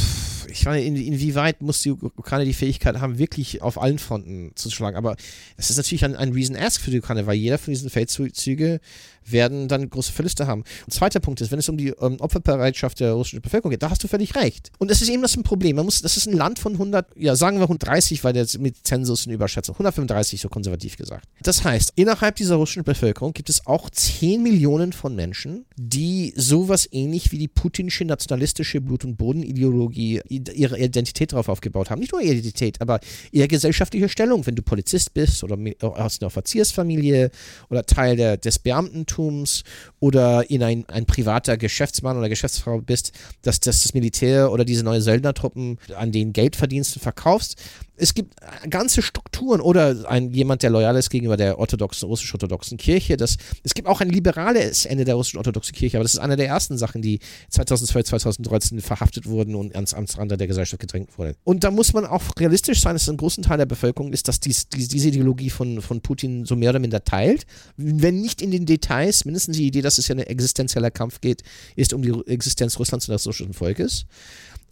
Ich 0.55 0.65
meine, 0.65 0.83
in, 0.83 0.97
inwieweit 0.97 1.63
muss 1.63 1.83
die 1.83 1.91
Ukraine 1.91 2.45
die 2.45 2.55
Fähigkeit 2.55 3.01
haben, 3.01 3.19
wirklich 3.19 3.63
auf 3.63 3.81
allen 3.81 3.99
Fronten 3.99 4.53
zu 4.55 4.71
schlagen? 4.71 4.97
Aber 4.97 5.17
es 5.57 5.71
ist 5.71 5.77
natürlich 5.77 6.05
ein, 6.05 6.17
ein 6.17 6.33
Reason 6.33 6.57
Ask 6.57 6.81
für 6.81 6.91
die 6.91 6.99
Ukraine, 6.99 7.27
weil 7.27 7.37
jeder 7.37 7.59
von 7.59 7.73
diesen 7.73 7.91
Feldzüge 7.91 8.81
werden 9.27 9.69
dann 9.69 9.89
große 9.89 10.13
Verluste 10.13 10.47
haben. 10.47 10.65
Und 10.85 10.93
zweiter 10.93 11.21
Punkt 11.21 11.41
ist, 11.41 11.51
wenn 11.51 11.59
es 11.59 11.69
um 11.69 11.77
die 11.77 11.93
um, 11.93 12.21
Opferbereitschaft 12.21 13.01
der 13.01 13.13
russischen 13.13 13.41
Bevölkerung 13.41 13.71
geht, 13.71 13.83
da 13.83 13.91
hast 13.91 14.03
du 14.05 14.09
völlig 14.09 14.35
recht. 14.37 14.71
Und 14.79 14.91
das 14.91 15.03
ist 15.03 15.09
eben 15.09 15.23
das 15.23 15.37
ein 15.37 15.43
Problem. 15.43 15.77
Man 15.77 15.85
muss, 15.85 16.03
das 16.03 16.17
ist 16.17 16.27
ein 16.27 16.35
Land 16.35 16.59
von 16.59 16.75
100, 16.75 17.07
ja, 17.17 17.37
sagen 17.37 17.59
wir 17.59 17.65
130, 17.65 18.23
weil 18.25 18.37
jetzt 18.37 18.59
mit 18.59 18.87
Zensus 18.87 19.27
eine 19.27 19.35
Überschätzung, 19.35 19.75
135 19.75 20.41
so 20.41 20.49
konservativ 20.49 20.97
gesagt. 20.97 21.27
Das 21.43 21.65
heißt, 21.65 21.93
innerhalb 21.97 22.37
dieser 22.37 22.57
russischen 22.57 22.85
Bevölkerung 22.85 23.33
gibt 23.33 23.49
es 23.49 23.67
auch 23.67 23.91
10 23.91 24.43
Millionen 24.43 24.93
von 24.93 25.15
Menschen, 25.15 25.65
die 25.77 26.33
sowas 26.37 26.89
ähnlich 26.93 27.33
wie 27.33 27.39
die 27.39 27.49
putinsche 27.49 28.05
nationalistische 28.05 28.81
Blut- 28.81 29.05
und 29.05 29.17
Bodenideologie 29.17 30.21
ihre 30.53 30.79
Identität 30.79 31.33
darauf 31.33 31.49
aufgebaut 31.49 31.91
haben. 31.91 32.01
Nicht 32.01 32.13
nur 32.13 32.21
ihre 32.21 32.35
Identität, 32.35 32.81
aber 32.81 33.01
ihre 33.31 33.49
gesellschaftliche 33.49 34.09
Stellung. 34.09 34.47
Wenn 34.47 34.55
du 34.55 34.63
Polizist 34.63 35.15
bist 35.15 35.45
oder 35.45 35.57
aus 35.81 36.21
einer 36.21 36.27
Offiziersfamilie 36.27 37.31
oder 37.71 37.85
Teil 37.85 38.17
der, 38.17 38.37
des 38.37 38.59
Beamtentums 38.59 39.65
oder 40.01 40.49
in 40.51 40.63
ein, 40.63 40.85
ein 40.89 41.07
privater 41.07 41.57
Geschäftsmann 41.57 42.17
oder 42.17 42.29
Geschäftsfrau 42.29 42.81
bist, 42.81 43.13
dass, 43.43 43.61
dass 43.61 43.83
das 43.83 43.95
Militär 43.95 44.53
oder 44.53 44.65
diese 44.65 44.85
neuen 44.85 45.03
Söldnertruppen 45.03 45.79
an 45.97 46.13
denen 46.13 46.33
Geld 46.33 46.57
verdienst 46.57 46.97
und 46.97 47.03
verkaufst, 47.03 47.57
es 47.97 48.15
gibt 48.15 48.35
ganze 48.69 49.03
Strukturen 49.03 49.61
oder 49.61 50.09
ein, 50.09 50.33
jemand, 50.33 50.63
der 50.63 50.71
loyal 50.71 50.97
ist 50.97 51.11
gegenüber 51.11 51.37
der 51.37 51.59
orthodoxen, 51.59 52.09
russisch-orthodoxen 52.09 52.77
Kirche. 52.77 53.17
Das, 53.17 53.37
es 53.63 53.75
gibt 53.75 53.87
auch 53.87 54.01
ein 54.01 54.09
liberales 54.09 54.85
Ende 54.85 55.05
der 55.05 55.15
russisch-orthodoxen 55.15 55.75
Kirche, 55.75 55.99
aber 55.99 56.03
das 56.03 56.15
ist 56.15 56.21
eine 56.21 56.37
der 56.37 56.49
ersten 56.49 56.77
Sachen, 56.77 57.03
die 57.03 57.21
2012, 57.51 58.07
2013 58.07 58.81
verhaftet 58.81 59.27
wurden 59.27 59.55
und 59.55 59.75
ans 59.75 59.95
Amtsrande 59.95 60.37
der 60.37 60.49
Gesellschaft 60.49 60.81
gedrängt 60.81 61.17
wurden. 61.17 61.35
Und 61.45 61.63
da 61.63 61.71
muss 61.71 61.93
man 61.93 62.05
auch 62.05 62.23
realistisch 62.39 62.81
sein, 62.81 62.95
dass 62.95 63.09
ein 63.09 63.17
großen 63.17 63.45
Teil 63.45 63.59
der 63.59 63.67
Bevölkerung 63.67 64.13
ist, 64.13 64.27
dass 64.27 64.41
dies, 64.41 64.69
dies, 64.69 64.89
diese 64.89 65.09
Ideologie 65.09 65.51
von, 65.51 65.81
von 65.81 66.01
Putin 66.01 66.47
so 66.47 66.57
mehr 66.57 66.71
oder 66.71 66.81
minder 66.81 67.05
teilt. 67.05 67.47
Wenn 67.77 68.21
nicht 68.21 68.43
in 68.43 68.51
den 68.51 68.67
Details, 68.67 69.25
mindestens 69.25 69.57
die 69.57 69.67
Idee, 69.67 69.83
dass 69.83 69.99
es 69.99 70.09
ja 70.09 70.17
ein 70.17 70.21
existenzieller 70.21 70.91
Kampf 70.91 71.21
geht, 71.21 71.43
ist 71.77 71.93
um 71.93 72.03
die 72.03 72.13
Existenz 72.27 72.79
Russlands 72.79 73.09
und 73.09 73.13
des 73.13 73.27
russischen 73.27 73.55
Volkes. 73.55 74.07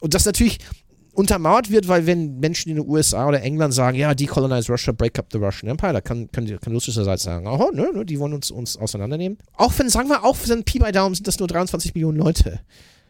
Und 0.00 0.14
das 0.14 0.24
natürlich 0.24 0.58
untermauert 1.12 1.70
wird, 1.70 1.88
weil 1.88 2.06
wenn 2.06 2.38
Menschen 2.38 2.70
in 2.70 2.76
den 2.76 2.88
USA 2.88 3.28
oder 3.28 3.42
England 3.42 3.74
sagen, 3.74 3.96
ja, 3.98 4.14
decolonize 4.14 4.70
Russia, 4.70 4.92
break 4.92 5.18
up 5.18 5.26
the 5.30 5.38
Russian 5.38 5.70
Empire, 5.70 5.92
da 5.92 6.00
kann, 6.00 6.30
kann, 6.32 6.46
kann 6.46 6.72
russische 6.72 7.04
Seite 7.04 7.22
sagen, 7.22 7.46
oh, 7.46 7.70
ne, 7.72 7.90
ne, 7.92 8.04
die 8.04 8.18
wollen 8.18 8.32
uns, 8.32 8.50
uns 8.50 8.76
auseinandernehmen. 8.76 9.38
Auch 9.54 9.72
wenn, 9.78 9.88
sagen 9.88 10.08
wir, 10.08 10.24
auch 10.24 10.36
wenn 10.46 10.64
Pi 10.64 10.78
bei 10.78 10.92
Daumen 10.92 11.14
sind 11.14 11.26
das 11.26 11.38
nur 11.38 11.48
23 11.48 11.94
Millionen 11.94 12.18
Leute. 12.18 12.60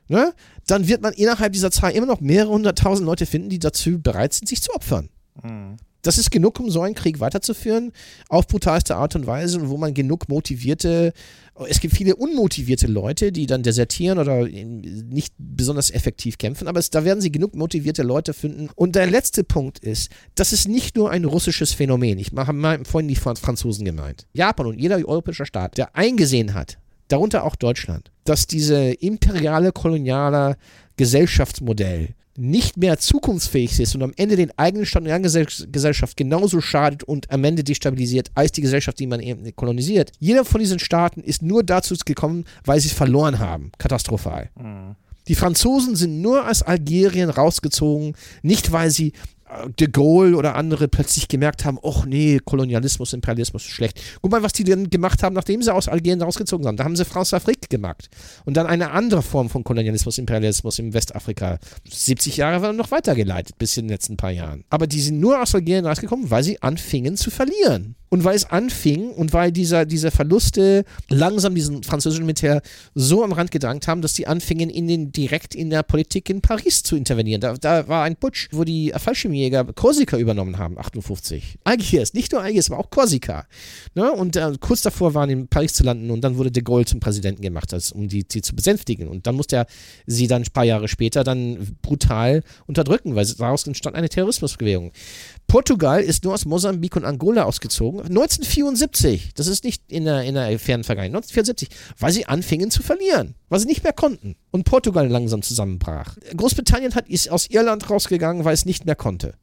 Ne? 0.08 0.32
Dann 0.66 0.88
wird 0.88 1.02
man 1.02 1.12
innerhalb 1.12 1.52
dieser 1.52 1.70
Zahl 1.70 1.92
immer 1.92 2.06
noch 2.06 2.20
mehrere 2.20 2.50
hunderttausend 2.50 3.06
Leute 3.06 3.24
finden, 3.24 3.48
die 3.48 3.58
dazu 3.58 4.00
bereit 4.00 4.34
sind, 4.34 4.48
sich 4.48 4.60
zu 4.60 4.72
opfern. 4.74 5.08
Mhm. 5.42 5.76
Das 6.02 6.18
ist 6.18 6.30
genug, 6.30 6.58
um 6.60 6.70
so 6.70 6.82
einen 6.82 6.94
Krieg 6.94 7.20
weiterzuführen, 7.20 7.92
auf 8.28 8.46
brutalste 8.48 8.96
Art 8.96 9.14
und 9.14 9.26
Weise, 9.26 9.68
wo 9.68 9.76
man 9.76 9.94
genug 9.94 10.28
motivierte 10.28 11.12
es 11.68 11.80
gibt 11.80 11.94
viele 11.94 12.16
unmotivierte 12.16 12.86
Leute, 12.86 13.30
die 13.30 13.46
dann 13.46 13.62
desertieren 13.62 14.18
oder 14.18 14.46
nicht 14.46 15.34
besonders 15.38 15.90
effektiv 15.90 16.38
kämpfen, 16.38 16.66
aber 16.66 16.80
es, 16.80 16.90
da 16.90 17.04
werden 17.04 17.20
sie 17.20 17.30
genug 17.30 17.54
motivierte 17.54 18.02
Leute 18.02 18.32
finden. 18.32 18.70
Und 18.74 18.96
der 18.96 19.06
letzte 19.06 19.44
Punkt 19.44 19.78
ist, 19.78 20.10
das 20.34 20.52
ist 20.52 20.68
nicht 20.68 20.96
nur 20.96 21.10
ein 21.10 21.24
russisches 21.24 21.72
Phänomen. 21.72 22.18
Ich 22.18 22.32
habe 22.34 22.84
vorhin 22.84 23.08
die 23.08 23.16
Franzosen 23.16 23.84
gemeint. 23.84 24.26
Japan 24.32 24.66
und 24.66 24.80
jeder 24.80 24.96
europäische 24.96 25.44
Staat, 25.44 25.76
der 25.76 25.94
eingesehen 25.94 26.54
hat, 26.54 26.78
darunter 27.08 27.44
auch 27.44 27.56
Deutschland, 27.56 28.10
dass 28.24 28.46
diese 28.46 28.92
imperiale 28.92 29.72
koloniale 29.72 30.56
Gesellschaftsmodell 30.96 32.14
nicht 32.36 32.76
mehr 32.76 32.98
zukunftsfähig 32.98 33.78
ist 33.80 33.94
und 33.94 34.02
am 34.02 34.12
Ende 34.16 34.36
den 34.36 34.56
eigenen 34.58 34.86
Stand 34.86 35.06
der 35.06 35.20
Gesellschaft 35.20 36.16
genauso 36.16 36.60
schadet 36.60 37.04
und 37.04 37.30
am 37.30 37.44
Ende 37.44 37.64
destabilisiert 37.64 38.30
als 38.34 38.52
die 38.52 38.62
Gesellschaft, 38.62 38.98
die 38.98 39.06
man 39.06 39.20
eben 39.20 39.54
kolonisiert. 39.54 40.12
Jeder 40.18 40.44
von 40.44 40.60
diesen 40.60 40.78
Staaten 40.78 41.20
ist 41.20 41.42
nur 41.42 41.62
dazu 41.62 41.94
gekommen, 42.04 42.44
weil 42.64 42.80
sie 42.80 42.88
es 42.88 42.94
verloren 42.94 43.38
haben. 43.38 43.72
Katastrophal. 43.78 44.50
Mhm. 44.58 44.96
Die 45.28 45.36
Franzosen 45.36 45.94
sind 45.94 46.20
nur 46.20 46.48
aus 46.48 46.62
Algerien 46.62 47.30
rausgezogen, 47.30 48.14
nicht 48.42 48.72
weil 48.72 48.90
sie 48.90 49.12
de 49.78 49.88
Gaulle 49.88 50.36
oder 50.36 50.54
andere 50.54 50.88
plötzlich 50.88 51.28
gemerkt 51.28 51.64
haben, 51.64 51.78
ach 51.82 52.04
nee, 52.06 52.38
Kolonialismus, 52.44 53.12
Imperialismus 53.12 53.64
ist 53.64 53.70
schlecht. 53.70 54.00
Guck 54.20 54.30
mal, 54.30 54.42
was 54.42 54.52
die 54.52 54.64
denn 54.64 54.90
gemacht 54.90 55.22
haben, 55.22 55.34
nachdem 55.34 55.62
sie 55.62 55.72
aus 55.72 55.88
Algerien 55.88 56.22
rausgezogen 56.22 56.64
sind. 56.64 56.80
Da 56.80 56.84
haben 56.84 56.96
sie 56.96 57.04
France 57.04 57.34
Afrique 57.36 57.68
gemacht. 57.68 58.08
Und 58.44 58.56
dann 58.56 58.66
eine 58.66 58.90
andere 58.90 59.22
Form 59.22 59.48
von 59.50 59.64
Kolonialismus, 59.64 60.18
Imperialismus 60.18 60.78
im 60.78 60.94
Westafrika. 60.94 61.58
70 61.88 62.36
Jahre 62.36 62.62
waren 62.62 62.76
noch 62.76 62.90
weitergeleitet 62.90 63.58
bis 63.58 63.76
in 63.76 63.84
den 63.84 63.90
letzten 63.90 64.16
paar 64.16 64.30
Jahren. 64.30 64.64
Aber 64.70 64.86
die 64.86 65.00
sind 65.00 65.20
nur 65.20 65.40
aus 65.40 65.54
Algerien 65.54 65.86
rausgekommen, 65.86 66.30
weil 66.30 66.42
sie 66.42 66.62
anfingen 66.62 67.16
zu 67.16 67.30
verlieren. 67.30 67.96
Und 68.12 68.24
weil 68.24 68.36
es 68.36 68.44
anfing 68.44 69.08
und 69.08 69.32
weil 69.32 69.52
dieser, 69.52 69.86
diese 69.86 70.10
Verluste 70.10 70.84
langsam 71.08 71.54
diesen 71.54 71.82
französischen 71.82 72.26
Militär 72.26 72.60
so 72.94 73.24
am 73.24 73.32
Rand 73.32 73.50
gedrängt 73.50 73.88
haben, 73.88 74.02
dass 74.02 74.12
die 74.12 74.26
anfingen, 74.26 74.68
in 74.68 74.86
den, 74.86 75.12
direkt 75.12 75.54
in 75.54 75.70
der 75.70 75.82
Politik 75.82 76.28
in 76.28 76.42
Paris 76.42 76.82
zu 76.82 76.94
intervenieren. 76.94 77.40
Da, 77.40 77.54
da 77.54 77.88
war 77.88 78.04
ein 78.04 78.16
Putsch, 78.16 78.48
wo 78.52 78.64
die 78.64 78.92
Fallschirmjäger 78.94 79.64
Korsika 79.72 80.18
übernommen 80.18 80.58
haben, 80.58 80.76
58. 80.76 81.56
Algiers, 81.64 82.12
nicht 82.12 82.32
nur 82.32 82.42
Algiers, 82.42 82.70
aber 82.70 82.80
auch 82.80 82.90
Korsika. 82.90 83.46
Ne? 83.94 84.12
Und 84.12 84.36
äh, 84.36 84.52
kurz 84.60 84.82
davor 84.82 85.14
waren 85.14 85.30
in 85.30 85.48
Paris 85.48 85.72
zu 85.72 85.82
landen 85.82 86.10
und 86.10 86.20
dann 86.20 86.36
wurde 86.36 86.52
de 86.52 86.62
Gaulle 86.62 86.84
zum 86.84 87.00
Präsidenten 87.00 87.40
gemacht, 87.40 87.72
also, 87.72 87.94
um 87.94 88.08
die, 88.08 88.24
die 88.24 88.42
zu 88.42 88.54
besänftigen. 88.54 89.08
Und 89.08 89.26
dann 89.26 89.36
musste 89.36 89.56
er 89.56 89.66
sie 90.04 90.26
dann 90.26 90.42
ein 90.42 90.52
paar 90.52 90.64
Jahre 90.64 90.86
später 90.86 91.24
dann 91.24 91.78
brutal 91.80 92.42
unterdrücken, 92.66 93.14
weil 93.14 93.24
daraus 93.24 93.66
entstand 93.66 93.96
eine 93.96 94.10
Terrorismusbewegung. 94.10 94.92
Portugal 95.46 96.02
ist 96.02 96.24
nur 96.24 96.34
aus 96.34 96.44
Mosambik 96.44 96.96
und 96.96 97.04
Angola 97.04 97.44
ausgezogen. 97.44 98.01
1974, 98.02 99.34
das 99.34 99.46
ist 99.46 99.64
nicht 99.64 99.82
in 99.90 100.04
der, 100.04 100.22
in 100.22 100.34
der 100.34 100.58
fernen 100.58 100.84
Vergangenheit, 100.84 101.16
1974, 101.16 101.68
weil 101.98 102.12
sie 102.12 102.26
anfingen 102.26 102.70
zu 102.70 102.82
verlieren, 102.82 103.34
weil 103.48 103.60
sie 103.60 103.66
nicht 103.66 103.82
mehr 103.82 103.92
konnten 103.92 104.36
und 104.50 104.64
Portugal 104.64 105.08
langsam 105.08 105.42
zusammenbrach. 105.42 106.16
Großbritannien 106.36 106.94
hat, 106.94 107.08
ist 107.08 107.30
aus 107.30 107.46
Irland 107.48 107.88
rausgegangen, 107.88 108.44
weil 108.44 108.54
es 108.54 108.64
nicht 108.64 108.86
mehr 108.86 108.96
konnte. 108.96 109.34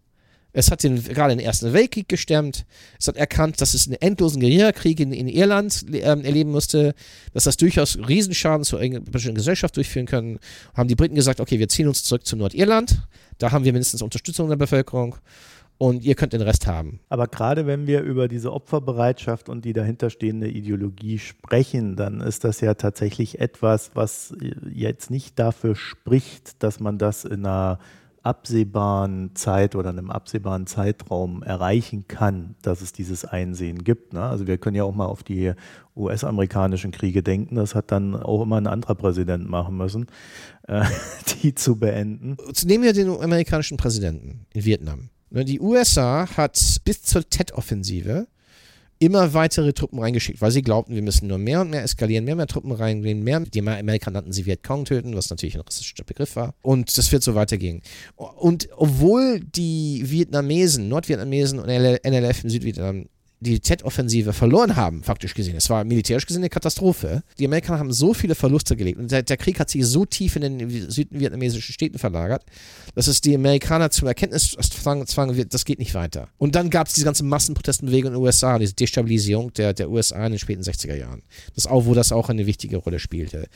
Es 0.51 0.71
hat 0.71 0.83
den, 0.83 1.03
gerade 1.03 1.35
den 1.35 1.45
Ersten 1.45 1.73
Weltkrieg 1.73 2.09
gestemmt. 2.09 2.65
Es 2.99 3.07
hat 3.07 3.17
erkannt, 3.17 3.61
dass 3.61 3.75
es 3.75 3.87
einen 3.87 4.01
endlosen 4.01 4.41
Guerillakrieg 4.41 4.99
in, 4.99 5.11
in 5.11 5.27
Irland 5.27 5.85
äh, 5.93 5.99
erleben 5.99 6.51
musste, 6.51 6.95
dass 7.33 7.43
das 7.43 7.57
durchaus 7.57 7.97
Riesenschaden 7.97 8.63
zur 8.63 8.79
europäischen 8.79 9.35
Gesellschaft 9.35 9.77
durchführen 9.77 10.07
können. 10.07 10.39
Haben 10.73 10.87
die 10.87 10.95
Briten 10.95 11.13
gesagt, 11.13 11.39
okay, 11.39 11.59
wir 11.59 11.69
ziehen 11.69 11.87
uns 11.87 12.03
zurück 12.03 12.25
zu 12.25 12.35
Nordirland. 12.35 12.99
Da 13.37 13.51
haben 13.51 13.63
wir 13.63 13.73
mindestens 13.73 14.01
Unterstützung 14.01 14.49
der 14.49 14.55
Bevölkerung 14.55 15.17
und 15.79 16.03
ihr 16.03 16.13
könnt 16.15 16.33
den 16.33 16.41
Rest 16.41 16.67
haben. 16.67 16.99
Aber 17.07 17.27
gerade 17.27 17.65
wenn 17.65 17.87
wir 17.87 18.01
über 18.01 18.27
diese 18.27 18.51
Opferbereitschaft 18.51 19.47
und 19.47 19.63
die 19.63 19.71
dahinterstehende 19.71 20.49
Ideologie 20.49 21.17
sprechen, 21.17 21.95
dann 21.95 22.19
ist 22.19 22.43
das 22.43 22.59
ja 22.59 22.73
tatsächlich 22.73 23.39
etwas, 23.39 23.91
was 23.95 24.35
jetzt 24.69 25.09
nicht 25.09 25.39
dafür 25.39 25.75
spricht, 25.75 26.61
dass 26.61 26.81
man 26.81 26.97
das 26.97 27.23
in 27.23 27.45
einer 27.45 27.79
absehbaren 28.23 29.33
Zeit 29.35 29.73
oder 29.73 29.89
einem 29.89 30.11
absehbaren 30.11 30.67
Zeitraum 30.67 31.43
erreichen 31.43 32.09
kann, 32.09 32.55
dass 32.61 32.81
es 32.81 32.91
dieses 32.91 33.23
Einsehen 33.23 33.85
gibt. 33.85 34.11
Ne? 34.11 34.21
Also 34.21 34.47
wir 34.47 34.57
können 34.57 34.75
ja 34.75 34.83
auch 34.83 34.93
mal 34.93 35.05
auf 35.05 35.23
die 35.23 35.53
US-amerikanischen 35.95 36.91
Kriege 36.91 37.23
denken. 37.23 37.55
Das 37.55 37.73
hat 37.73 37.93
dann 37.93 38.17
auch 38.17 38.41
immer 38.41 38.57
ein 38.57 38.67
anderer 38.67 38.95
Präsident 38.95 39.49
machen 39.49 39.77
müssen, 39.77 40.07
äh, 40.67 40.83
die 41.41 41.55
zu 41.55 41.77
beenden. 41.77 42.35
Nehmen 42.65 42.83
wir 42.83 42.91
den 42.91 43.09
amerikanischen 43.09 43.77
Präsidenten 43.77 44.45
in 44.53 44.65
Vietnam. 44.65 45.09
Ne, 45.31 45.45
die 45.45 45.59
USA 45.59 46.27
hat 46.37 46.59
bis 46.83 47.03
zur 47.03 47.29
Tet-Offensive 47.29 48.27
immer 48.99 49.33
weitere 49.33 49.71
Truppen 49.73 49.99
reingeschickt, 49.99 50.41
weil 50.41 50.51
sie 50.51 50.61
glaubten, 50.61 50.93
wir 50.93 51.01
müssen 51.01 51.27
nur 51.27 51.37
mehr 51.37 51.61
und 51.61 51.69
mehr 51.69 51.83
eskalieren, 51.83 52.25
mehr 52.25 52.33
und 52.33 52.39
mehr 52.39 52.47
Truppen 52.47 52.71
reingehen, 52.71 53.23
mehr. 53.23 53.39
Die 53.39 53.61
Amerikaner 53.61 54.15
nannten 54.15 54.33
sie 54.33 54.45
Vietcong 54.45 54.85
töten, 54.85 55.15
was 55.15 55.29
natürlich 55.29 55.55
ein 55.55 55.61
rassistischer 55.61 56.03
Begriff 56.03 56.35
war. 56.35 56.53
Und 56.61 56.97
das 56.97 57.11
wird 57.11 57.23
so 57.23 57.33
weitergehen. 57.33 57.81
Und 58.15 58.67
obwohl 58.75 59.39
die 59.39 60.03
Vietnamesen, 60.05 60.89
Nordvietnamesen 60.89 61.59
und 61.59 61.67
NLF 61.67 62.43
in 62.43 62.49
Südvietnam 62.49 63.05
die 63.41 63.61
Z-Offensive 63.61 64.33
verloren 64.33 64.75
haben, 64.75 65.03
faktisch 65.03 65.33
gesehen. 65.33 65.55
Es 65.55 65.69
war 65.69 65.85
militärisch 65.85 66.25
gesehen 66.25 66.41
eine 66.41 66.49
Katastrophe. 66.49 67.23
Die 67.37 67.45
Amerikaner 67.45 67.79
haben 67.79 67.93
so 67.93 68.13
viele 68.13 68.35
Verluste 68.35 68.75
gelegt 68.75 68.99
und 68.99 69.11
der, 69.11 69.23
der 69.23 69.37
Krieg 69.37 69.59
hat 69.59 69.69
sich 69.69 69.85
so 69.85 70.05
tief 70.05 70.35
in 70.35 70.41
den 70.41 70.89
südvietnamesischen 70.89 71.73
Städten 71.73 71.99
verlagert, 71.99 72.43
dass 72.95 73.07
es 73.07 73.21
die 73.21 73.33
Amerikaner 73.33 73.91
zum 73.91 74.07
Erkenntnis 74.07 74.57
zwang, 74.59 75.37
wird, 75.37 75.53
das 75.53 75.63
geht 75.63 75.79
nicht 75.79 75.93
weiter. 75.93 76.27
Und 76.37 76.55
dann 76.55 76.69
gab 76.69 76.87
es 76.87 76.93
diese 76.93 77.05
ganze 77.05 77.23
Massenprotestbewegung 77.23 78.09
in 78.09 78.13
den 78.15 78.23
USA, 78.23 78.59
diese 78.59 78.73
Destabilisierung 78.73 79.53
der, 79.53 79.73
der 79.73 79.89
USA 79.89 80.25
in 80.25 80.33
den 80.33 80.39
späten 80.39 80.63
60er 80.63 80.95
Jahren. 80.95 81.21
Das 81.55 81.65
auch, 81.65 81.85
wo 81.85 81.93
das 81.93 82.11
auch 82.11 82.27
eine 82.29 82.45
wichtige 82.45 82.77
Rolle 82.77 82.99
spielte. 82.99 83.47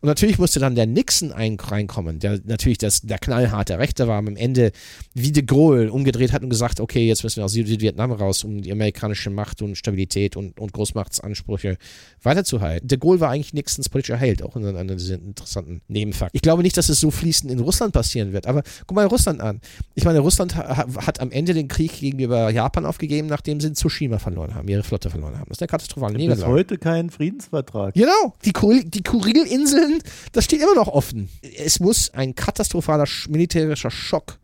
Und 0.00 0.06
natürlich 0.06 0.38
musste 0.38 0.60
dann 0.60 0.74
der 0.74 0.86
Nixon 0.86 1.32
ein, 1.32 1.56
reinkommen, 1.58 2.18
der 2.18 2.40
natürlich 2.44 2.78
das, 2.78 3.00
der 3.00 3.18
knallharte 3.18 3.78
Rechte 3.78 4.06
war, 4.06 4.18
am 4.18 4.36
Ende 4.36 4.72
wie 5.14 5.32
de 5.32 5.42
Gaulle 5.42 5.90
umgedreht 5.90 6.32
hat 6.32 6.42
und 6.42 6.50
gesagt, 6.50 6.80
okay, 6.80 7.06
jetzt 7.06 7.24
müssen 7.24 7.36
wir 7.36 7.44
aus 7.46 7.52
Südvietnam 7.52 8.12
raus, 8.12 8.44
um 8.44 8.60
die 8.60 8.72
amerikanische 8.72 9.29
politische 9.30 9.34
Macht 9.34 9.62
und 9.62 9.76
Stabilität 9.76 10.36
und, 10.36 10.58
und 10.58 10.72
Großmachtsansprüche 10.72 11.76
weiterzuhalten. 12.22 12.86
De 12.86 12.98
Gaulle 12.98 13.20
war 13.20 13.30
eigentlich 13.30 13.54
Nixons 13.54 13.88
politischer 13.88 14.16
Held, 14.16 14.42
auch 14.42 14.56
in 14.56 14.88
dieser 14.96 15.14
interessanten 15.14 15.80
Nebenfakten. 15.88 16.36
Ich 16.36 16.42
glaube 16.42 16.62
nicht, 16.62 16.76
dass 16.76 16.88
es 16.88 17.00
so 17.00 17.10
fließend 17.10 17.50
in 17.50 17.60
Russland 17.60 17.92
passieren 17.92 18.32
wird, 18.32 18.46
aber 18.46 18.62
guck 18.86 18.96
mal 18.96 19.06
Russland 19.06 19.40
an. 19.40 19.60
Ich 19.94 20.04
meine, 20.04 20.20
Russland 20.20 20.56
ha 20.56 20.86
hat 21.06 21.20
am 21.20 21.30
Ende 21.30 21.54
den 21.54 21.68
Krieg 21.68 21.92
gegenüber 22.00 22.50
Japan 22.50 22.86
aufgegeben, 22.86 23.28
nachdem 23.28 23.60
sie 23.60 23.72
Tsushima 23.72 24.18
verloren 24.18 24.54
haben, 24.54 24.68
ihre 24.68 24.82
Flotte 24.82 25.10
verloren 25.10 25.38
haben. 25.38 25.48
Das 25.48 25.58
ist 25.58 25.62
eine 25.62 25.68
katastrophale 25.68 26.16
Niederlage. 26.16 26.42
Bis 26.42 26.50
heute 26.50 26.78
keinen 26.78 27.10
Friedensvertrag. 27.10 27.94
Genau, 27.94 28.34
die, 28.44 28.52
Kur 28.52 28.80
die 28.82 29.02
Kurilinseln, 29.02 30.00
das 30.32 30.44
steht 30.44 30.60
immer 30.60 30.74
noch 30.74 30.88
offen. 30.88 31.28
Es 31.42 31.80
muss 31.80 32.10
ein 32.10 32.34
katastrophaler 32.34 33.06
militärischer 33.28 33.90
Schock 33.90 34.38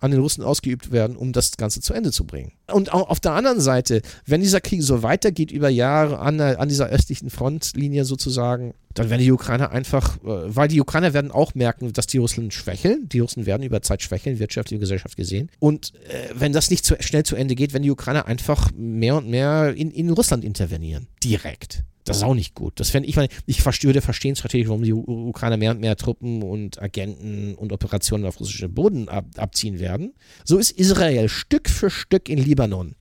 an 0.00 0.10
den 0.10 0.20
Russen 0.20 0.44
ausgeübt 0.44 0.92
werden, 0.92 1.16
um 1.16 1.32
das 1.32 1.56
Ganze 1.56 1.80
zu 1.80 1.94
Ende 1.94 2.12
zu 2.12 2.26
bringen. 2.26 2.52
Und 2.72 2.92
auf 2.92 3.20
der 3.20 3.32
anderen 3.32 3.60
Seite, 3.60 4.02
wenn 4.24 4.40
dieser 4.40 4.60
Krieg 4.60 4.82
so 4.82 5.02
weitergeht 5.02 5.52
über 5.52 5.68
Jahre 5.68 6.18
an, 6.18 6.40
an 6.40 6.68
dieser 6.68 6.88
östlichen 6.88 7.30
Frontlinie 7.30 8.04
sozusagen, 8.04 8.74
dann 8.94 9.10
werden 9.10 9.22
die 9.22 9.30
Ukrainer 9.30 9.70
einfach, 9.70 10.16
äh, 10.24 10.56
weil 10.56 10.68
die 10.68 10.80
Ukrainer 10.80 11.12
werden 11.12 11.30
auch 11.30 11.54
merken, 11.54 11.92
dass 11.92 12.06
die 12.06 12.18
Russen 12.18 12.50
schwächeln. 12.50 13.08
Die 13.08 13.20
Russen 13.20 13.46
werden 13.46 13.62
über 13.62 13.82
Zeit 13.82 14.02
schwächeln, 14.02 14.38
wirtschaftliche 14.38 14.80
Gesellschaft 14.80 15.16
gesehen. 15.16 15.50
Und 15.58 15.92
äh, 16.08 16.30
wenn 16.34 16.52
das 16.52 16.70
nicht 16.70 16.84
zu, 16.84 16.96
schnell 17.00 17.24
zu 17.24 17.36
Ende 17.36 17.54
geht, 17.54 17.72
werden 17.72 17.82
die 17.82 17.90
Ukrainer 17.90 18.26
einfach 18.26 18.70
mehr 18.74 19.16
und 19.16 19.28
mehr 19.28 19.74
in, 19.76 19.90
in 19.90 20.10
Russland 20.10 20.44
intervenieren. 20.44 21.06
Direkt. 21.22 21.84
Das 22.06 22.18
ist 22.18 22.22
auch 22.22 22.34
nicht 22.34 22.54
gut. 22.54 22.78
Das 22.78 22.90
fände 22.90 23.08
ich, 23.08 23.16
meine, 23.16 23.28
ich 23.46 23.64
würde 23.82 24.00
verstehen 24.00 24.36
strategisch, 24.36 24.68
warum 24.68 24.84
die 24.84 24.92
Ukrainer 24.92 25.56
mehr 25.56 25.72
und 25.72 25.80
mehr 25.80 25.96
Truppen 25.96 26.42
und 26.42 26.80
Agenten 26.80 27.56
und 27.56 27.72
Operationen 27.72 28.24
auf 28.24 28.38
russischen 28.38 28.72
Boden 28.72 29.08
ab, 29.08 29.26
abziehen 29.36 29.80
werden. 29.80 30.14
So 30.44 30.58
ist 30.58 30.70
Israel 30.70 31.28
Stück 31.28 31.68
für 31.68 31.90
Stück 31.90 32.28
in 32.28 32.38
Libanon 32.38 32.55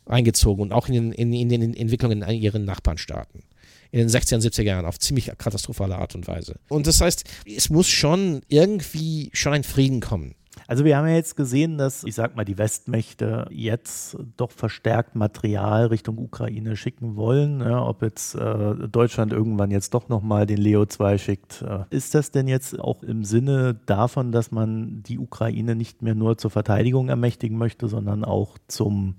eingezogen 0.05 0.61
und 0.61 0.73
auch 0.73 0.87
in, 0.87 1.11
in, 1.11 1.33
in 1.33 1.49
den 1.49 1.73
Entwicklungen 1.73 2.21
in 2.21 2.41
ihren 2.41 2.65
Nachbarnstaaten 2.65 3.43
in 3.91 3.99
den 3.99 4.09
60er 4.09 4.35
und 4.35 4.41
70er 4.41 4.63
Jahren 4.63 4.85
auf 4.85 4.99
ziemlich 4.99 5.31
katastrophale 5.37 5.95
Art 5.95 6.15
und 6.15 6.27
Weise. 6.27 6.55
Und 6.67 6.85
das 6.85 6.99
heißt, 6.99 7.23
es 7.45 7.69
muss 7.69 7.87
schon 7.87 8.41
irgendwie 8.49 9.29
schon 9.31 9.53
ein 9.53 9.63
Frieden 9.63 10.01
kommen. 10.01 10.35
Also 10.67 10.83
wir 10.83 10.97
haben 10.97 11.07
ja 11.07 11.15
jetzt 11.15 11.35
gesehen, 11.35 11.77
dass, 11.77 12.03
ich 12.03 12.15
sag 12.15 12.35
mal, 12.35 12.45
die 12.45 12.57
Westmächte 12.57 13.47
jetzt 13.51 14.17
doch 14.37 14.51
verstärkt 14.51 15.15
Material 15.15 15.87
Richtung 15.87 16.17
Ukraine 16.17 16.75
schicken 16.75 17.15
wollen. 17.15 17.59
Ja, 17.61 17.85
ob 17.85 18.01
jetzt 18.01 18.35
äh, 18.35 18.75
Deutschland 18.89 19.31
irgendwann 19.31 19.71
jetzt 19.71 19.93
doch 19.93 20.09
nochmal 20.09 20.45
den 20.45 20.57
Leo 20.57 20.85
2 20.85 21.17
schickt. 21.17 21.61
Äh, 21.61 21.83
ist 21.89 22.15
das 22.15 22.31
denn 22.31 22.47
jetzt 22.47 22.79
auch 22.79 23.03
im 23.03 23.23
Sinne 23.23 23.79
davon, 23.85 24.31
dass 24.31 24.51
man 24.51 25.03
die 25.03 25.19
Ukraine 25.19 25.75
nicht 25.75 26.01
mehr 26.01 26.15
nur 26.15 26.37
zur 26.37 26.51
Verteidigung 26.51 27.09
ermächtigen 27.09 27.57
möchte, 27.57 27.87
sondern 27.87 28.23
auch 28.23 28.57
zum 28.67 29.15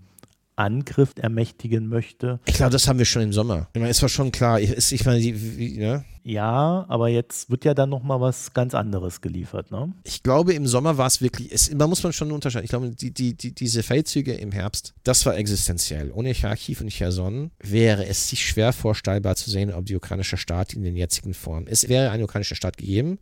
Angriff 0.56 1.12
ermächtigen 1.16 1.88
möchte. 1.88 2.40
Ich 2.46 2.54
glaube, 2.54 2.72
das 2.72 2.88
haben 2.88 2.98
wir 2.98 3.04
schon 3.04 3.22
im 3.22 3.32
Sommer. 3.32 3.68
Ich 3.74 3.80
meine, 3.80 3.90
es 3.90 4.02
war 4.02 4.08
schon 4.08 4.32
klar. 4.32 4.60
Ich, 4.60 4.92
ich 4.92 5.04
meine, 5.04 5.20
die, 5.20 5.58
wie, 5.58 5.78
ne? 5.78 6.04
Ja, 6.24 6.84
aber 6.88 7.08
jetzt 7.08 7.50
wird 7.50 7.64
ja 7.64 7.72
dann 7.72 7.90
nochmal 7.90 8.20
was 8.20 8.52
ganz 8.52 8.74
anderes 8.74 9.20
geliefert, 9.20 9.70
ne? 9.70 9.92
Ich 10.02 10.24
glaube, 10.24 10.54
im 10.54 10.66
Sommer 10.66 10.98
war 10.98 11.06
es 11.06 11.20
wirklich, 11.20 11.52
es, 11.52 11.70
da 11.72 11.86
muss 11.86 12.02
man 12.02 12.12
schon 12.12 12.32
unterscheiden. 12.32 12.64
Ich 12.64 12.70
glaube, 12.70 12.90
die, 12.90 13.12
die, 13.12 13.34
die, 13.34 13.54
diese 13.54 13.84
Feldzüge 13.84 14.34
im 14.34 14.50
Herbst, 14.50 14.94
das 15.04 15.24
war 15.24 15.36
existenziell. 15.36 16.10
Ohne 16.10 16.34
Kharkiv 16.34 16.80
und 16.80 16.88
Cherson 16.88 17.52
wäre 17.60 18.06
es 18.06 18.28
sich 18.28 18.44
schwer 18.44 18.72
vorstellbar 18.72 19.36
zu 19.36 19.50
sehen, 19.50 19.72
ob 19.72 19.86
die 19.86 19.94
ukrainische 19.94 20.36
Staat 20.36 20.72
in 20.72 20.82
den 20.82 20.96
jetzigen 20.96 21.32
Formen. 21.32 21.68
Es 21.68 21.88
wäre 21.88 22.10
ein 22.10 22.22
ukrainischer 22.22 22.56
Staat 22.56 22.76
gegeben, 22.76 23.18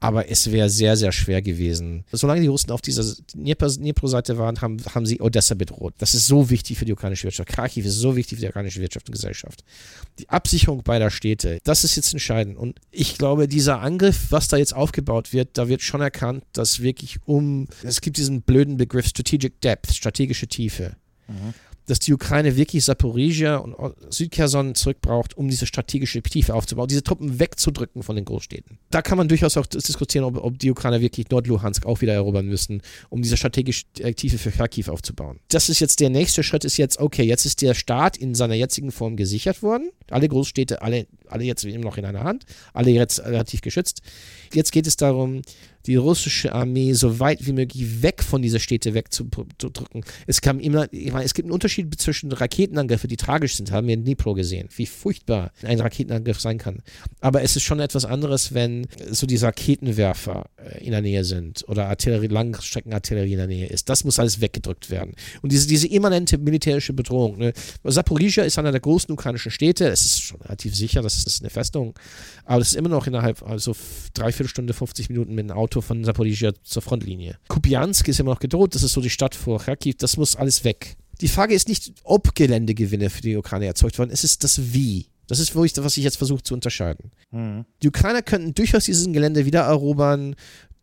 aber 0.00 0.30
es 0.30 0.50
wäre 0.50 0.70
sehr, 0.70 0.96
sehr 0.96 1.12
schwer 1.12 1.42
gewesen. 1.42 2.04
Solange 2.10 2.40
die 2.40 2.46
Russen 2.46 2.70
auf 2.70 2.80
dieser 2.80 3.04
Dnipro-Seite 3.34 4.38
waren, 4.38 4.60
haben, 4.62 4.78
haben 4.94 5.04
sie 5.04 5.20
Odessa 5.20 5.54
bedroht. 5.54 5.92
Das 5.98 6.14
ist 6.14 6.26
so 6.26 6.48
wichtig 6.48 6.78
für 6.78 6.86
die 6.86 6.92
ukrainische 6.94 7.24
Wirtschaft. 7.24 7.50
Kharkiv 7.50 7.84
ist 7.84 7.96
so 7.96 8.16
wichtig 8.16 8.38
für 8.38 8.42
die 8.42 8.48
ukrainische 8.48 8.80
Wirtschaft 8.80 9.08
und 9.08 9.12
Gesellschaft. 9.12 9.62
Die 10.18 10.28
Absicherung 10.30 10.82
beider 10.82 11.10
Städte, 11.10 11.58
das 11.64 11.84
ist 11.84 11.96
jetzt 11.96 12.14
entscheidend. 12.14 12.56
Und 12.56 12.80
ich 12.90 13.18
glaube, 13.18 13.46
dieser 13.46 13.80
Angriff, 13.80 14.28
was 14.30 14.48
da 14.48 14.56
jetzt 14.56 14.74
aufgebaut 14.74 15.34
wird, 15.34 15.50
da 15.58 15.68
wird 15.68 15.82
schon 15.82 16.00
erkannt, 16.00 16.44
dass 16.54 16.80
wirklich 16.80 17.18
um, 17.26 17.68
es 17.82 18.00
gibt 18.00 18.16
diesen 18.16 18.40
blöden 18.40 18.78
Begriff 18.78 19.06
Strategic 19.06 19.60
Depth, 19.60 19.94
strategische 19.94 20.48
Tiefe. 20.48 20.96
Mhm 21.28 21.52
dass 21.90 21.98
die 21.98 22.14
Ukraine 22.14 22.56
wirklich 22.56 22.84
Saporizhia 22.84 23.56
und 23.56 23.74
Südkerson 24.10 24.76
zurückbraucht, 24.76 25.36
um 25.36 25.48
diese 25.48 25.66
strategische 25.66 26.22
Tiefe 26.22 26.54
aufzubauen, 26.54 26.86
diese 26.86 27.02
Truppen 27.02 27.40
wegzudrücken 27.40 28.04
von 28.04 28.14
den 28.14 28.24
Großstädten. 28.24 28.78
Da 28.90 29.02
kann 29.02 29.18
man 29.18 29.26
durchaus 29.26 29.56
auch 29.56 29.66
diskutieren, 29.66 30.24
ob, 30.24 30.36
ob 30.36 30.58
die 30.58 30.70
Ukrainer 30.70 31.00
wirklich 31.00 31.28
Nordluhansk 31.30 31.86
auch 31.86 32.00
wieder 32.00 32.14
erobern 32.14 32.46
müssen, 32.46 32.82
um 33.08 33.22
diese 33.22 33.36
strategische 33.36 33.86
Tiefe 34.14 34.38
für 34.38 34.52
Kharkiv 34.52 34.88
aufzubauen. 34.88 35.40
Das 35.48 35.68
ist 35.68 35.80
jetzt 35.80 35.98
der 35.98 36.10
nächste 36.10 36.44
Schritt, 36.44 36.64
ist 36.64 36.76
jetzt, 36.76 37.00
okay, 37.00 37.24
jetzt 37.24 37.44
ist 37.44 37.60
der 37.60 37.74
Staat 37.74 38.16
in 38.16 38.36
seiner 38.36 38.54
jetzigen 38.54 38.92
Form 38.92 39.16
gesichert 39.16 39.62
worden. 39.62 39.90
Alle 40.10 40.28
Großstädte, 40.28 40.82
alle, 40.82 41.08
alle 41.26 41.44
jetzt 41.44 41.64
immer 41.64 41.84
noch 41.84 41.98
in 41.98 42.04
einer 42.04 42.22
Hand, 42.22 42.44
alle 42.72 42.90
jetzt 42.90 43.18
relativ 43.20 43.62
geschützt. 43.62 44.00
Jetzt 44.52 44.70
geht 44.70 44.86
es 44.86 44.96
darum, 44.96 45.42
die 45.86 45.96
russische 45.96 46.52
Armee 46.52 46.92
so 46.92 47.20
weit 47.20 47.46
wie 47.46 47.52
möglich 47.52 48.02
weg 48.02 48.22
von 48.22 48.42
dieser 48.42 48.58
Städte 48.58 48.94
wegzudrücken. 48.94 50.04
Es 50.26 50.40
kam 50.40 50.60
immer, 50.60 50.92
ich 50.92 51.12
meine, 51.12 51.24
es 51.24 51.34
gibt 51.34 51.46
einen 51.46 51.52
Unterschied 51.52 52.00
zwischen 52.00 52.32
Raketenangriffen, 52.32 53.08
die 53.08 53.16
tragisch 53.16 53.56
sind, 53.56 53.70
haben 53.70 53.86
wir 53.86 53.94
in 53.94 54.04
Dnipro 54.04 54.34
gesehen, 54.34 54.68
wie 54.76 54.86
furchtbar 54.86 55.52
ein 55.62 55.80
Raketenangriff 55.80 56.40
sein 56.40 56.58
kann. 56.58 56.82
Aber 57.20 57.42
es 57.42 57.56
ist 57.56 57.62
schon 57.62 57.80
etwas 57.80 58.04
anderes, 58.04 58.52
wenn 58.52 58.86
so 59.10 59.26
diese 59.26 59.46
Raketenwerfer 59.46 60.50
äh, 60.56 60.84
in 60.84 60.90
der 60.90 61.02
Nähe 61.02 61.24
sind 61.24 61.64
oder 61.68 61.88
Artillerie, 61.88 62.26
Langstreckenartillerie 62.26 63.32
in 63.32 63.38
der 63.38 63.46
Nähe 63.46 63.66
ist. 63.66 63.88
Das 63.88 64.04
muss 64.04 64.18
alles 64.18 64.40
weggedrückt 64.40 64.90
werden. 64.90 65.14
Und 65.42 65.52
diese, 65.52 65.66
diese 65.66 65.88
immanente 65.88 66.38
militärische 66.38 66.92
Bedrohung. 66.92 67.38
Ne? 67.38 67.52
Saporizhia 67.84 68.44
ist 68.44 68.58
einer 68.58 68.72
der 68.72 68.80
großen 68.80 69.12
ukrainischen 69.12 69.50
Städte. 69.50 69.88
Es 69.88 70.02
ist 70.02 70.22
schon 70.22 70.40
relativ 70.42 70.74
sicher, 70.74 71.02
das 71.02 71.24
ist 71.26 71.40
eine 71.40 71.50
Festung. 71.50 71.94
Aber 72.44 72.60
es 72.60 72.68
ist 72.68 72.76
immer 72.76 72.88
noch 72.88 73.06
innerhalb, 73.06 73.42
also 73.42 73.74
dreiviertel 74.14 74.48
Stunde, 74.48 74.74
50 74.74 75.08
Minuten 75.08 75.34
mit 75.34 75.48
dem 75.48 75.56
Auto 75.56 75.69
Auto 75.70 75.82
von 75.82 76.02
Saporizhia 76.02 76.52
zur 76.64 76.82
Frontlinie. 76.82 77.38
Kupiansk 77.46 78.08
ist 78.08 78.18
immer 78.18 78.32
noch 78.32 78.40
gedroht, 78.40 78.74
das 78.74 78.82
ist 78.82 78.92
so 78.92 79.00
die 79.00 79.08
Stadt 79.08 79.36
vor 79.36 79.60
Kharkiv, 79.60 79.94
das 79.98 80.16
muss 80.16 80.34
alles 80.34 80.64
weg. 80.64 80.96
Die 81.20 81.28
Frage 81.28 81.54
ist 81.54 81.68
nicht, 81.68 81.92
ob 82.02 82.34
Geländegewinne 82.34 83.08
für 83.08 83.22
die 83.22 83.36
Ukraine 83.36 83.66
erzeugt 83.66 83.96
wurden, 83.96 84.10
es 84.10 84.24
ist 84.24 84.42
das 84.42 84.72
Wie. 84.74 85.06
Das 85.28 85.38
ist, 85.38 85.54
was 85.54 85.96
ich 85.96 86.02
jetzt 86.02 86.16
versuche 86.16 86.42
zu 86.42 86.54
unterscheiden. 86.54 87.12
Mhm. 87.30 87.66
Die 87.84 87.88
Ukrainer 87.88 88.20
könnten 88.20 88.52
durchaus 88.52 88.86
dieses 88.86 89.06
Gelände 89.12 89.46
wieder 89.46 89.60
erobern 89.60 90.34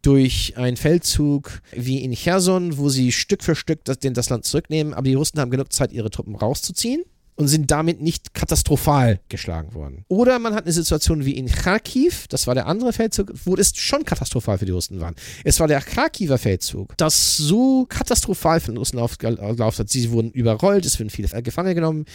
durch 0.04 0.56
einen 0.56 0.78
Feldzug 0.78 1.62
wie 1.74 2.02
in 2.02 2.14
Cherson, 2.14 2.78
wo 2.78 2.88
sie 2.88 3.12
Stück 3.12 3.44
für 3.44 3.56
Stück 3.58 3.84
das, 3.84 3.98
das 4.00 4.30
Land 4.30 4.46
zurücknehmen, 4.46 4.94
aber 4.94 5.04
die 5.04 5.16
Russen 5.16 5.42
haben 5.42 5.52
genug 5.52 5.74
Zeit, 5.74 5.92
ihre 5.92 6.10
Truppen 6.10 6.36
rauszuziehen 6.36 7.04
und 7.38 7.48
sind 7.48 7.70
damit 7.70 8.02
nicht 8.02 8.34
katastrophal 8.34 9.20
geschlagen 9.30 9.74
worden. 9.76 10.04
Oder 10.08 10.40
man 10.40 10.56
hat 10.56 10.64
eine 10.64 10.74
Situation 10.74 11.24
wie 11.24 11.38
in 11.38 11.48
Kharkiv, 11.48 12.28
das 12.28 12.48
war 12.48 12.56
der 12.56 12.66
andere 12.66 12.94
Feldzug, 12.94 13.32
wo 13.46 13.56
es 13.56 13.78
schon 13.78 14.04
katastrophal 14.04 14.58
für 14.58 14.66
die 14.66 14.72
Russen 14.72 15.00
war. 15.00 15.14
Es 15.44 15.60
war 15.60 15.68
der 15.68 15.82
Kharkiver 15.82 16.40
Feldzug, 16.40 16.98
das 16.98 17.38
so 17.38 17.86
katastrophal 17.86 18.60
für 18.60 18.72
die 18.72 18.78
Russen 18.78 18.98
aufgelaufen 18.98 19.80
hat. 19.80 19.90
Sie 19.90 20.12
wurden 20.12 20.32
überrollt, 20.32 20.86
es 20.86 21.00
wurden 21.00 21.12
viele 21.12 21.28
Gefangene 21.44 21.76
genommen, 21.76 22.06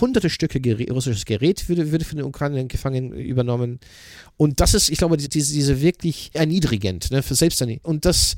hunderte 0.00 0.28
Stücke 0.28 0.60
Gerät, 0.60 0.90
russisches 0.90 1.24
Gerät 1.24 1.68
würde, 1.70 1.90
würde 1.90 2.04
von 2.04 2.18
den 2.18 2.26
Ukrainern 2.26 2.68
Gefangenen 2.68 3.12
übernommen. 3.14 3.80
Und 4.36 4.60
das 4.60 4.74
ist, 4.74 4.90
ich 4.90 4.98
glaube, 4.98 5.16
diese, 5.16 5.52
diese 5.54 5.80
wirklich 5.80 6.30
erniedrigend, 6.34 7.10
ne, 7.10 7.22
für 7.22 7.34
selbst 7.34 7.64
Und 7.82 8.04
das 8.04 8.36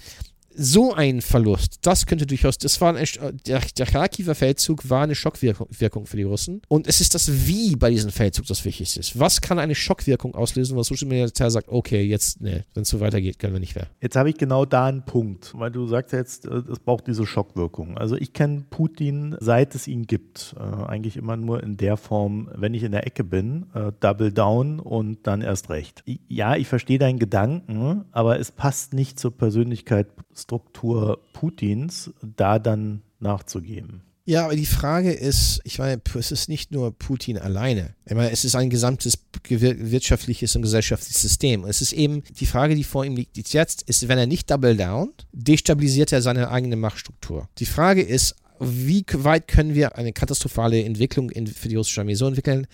so 0.55 0.95
ein 0.95 1.21
Verlust, 1.21 1.79
das 1.83 2.07
könnte 2.07 2.27
durchaus, 2.27 2.59
das 2.59 2.81
war 2.81 2.95
ein, 2.95 3.07
der, 3.47 3.61
der 3.61 3.87
Kharkiver 3.87 4.35
Feldzug 4.35 4.89
war 4.89 5.03
eine 5.03 5.15
Schockwirkung 5.15 6.07
für 6.07 6.17
die 6.17 6.23
Russen. 6.23 6.63
Und 6.69 6.87
es 6.87 7.01
ist 7.01 7.15
das 7.15 7.47
Wie 7.47 7.77
bei 7.77 7.91
diesem 7.91 8.11
Feldzug, 8.11 8.47
das 8.47 8.65
Wichtigste 8.65 9.01
ist. 9.01 9.19
Was 9.19 9.41
kann 9.41 9.59
eine 9.59 9.75
Schockwirkung 9.75 10.35
auslösen, 10.35 10.77
was 10.77 10.89
Social 10.89 11.09
Militär 11.09 11.51
sagt, 11.51 11.69
okay, 11.69 12.03
jetzt, 12.03 12.41
ne, 12.41 12.65
wenn 12.75 12.83
es 12.83 12.89
so 12.89 13.01
weitergeht, 13.01 13.39
können 13.39 13.53
wir 13.53 13.61
nicht 13.61 13.75
mehr. 13.75 13.87
Jetzt 14.01 14.17
habe 14.17 14.31
ich 14.31 14.37
genau 14.37 14.65
da 14.65 14.87
einen 14.87 15.05
Punkt, 15.05 15.53
weil 15.57 15.71
du 15.71 15.87
sagst 15.87 16.13
jetzt, 16.13 16.47
äh, 16.47 16.63
es 16.71 16.79
braucht 16.79 17.07
diese 17.07 17.27
Schockwirkung. 17.27 17.97
Also 17.99 18.17
ich 18.17 18.33
kenne 18.33 18.65
Putin, 18.71 19.37
seit 19.41 19.75
es 19.75 19.89
ihn 19.89 20.07
gibt, 20.07 20.55
äh, 20.59 20.63
eigentlich 20.85 21.17
immer 21.17 21.37
nur 21.37 21.63
in 21.63 21.77
der 21.77 21.97
Form, 21.97 22.51
wenn 22.55 22.75
ich 22.75 22.83
in 22.83 22.93
der 22.93 23.07
Ecke 23.07 23.25
bin, 23.25 23.67
äh, 23.75 23.93
Double 24.01 24.33
Down 24.33 24.81
und 24.81 25.27
dann 25.27 25.43
erst 25.43 25.71
recht. 25.71 26.03
Ja, 26.29 26.57
ich 26.57 26.69
verstehe 26.69 26.99
deinen 26.99 27.19
Gedanken, 27.19 28.05
aber 28.13 28.39
es 28.39 28.51
passt 28.51 28.93
nicht 28.93 29.19
zur 29.19 29.37
Persönlichkeit 29.37 30.09
Struktur 30.43 31.21
Putins 31.33 32.11
da 32.23 32.59
dann 32.59 33.03
nachzugeben. 33.21 34.03
Ja, 34.25 34.45
aber 34.45 34.55
die 34.55 34.67
Frage 34.67 35.13
ist, 35.13 35.61
ich 35.65 35.81
meine, 35.81 36.01
es 36.17 36.31
ist 36.31 36.49
nicht 36.49 36.71
nur 36.71 36.97
Putin 36.97 37.39
alleine. 37.39 37.95
Ich 38.07 38.15
meine, 38.15 38.31
es 38.31 38.45
ist 38.45 38.55
ein 38.55 38.71
gesamtes 38.71 39.19
wirtschaftliches 39.49 40.55
und 40.55 40.63
gesellschaftliches 40.63 41.21
System. 41.21 41.65
Und 41.65 41.71
es 41.71 41.83
ist 41.83 41.93
eben 41.93 42.23
die 42.39 42.47
Frage, 42.47 42.77
die 42.77 42.85
vor 42.85 43.05
ihm 43.05 43.17
liegt 43.17 43.53
jetzt, 43.53 43.83
ist, 43.83 44.07
wenn 44.07 44.19
er 44.19 44.27
nicht 44.27 44.49
double 44.49 44.77
down, 44.77 45.13
destabilisiert 45.33 46.13
er 46.13 46.23
seine 46.23 46.51
eigene 46.51 46.77
Machtstruktur. 46.77 47.49
Die 47.59 47.67
Frage 47.67 48.03
ist, 48.03 48.37
wie 48.61 49.05
weit 49.13 49.49
können 49.49 49.75
wir 49.75 49.97
eine 49.97 50.13
katastrophale 50.13 50.85
Entwicklung 50.85 51.31
in, 51.31 51.49
für 51.49 51.69
die 51.69 51.75
russische 51.75 52.01
Armee 52.01 52.15
so 52.15 52.29
entwickeln, 52.29 52.69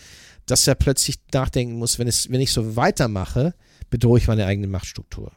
dass 0.45 0.67
er 0.67 0.75
plötzlich 0.75 1.17
nachdenken 1.33 1.79
muss, 1.79 1.99
wenn, 1.99 2.09
es, 2.09 2.31
wenn 2.31 2.43
ich 2.43 2.53
so 2.53 2.77
weitermache, 2.77 3.55
bedrohe 3.89 4.19
ich 4.19 4.29
meine 4.29 4.45
eigene 4.45 4.67
Machtstruktur. 4.67 5.33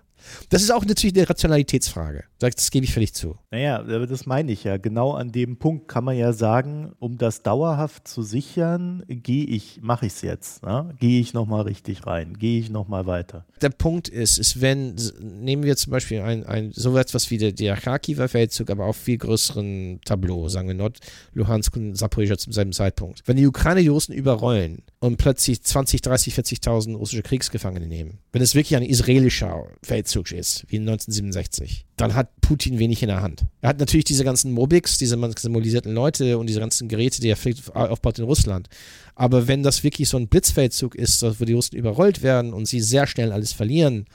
Das 0.50 0.62
ist 0.62 0.72
auch 0.72 0.86
natürlich 0.86 1.16
eine 1.16 1.30
Rationalitätsfrage. 1.30 2.24
Das 2.40 2.72
gebe 2.72 2.86
ich 2.86 2.94
völlig 2.94 3.14
zu. 3.14 3.38
Naja, 3.52 3.84
das 3.84 4.26
meine 4.26 4.52
ich 4.52 4.64
ja. 4.64 4.78
Genau 4.78 5.14
an 5.14 5.32
dem 5.32 5.58
Punkt 5.58 5.88
kann 5.88 6.04
man 6.04 6.18
ja 6.18 6.34
sagen, 6.34 6.94
um 7.00 7.18
das 7.18 7.44
dauerhaft 7.44 8.08
zu 8.08 8.24
sichern, 8.24 9.04
gehe 9.08 9.46
ich, 9.46 9.80
mache 9.82 10.08
ich 10.08 10.14
es 10.14 10.22
jetzt. 10.22 10.64
Ne? 10.64 10.96
Gehe 11.00 11.22
ich 11.22 11.34
nochmal 11.34 11.64
richtig 11.64 12.08
rein, 12.08 12.38
gehe 12.38 12.60
ich 12.60 12.70
nochmal 12.70 13.06
weiter. 13.06 13.46
Der 13.62 13.70
Punkt 13.70 14.08
ist, 14.08 14.40
ist, 14.40 14.62
wenn, 14.62 14.96
nehmen 15.22 15.64
wir 15.64 15.76
zum 15.78 15.92
Beispiel 15.92 16.22
ein, 16.22 16.46
ein 16.46 16.72
so 16.72 16.98
etwas 16.98 17.30
wie 17.30 17.38
der, 17.38 17.52
der 17.52 17.76
Kharkiver 17.76 18.28
Feldzug, 18.28 18.70
aber 18.70 18.86
auf 18.86 18.98
viel 18.98 19.18
größeren 19.18 20.02
Tableau, 20.04 20.50
sagen 20.50 20.68
wir 20.68 20.76
Nord, 20.76 21.00
Luhansk 21.34 21.76
und 21.76 21.96
Saporizhia 21.96 22.38
zum 22.38 22.54
selben 22.54 22.74
Zeitpunkt. 22.74 23.22
Wenn 23.26 23.38
die 23.38 23.48
Ukraine 23.48 23.82
die 23.82 23.88
Russen 23.88 24.14
überrollen 24.14 24.84
und 25.00 25.18
plötzlich 25.18 25.62
20, 25.62 26.02
30, 26.02 26.34
40.000 26.34 26.96
russische 26.96 27.22
Kriegsgefangene 27.22 27.88
nehmen, 27.88 28.20
wenn 28.32 28.42
es 28.42 28.56
wirklich 28.56 28.76
ein 28.76 28.84
israelischer 28.84 29.66
Feldzug 29.84 30.11
Blitzfeldzug 30.12 30.32
ist, 30.32 30.66
wie 30.68 30.78
1967, 30.78 31.86
dann 31.96 32.16
hat 32.16 32.30
Putin 32.42 32.80
wenig 32.80 33.02
in 33.02 33.08
der 33.08 33.22
Hand. 33.22 33.46
Er 33.62 33.70
hat 33.70 33.80
natürlich 33.80 34.06
diese 34.06 34.24
ganzen 34.24 34.52
Mobics, 34.52 34.98
diese 34.98 35.18
symbolisierten 35.38 35.94
Leute 35.94 36.38
und 36.38 36.48
diese 36.48 36.60
ganzen 36.60 36.88
Geräte, 36.88 37.22
die 37.22 37.30
er 37.30 37.38
aufbaut 37.74 38.20
in 38.20 38.26
Russland. 38.26 38.68
Aber 39.16 39.48
wenn 39.48 39.64
das 39.64 39.84
wirklich 39.84 40.10
so 40.10 40.18
ein 40.18 40.28
Blitzfeldzug 40.28 40.96
ist, 40.96 41.24
wo 41.24 41.46
die 41.46 41.54
Russen 41.54 41.78
überrollt 41.78 42.22
werden 42.22 42.54
und 42.54 42.68
sie 42.68 42.82
sehr 42.82 43.08
schnell 43.08 43.32
alles 43.32 43.54
verlieren, 43.54 44.06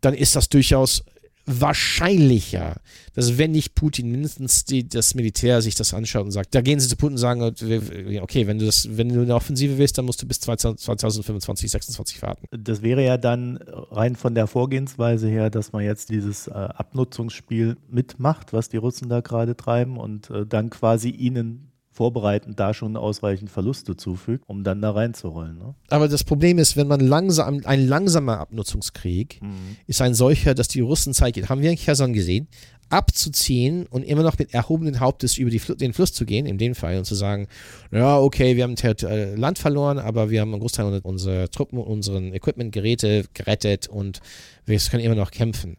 dann 0.00 0.14
ist 0.14 0.36
das 0.36 0.48
durchaus 0.48 1.04
wahrscheinlicher, 1.46 2.76
dass 3.14 3.36
wenn 3.36 3.50
nicht 3.50 3.74
Putin 3.74 4.10
mindestens 4.10 4.64
die, 4.64 4.88
das 4.88 5.14
Militär 5.14 5.60
sich 5.60 5.74
das 5.74 5.92
anschaut 5.92 6.24
und 6.24 6.30
sagt, 6.30 6.54
da 6.54 6.60
gehen 6.60 6.78
sie 6.78 6.88
zu 6.88 6.96
Putin 6.96 7.14
und 7.14 7.18
sagen, 7.18 7.42
okay, 7.42 8.46
wenn 8.46 8.58
du 8.58 8.66
das, 8.66 8.96
wenn 8.96 9.08
du 9.08 9.22
eine 9.22 9.34
Offensive 9.34 9.76
willst, 9.78 9.98
dann 9.98 10.04
musst 10.04 10.22
du 10.22 10.26
bis 10.26 10.40
2025, 10.40 11.70
26 11.70 12.22
warten. 12.22 12.46
Das 12.50 12.82
wäre 12.82 13.04
ja 13.04 13.16
dann 13.16 13.58
rein 13.90 14.14
von 14.14 14.34
der 14.34 14.46
Vorgehensweise 14.46 15.28
her, 15.28 15.50
dass 15.50 15.72
man 15.72 15.84
jetzt 15.84 16.10
dieses 16.10 16.46
äh, 16.46 16.52
Abnutzungsspiel 16.52 17.76
mitmacht, 17.90 18.52
was 18.52 18.68
die 18.68 18.76
Russen 18.76 19.08
da 19.08 19.20
gerade 19.20 19.56
treiben 19.56 19.96
und 19.96 20.30
äh, 20.30 20.46
dann 20.46 20.70
quasi 20.70 21.10
ihnen 21.10 21.71
vorbereitend 21.92 22.58
da 22.58 22.72
schon 22.72 22.96
ausreichend 22.96 23.50
Verluste 23.50 23.96
zufügt, 23.96 24.44
um 24.48 24.64
dann 24.64 24.80
da 24.80 24.92
reinzurollen. 24.92 25.58
Ne? 25.58 25.74
Aber 25.90 26.08
das 26.08 26.24
Problem 26.24 26.58
ist, 26.58 26.76
wenn 26.76 26.88
man 26.88 27.00
langsam, 27.00 27.60
ein 27.64 27.86
langsamer 27.86 28.40
Abnutzungskrieg 28.40 29.40
mhm. 29.42 29.76
ist 29.86 30.00
ein 30.00 30.14
solcher, 30.14 30.54
dass 30.54 30.68
die 30.68 30.80
Russen 30.80 31.12
Zeit 31.12 31.34
geht. 31.34 31.50
Haben 31.50 31.60
wir 31.60 31.70
in 31.70 31.76
Cherson 31.76 32.14
gesehen, 32.14 32.48
abzuziehen 32.88 33.86
und 33.86 34.02
immer 34.02 34.22
noch 34.22 34.38
mit 34.38 34.52
erhobenen 34.54 35.00
Hauptes 35.00 35.36
über 35.36 35.50
Fl 35.50 35.76
den 35.76 35.92
Fluss 35.92 36.12
zu 36.12 36.26
gehen, 36.26 36.46
in 36.46 36.58
dem 36.58 36.74
Fall, 36.74 36.98
und 36.98 37.04
zu 37.04 37.14
sagen, 37.14 37.46
ja, 37.90 38.18
okay, 38.18 38.56
wir 38.56 38.64
haben 38.64 38.74
äh, 38.74 39.34
Land 39.34 39.58
verloren, 39.58 39.98
aber 39.98 40.30
wir 40.30 40.40
haben 40.40 40.52
einen 40.52 40.60
Großteil 40.60 41.00
unserer 41.02 41.48
Truppen, 41.50 41.78
unseren 41.78 42.34
Equipment, 42.34 42.72
Geräte 42.72 43.24
gerettet 43.34 43.86
und 43.86 44.20
wir 44.66 44.78
können 44.78 45.02
immer 45.02 45.14
noch 45.14 45.30
kämpfen. 45.30 45.76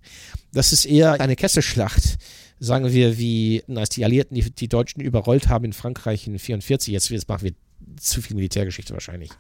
Das 0.54 0.74
ist 0.74 0.86
eher 0.86 1.22
eine 1.22 1.36
Kesselschlacht, 1.36 2.18
sagen 2.64 2.92
wir, 2.92 3.18
wie 3.18 3.62
als 3.76 3.90
die 3.90 4.06
Alliierten 4.06 4.36
die, 4.36 4.50
die 4.50 4.70
Deutschen 4.70 5.02
überrollt 5.02 5.50
haben 5.50 5.66
in 5.66 5.74
Frankreich 5.74 6.28
in 6.28 6.34
1944, 6.34 6.94
jetzt, 6.94 7.10
jetzt 7.10 7.28
machen 7.28 7.44
wir 7.44 7.54
zu 8.00 8.22
viel 8.22 8.36
Militärgeschichte 8.36 8.94
wahrscheinlich. 8.94 9.32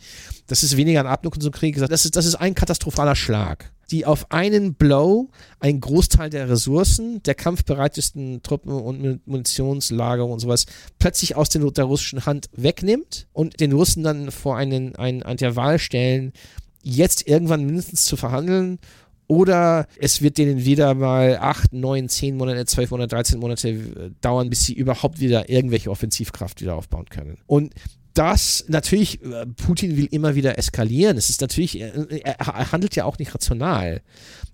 Das 0.47 0.63
ist 0.63 0.75
weniger 0.75 0.99
ein 0.99 1.07
Abnutzungskrieg, 1.07 1.77
das 1.77 2.05
ist, 2.05 2.15
das 2.15 2.25
ist 2.25 2.35
ein 2.35 2.53
katastrophaler 2.53 3.15
Schlag, 3.15 3.71
die 3.91 4.05
auf 4.05 4.29
einen 4.31 4.73
Blow 4.73 5.29
einen 5.61 5.79
Großteil 5.79 6.29
der 6.29 6.49
Ressourcen, 6.49 7.23
der 7.23 7.35
kampfbereitesten 7.35 8.43
Truppen 8.43 8.71
und 8.73 9.25
Munitionslager 9.25 10.25
und 10.25 10.39
sowas 10.39 10.65
plötzlich 10.99 11.37
aus 11.37 11.47
den, 11.47 11.71
der 11.73 11.85
russischen 11.85 12.25
Hand 12.25 12.49
wegnimmt 12.51 13.27
und 13.31 13.61
den 13.61 13.71
Russen 13.71 14.03
dann 14.03 14.31
vor 14.31 14.57
einen, 14.57 14.97
einen, 14.97 15.23
an 15.23 15.37
der 15.37 15.55
Wahl 15.55 15.79
stellen, 15.79 16.33
jetzt 16.81 17.25
irgendwann 17.25 17.65
mindestens 17.65 18.03
zu 18.03 18.17
verhandeln 18.17 18.79
oder 19.27 19.87
es 19.97 20.21
wird 20.21 20.37
denen 20.37 20.65
wieder 20.65 20.93
mal 20.93 21.37
8, 21.37 21.73
9, 21.73 22.09
10 22.09 22.37
Monate, 22.37 22.65
12 22.65 22.91
Monate, 22.91 23.15
13 23.15 23.39
Monate 23.39 23.69
äh, 23.69 24.11
dauern, 24.21 24.49
bis 24.49 24.65
sie 24.65 24.73
überhaupt 24.73 25.19
wieder 25.19 25.49
irgendwelche 25.49 25.89
Offensivkraft 25.89 26.61
wieder 26.61 26.75
aufbauen 26.75 27.05
können. 27.05 27.37
Und 27.47 27.73
das 28.13 28.65
natürlich, 28.67 29.23
äh, 29.23 29.45
Putin 29.47 29.97
will 29.97 30.07
immer 30.11 30.35
wieder 30.35 30.57
eskalieren. 30.57 31.17
Es 31.17 31.29
ist 31.29 31.41
natürlich, 31.41 31.81
er 31.81 32.71
handelt 32.71 32.95
ja 32.95 33.05
auch 33.05 33.17
nicht 33.17 33.33
rational. 33.33 34.01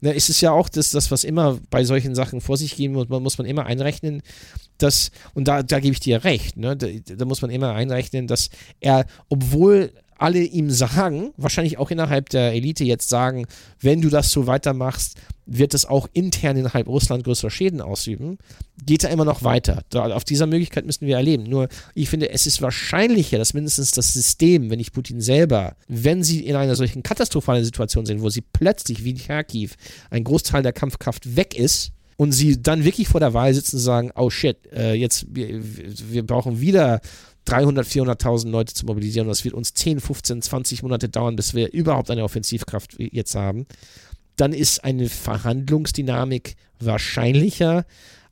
Ne, 0.02 0.16
es 0.16 0.30
ist 0.30 0.40
ja 0.40 0.52
auch 0.52 0.70
das, 0.70 0.92
das, 0.92 1.12
was 1.12 1.26
immer 1.26 1.60
bei 1.70 1.84
solchen 1.84 2.16
Sachen 2.16 2.40
vor 2.40 2.56
sich 2.56 2.76
gehen 2.76 2.94
muss, 2.94 3.10
man 3.10 3.22
muss 3.22 3.38
man 3.38 3.46
immer 3.46 3.66
einrechnen, 3.66 4.22
dass, 4.78 5.12
und 5.34 5.48
da, 5.50 5.62
da 5.62 5.80
gebe 5.82 5.94
ich 5.94 6.00
dir 6.00 6.24
recht, 6.24 6.56
ne, 6.56 6.78
da, 6.78 6.88
da 6.88 7.26
muss 7.26 7.42
man 7.42 7.52
immer 7.52 7.74
einrechnen, 7.74 8.28
dass 8.28 8.50
er, 8.80 9.06
obwohl 9.28 9.92
alle 10.22 10.44
ihm 10.44 10.70
sagen, 10.70 11.32
wahrscheinlich 11.38 11.78
auch 11.78 11.92
innerhalb 11.92 12.30
der 12.30 12.54
Elite 12.54 12.84
jetzt 12.84 13.10
sagen, 13.10 13.46
wenn 13.80 14.02
du 14.02 14.10
das 14.10 14.32
so 14.32 14.48
weitermachst, 14.48 15.16
wird 15.46 15.74
es 15.74 15.86
auch 15.86 16.08
intern 16.14 16.58
innerhalb 16.58 16.88
Russland 16.88 17.24
größere 17.24 17.50
Schäden 17.50 17.82
ausüben, 17.82 18.38
geht 18.86 19.04
er 19.04 19.10
immer 19.10 19.26
noch 19.26 19.44
weiter. 19.44 19.84
Da, 19.90 20.14
auf 20.14 20.24
dieser 20.24 20.46
Möglichkeit 20.46 20.86
müssen 20.86 21.08
wir 21.08 21.18
erleben. 21.18 21.44
Nur 21.44 21.70
ich 21.96 22.10
finde, 22.10 22.30
es 22.30 22.46
ist 22.46 22.62
wahrscheinlicher, 22.62 23.38
dass 23.38 23.54
mindestens 23.54 23.92
das 23.92 24.14
System, 24.14 24.70
wenn 24.70 24.78
nicht 24.78 24.94
Putin 24.94 25.22
selber, 25.22 25.76
wenn 25.88 26.24
sie 26.24 26.46
in 26.46 26.56
einer 26.56 26.76
solchen 26.76 27.02
katastrophalen 27.02 27.66
Situation 27.66 28.06
sind, 28.06 28.22
wo 28.22 28.30
sie 28.30 28.42
plötzlich 28.42 29.04
wie 29.04 29.16
Kharkiv 29.16 29.76
ein 30.12 30.24
Großteil 30.24 30.62
der 30.62 30.74
Kampfkraft 30.74 31.36
weg 31.36 31.58
ist, 31.58 31.94
und 32.20 32.34
sie 32.34 32.62
dann 32.62 32.84
wirklich 32.84 33.08
vor 33.08 33.22
der 33.22 33.34
Wahl 33.34 33.54
sitzen 33.54 33.78
und 33.78 33.82
sagen, 33.82 34.12
oh 34.14 34.30
shit, 34.30 34.58
äh, 34.74 34.94
jetzt 34.94 35.26
wir, 35.34 35.62
wir 36.12 36.28
brauchen 36.28 36.60
wieder 36.60 37.00
300, 37.50 37.88
400.000 37.88 38.50
Leute 38.50 38.74
zu 38.74 38.86
mobilisieren. 38.86 39.28
Das 39.28 39.44
wird 39.44 39.56
uns 39.56 39.74
10, 39.74 40.00
15, 40.00 40.42
20 40.42 40.84
Monate 40.84 41.10
dauern, 41.10 41.36
bis 41.36 41.56
wir 41.56 41.74
überhaupt 41.74 42.12
eine 42.12 42.24
Offensivkraft 42.24 42.96
jetzt 43.00 43.34
haben. 43.36 43.66
Dann 44.36 44.54
ist 44.54 44.84
eine 44.84 45.10
Verhandlungsdynamik 45.10 46.56
wahrscheinlicher, 46.80 47.86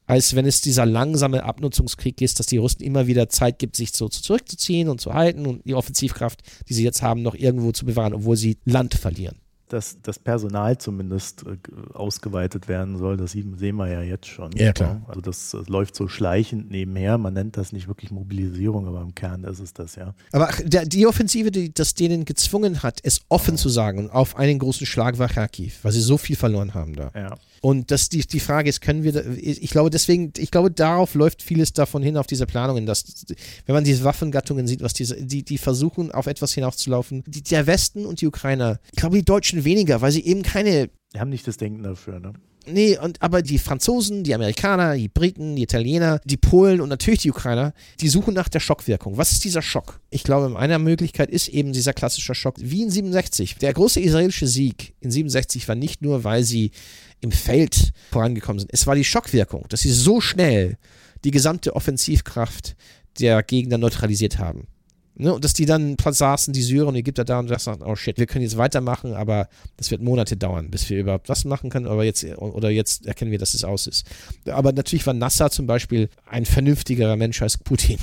als 0.06 0.36
wenn 0.36 0.46
es 0.46 0.62
dieser 0.62 0.86
langsame 0.86 1.44
Abnutzungskrieg 1.44 2.22
ist, 2.22 2.40
dass 2.40 2.46
die 2.46 2.58
Russen 2.58 2.84
immer 2.84 3.08
wieder 3.08 3.28
Zeit 3.28 3.60
gibt, 3.60 3.76
sich 3.76 3.92
so 3.92 4.08
zurückzuziehen 4.08 4.88
und 4.88 5.02
zu 5.02 5.14
halten 5.14 5.46
und 5.48 5.66
die 5.66 5.74
Offensivkraft, 5.74 6.42
die 6.70 6.76
sie 6.76 6.84
jetzt 6.84 7.02
haben, 7.02 7.24
noch 7.24 7.36
irgendwo 7.36 7.72
zu 7.72 7.86
bewahren, 7.86 8.14
obwohl 8.14 8.38
sie 8.38 8.58
Land 8.66 8.94
verlieren 8.94 9.38
dass 9.70 10.02
das 10.02 10.20
Personal 10.20 10.78
zumindest 10.78 11.46
äh, 11.46 11.58
ausgeweitet 11.94 12.68
werden 12.68 12.98
soll. 12.98 13.18
Das 13.18 13.32
sehen 13.32 13.78
wir 13.78 13.88
ja 13.88 14.02
jetzt 14.02 14.28
schon. 14.28 14.52
Ja, 14.54 14.74
klar. 14.74 15.02
Also 15.08 15.22
das, 15.22 15.52
das, 15.52 15.68
läuft 15.68 15.96
so 15.96 16.08
schleichend 16.08 16.72
nebenher. 16.72 17.18
Man 17.18 17.34
nennt 17.34 17.58
das 17.58 17.72
nicht 17.72 17.88
wirklich 17.88 18.12
Mobilisierung, 18.12 18.88
aber 18.88 19.02
im 19.02 19.16
Kern 19.16 19.44
ist 19.44 19.60
es 19.60 19.74
das, 19.74 19.96
ja. 19.96 20.14
Aber 20.32 20.50
die 20.64 21.08
Offensive, 21.08 21.52
die 21.52 21.74
das 21.74 21.94
denen 21.94 22.26
gezwungen 22.26 22.84
hat, 22.84 23.00
es 23.04 23.22
offen 23.30 23.58
zu 23.58 23.70
sagen 23.70 24.00
und 24.00 24.10
auf 24.10 24.38
einen 24.38 24.60
großen 24.60 24.86
Schlag 24.86 25.18
war 25.20 25.28
Kharkiv, 25.28 25.80
weil 25.84 25.92
sie 25.92 26.02
so 26.02 26.18
viel 26.18 26.36
verloren 26.36 26.74
haben 26.74 26.96
da. 26.96 27.12
Ja. 27.14 27.36
Und 27.62 27.92
das, 27.92 28.10
die, 28.10 28.26
die 28.26 28.40
Frage 28.40 28.70
ist, 28.70 28.82
können 28.82 29.04
wir, 29.04 29.26
ich 29.38 29.70
glaube 29.70 29.90
deswegen, 29.90 30.34
ich 30.38 30.52
glaube 30.52 30.72
darauf 30.72 31.16
läuft 31.16 31.42
vieles 31.42 31.74
davon 31.74 32.04
hin, 32.04 32.18
auf 32.18 32.28
diese 32.28 32.46
Planungen, 32.46 32.86
dass, 32.86 33.26
wenn 33.66 33.74
man 33.74 33.84
diese 33.84 34.04
Waffengattungen 34.04 34.68
sieht, 34.68 34.82
was 34.82 34.94
diese, 34.94 35.24
die, 35.24 35.44
die 35.44 35.58
versuchen, 35.58 36.12
auf 36.12 36.28
etwas 36.28 36.54
hinauszulaufen, 36.54 37.24
die, 37.28 37.44
der 37.44 37.68
Westen 37.68 38.06
und 38.06 38.22
die 38.22 38.28
Ukrainer, 38.28 38.80
ich 38.92 39.00
glaube 39.00 39.18
die 39.18 39.26
Deutschen 39.26 39.64
weniger, 39.64 40.02
weil 40.02 40.12
sie 40.12 40.26
eben 40.26 40.44
keine. 40.44 40.90
Die 41.14 41.20
haben 41.20 41.30
nicht 41.30 41.48
das 41.48 41.58
Denken 41.58 41.84
dafür, 41.84 42.20
ne? 42.20 42.34
Nee, 42.70 42.98
und 42.98 43.22
aber 43.22 43.42
die 43.42 43.60
Franzosen, 43.60 44.24
die 44.24 44.36
Amerikaner, 44.36 44.96
die 44.96 45.08
Briten, 45.08 45.56
die 45.56 45.64
Italiener, 45.64 46.20
die 46.26 46.36
Polen 46.36 46.82
und 46.82 46.90
natürlich 46.90 47.22
die 47.22 47.32
Ukrainer, 47.32 47.74
die 48.02 48.10
suchen 48.10 48.34
nach 48.34 48.50
der 48.50 48.60
Schockwirkung. 48.60 49.18
Was 49.18 49.32
ist 49.32 49.46
dieser 49.46 49.62
Schock? 49.62 50.02
Ich 50.10 50.24
glaube, 50.24 50.58
eine 50.58 50.78
Möglichkeit 50.78 51.30
ist 51.30 51.48
eben 51.48 51.72
dieser 51.72 51.94
klassische 51.94 52.36
Schock 52.36 52.56
wie 52.60 52.84
in 52.84 52.90
67. 52.90 53.56
Der 53.56 53.74
große 53.74 54.02
israelische 54.02 54.48
Sieg 54.48 54.94
in 55.00 55.12
67 55.12 55.68
war 55.68 55.76
nicht 55.76 56.02
nur, 56.02 56.26
weil 56.26 56.44
sie 56.44 56.72
im 57.22 57.32
Feld 57.32 57.94
vorangekommen 58.12 58.60
sind. 58.60 58.74
Es 58.74 58.86
war 58.86 58.96
die 58.96 59.06
Schockwirkung, 59.06 59.66
dass 59.70 59.82
sie 59.82 59.92
so 59.92 60.20
schnell 60.20 60.78
die 61.24 61.32
gesamte 61.32 61.76
Offensivkraft 61.76 62.76
der 63.20 63.44
Gegner 63.44 63.78
neutralisiert 63.78 64.40
haben. 64.40 64.68
Ne, 65.20 65.34
und 65.34 65.44
dass 65.44 65.54
die 65.54 65.66
dann 65.66 65.96
saßen, 65.98 66.54
die 66.54 66.62
Syrer 66.62 66.88
und 66.88 66.96
Ägypter 66.96 67.26
da 67.26 67.40
und 67.40 67.48
sagten, 67.48 67.84
oh 67.84 67.96
shit, 67.96 68.20
wir 68.20 68.28
können 68.28 68.44
jetzt 68.44 68.58
weitermachen, 68.58 69.16
aber 69.16 69.48
das 69.76 69.90
wird 69.90 70.04
Monate 70.04 70.38
dauern, 70.38 70.70
bis 70.70 70.88
wir 70.92 71.00
überhaupt 71.00 71.28
was 71.28 71.44
machen 71.44 71.72
können, 71.72 71.88
aber 71.88 72.04
jetzt, 72.04 72.24
oder 72.38 72.70
jetzt 72.70 73.08
erkennen 73.08 73.32
wir, 73.32 73.40
dass 73.40 73.56
es 73.56 73.64
aus 73.64 73.88
ist. 73.88 74.06
Aber 74.46 74.74
natürlich 74.74 75.08
war 75.08 75.16
Nasser 75.16 75.50
zum 75.50 75.66
Beispiel 75.66 76.10
ein 76.28 76.46
vernünftigerer 76.46 77.16
Mensch 77.16 77.42
als 77.42 77.58
Putin. 77.58 77.98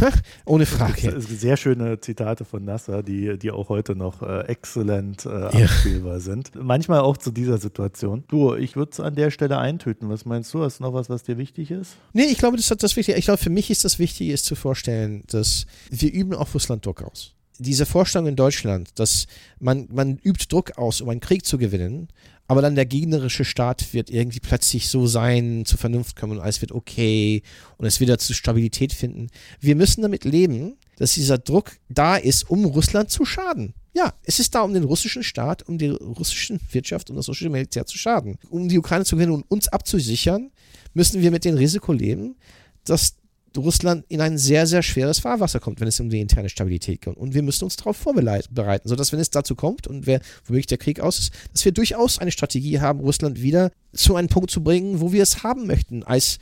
Ohne 0.44 0.66
Frage. 0.66 1.20
Sehr 1.20 1.56
schöne 1.56 2.00
Zitate 2.00 2.44
von 2.44 2.64
Nasser, 2.64 3.02
die, 3.02 3.38
die 3.38 3.50
auch 3.50 3.68
heute 3.68 3.94
noch 3.94 4.22
äh, 4.22 4.46
exzellent 4.46 5.26
äh, 5.26 5.28
abspielbar 5.28 6.14
ja. 6.14 6.20
sind. 6.20 6.50
Manchmal 6.54 7.00
auch 7.00 7.16
zu 7.16 7.30
dieser 7.30 7.58
Situation. 7.58 8.24
Du, 8.28 8.54
ich 8.54 8.76
würde 8.76 8.92
es 8.92 9.00
an 9.00 9.14
der 9.14 9.30
Stelle 9.30 9.58
eintöten. 9.58 10.08
Was 10.08 10.24
meinst 10.24 10.52
du? 10.54 10.62
Hast 10.62 10.80
du 10.80 10.84
noch 10.84 10.94
was, 10.94 11.10
was 11.10 11.22
dir 11.22 11.38
wichtig 11.38 11.70
ist? 11.70 11.96
Nee, 12.12 12.24
ich 12.24 12.38
glaube, 12.38 12.56
das 12.56 12.70
ist 12.70 12.82
das 12.82 12.96
Wichtige. 12.96 13.18
Ich 13.18 13.24
glaube, 13.24 13.38
für 13.38 13.50
mich 13.50 13.70
ist 13.70 13.84
das 13.84 13.98
Wichtige, 13.98 14.32
ist 14.32 14.44
zu 14.44 14.54
vorstellen, 14.54 15.24
dass 15.28 15.66
wir 15.90 16.12
üben 16.12 16.34
auf 16.34 16.54
Russland 16.54 16.84
Druck 16.84 17.02
aus 17.02 17.34
diese 17.62 17.86
Vorstellung 17.86 18.28
in 18.28 18.36
Deutschland, 18.36 18.90
dass 18.96 19.26
man, 19.58 19.88
man 19.90 20.18
übt 20.18 20.46
Druck 20.48 20.76
aus, 20.78 21.00
um 21.00 21.08
einen 21.08 21.20
Krieg 21.20 21.46
zu 21.46 21.58
gewinnen, 21.58 22.08
aber 22.46 22.60
dann 22.60 22.74
der 22.74 22.86
gegnerische 22.86 23.44
Staat 23.44 23.94
wird 23.94 24.10
irgendwie 24.10 24.40
plötzlich 24.40 24.88
so 24.88 25.06
sein, 25.06 25.64
zur 25.64 25.78
Vernunft 25.78 26.16
kommen 26.16 26.32
und 26.32 26.40
alles 26.40 26.60
wird 26.60 26.72
okay 26.72 27.42
und 27.78 27.86
es 27.86 28.00
wieder 28.00 28.18
zu 28.18 28.34
Stabilität 28.34 28.92
finden. 28.92 29.28
Wir 29.60 29.76
müssen 29.76 30.02
damit 30.02 30.24
leben, 30.24 30.76
dass 30.96 31.14
dieser 31.14 31.38
Druck 31.38 31.72
da 31.88 32.16
ist, 32.16 32.50
um 32.50 32.64
Russland 32.64 33.10
zu 33.10 33.24
schaden. 33.24 33.74
Ja, 33.94 34.14
es 34.24 34.38
ist 34.38 34.54
da, 34.54 34.62
um 34.62 34.72
den 34.72 34.84
russischen 34.84 35.22
Staat, 35.22 35.68
um 35.68 35.78
die 35.78 35.88
russische 35.88 36.58
Wirtschaft 36.70 37.10
und 37.10 37.16
das 37.16 37.28
russische 37.28 37.50
Militär 37.50 37.86
zu 37.86 37.98
schaden. 37.98 38.38
Um 38.50 38.68
die 38.68 38.78
Ukraine 38.78 39.04
zu 39.04 39.16
gewinnen 39.16 39.32
und 39.32 39.50
uns 39.50 39.68
abzusichern, 39.68 40.50
müssen 40.94 41.20
wir 41.20 41.30
mit 41.30 41.44
dem 41.44 41.56
Risiko 41.56 41.92
leben, 41.92 42.36
dass 42.84 43.16
Russland 43.56 44.04
in 44.08 44.20
ein 44.20 44.38
sehr, 44.38 44.66
sehr 44.66 44.82
schweres 44.82 45.18
Fahrwasser 45.18 45.60
kommt, 45.60 45.80
wenn 45.80 45.88
es 45.88 46.00
um 46.00 46.10
die 46.10 46.20
interne 46.20 46.48
Stabilität 46.48 47.00
geht. 47.00 47.16
Und 47.16 47.34
wir 47.34 47.42
müssen 47.42 47.64
uns 47.64 47.76
darauf 47.76 47.96
vorbereiten, 47.96 48.88
sodass, 48.88 49.12
wenn 49.12 49.20
es 49.20 49.30
dazu 49.30 49.54
kommt 49.54 49.86
und 49.86 50.06
wer, 50.06 50.20
womöglich 50.46 50.66
der 50.66 50.78
Krieg 50.78 51.00
aus 51.00 51.18
ist, 51.18 51.34
dass 51.52 51.64
wir 51.64 51.72
durchaus 51.72 52.18
eine 52.18 52.30
Strategie 52.30 52.80
haben, 52.80 53.00
Russland 53.00 53.42
wieder 53.42 53.70
zu 53.92 54.16
einem 54.16 54.28
Punkt 54.28 54.50
zu 54.50 54.62
bringen, 54.62 55.00
wo 55.00 55.12
wir 55.12 55.22
es 55.22 55.42
haben 55.42 55.66
möchten, 55.66 56.02
als 56.02 56.38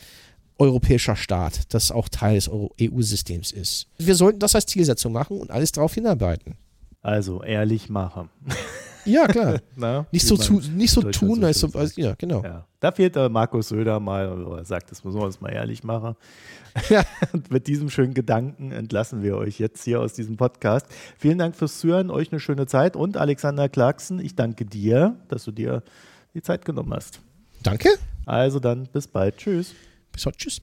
europäischer 0.58 1.16
Staat, 1.16 1.72
das 1.72 1.90
auch 1.90 2.08
Teil 2.08 2.34
des 2.34 2.48
EU-Systems 2.48 3.50
ist. 3.50 3.86
Wir 3.98 4.14
sollten 4.14 4.38
das 4.38 4.54
als 4.54 4.66
Zielsetzung 4.66 5.12
machen 5.12 5.38
und 5.38 5.50
alles 5.50 5.72
darauf 5.72 5.94
hinarbeiten. 5.94 6.54
Also 7.02 7.42
ehrlich 7.42 7.88
machen. 7.88 8.28
Ja, 9.04 9.26
klar. 9.26 9.60
Na, 9.76 10.06
nicht, 10.12 10.26
so 10.26 10.36
zu, 10.36 10.60
nicht 10.74 10.92
so 10.92 11.02
tun, 11.02 11.42
als, 11.44 11.62
als 11.74 11.96
ja, 11.96 12.14
genau. 12.16 12.42
Ja. 12.42 12.66
Da 12.80 12.92
fehlt 12.92 13.16
der 13.16 13.28
Markus 13.28 13.68
Söder 13.68 14.00
mal, 14.00 14.56
er 14.58 14.64
sagt, 14.64 14.90
das 14.90 15.04
müssen 15.04 15.18
wir 15.18 15.24
uns 15.24 15.40
mal 15.40 15.50
ehrlich 15.50 15.84
machen. 15.84 16.16
Ja. 16.88 17.04
Und 17.32 17.50
mit 17.50 17.66
diesem 17.66 17.90
schönen 17.90 18.14
Gedanken 18.14 18.72
entlassen 18.72 19.22
wir 19.22 19.36
euch 19.36 19.58
jetzt 19.58 19.84
hier 19.84 20.00
aus 20.00 20.14
diesem 20.14 20.36
Podcast. 20.36 20.86
Vielen 21.18 21.38
Dank 21.38 21.56
fürs 21.56 21.78
Zuhören, 21.78 22.10
euch 22.10 22.32
eine 22.32 22.40
schöne 22.40 22.66
Zeit 22.66 22.96
und 22.96 23.16
Alexander 23.16 23.68
Clarkson, 23.68 24.18
ich 24.18 24.34
danke 24.34 24.64
dir, 24.64 25.16
dass 25.28 25.44
du 25.44 25.52
dir 25.52 25.82
die 26.34 26.42
Zeit 26.42 26.64
genommen 26.64 26.92
hast. 26.94 27.20
Danke. 27.62 27.90
Also 28.26 28.60
dann 28.60 28.86
bis 28.92 29.06
bald. 29.06 29.36
Tschüss. 29.36 29.74
Bis 30.12 30.26
heute. 30.26 30.38
Tschüss. 30.38 30.60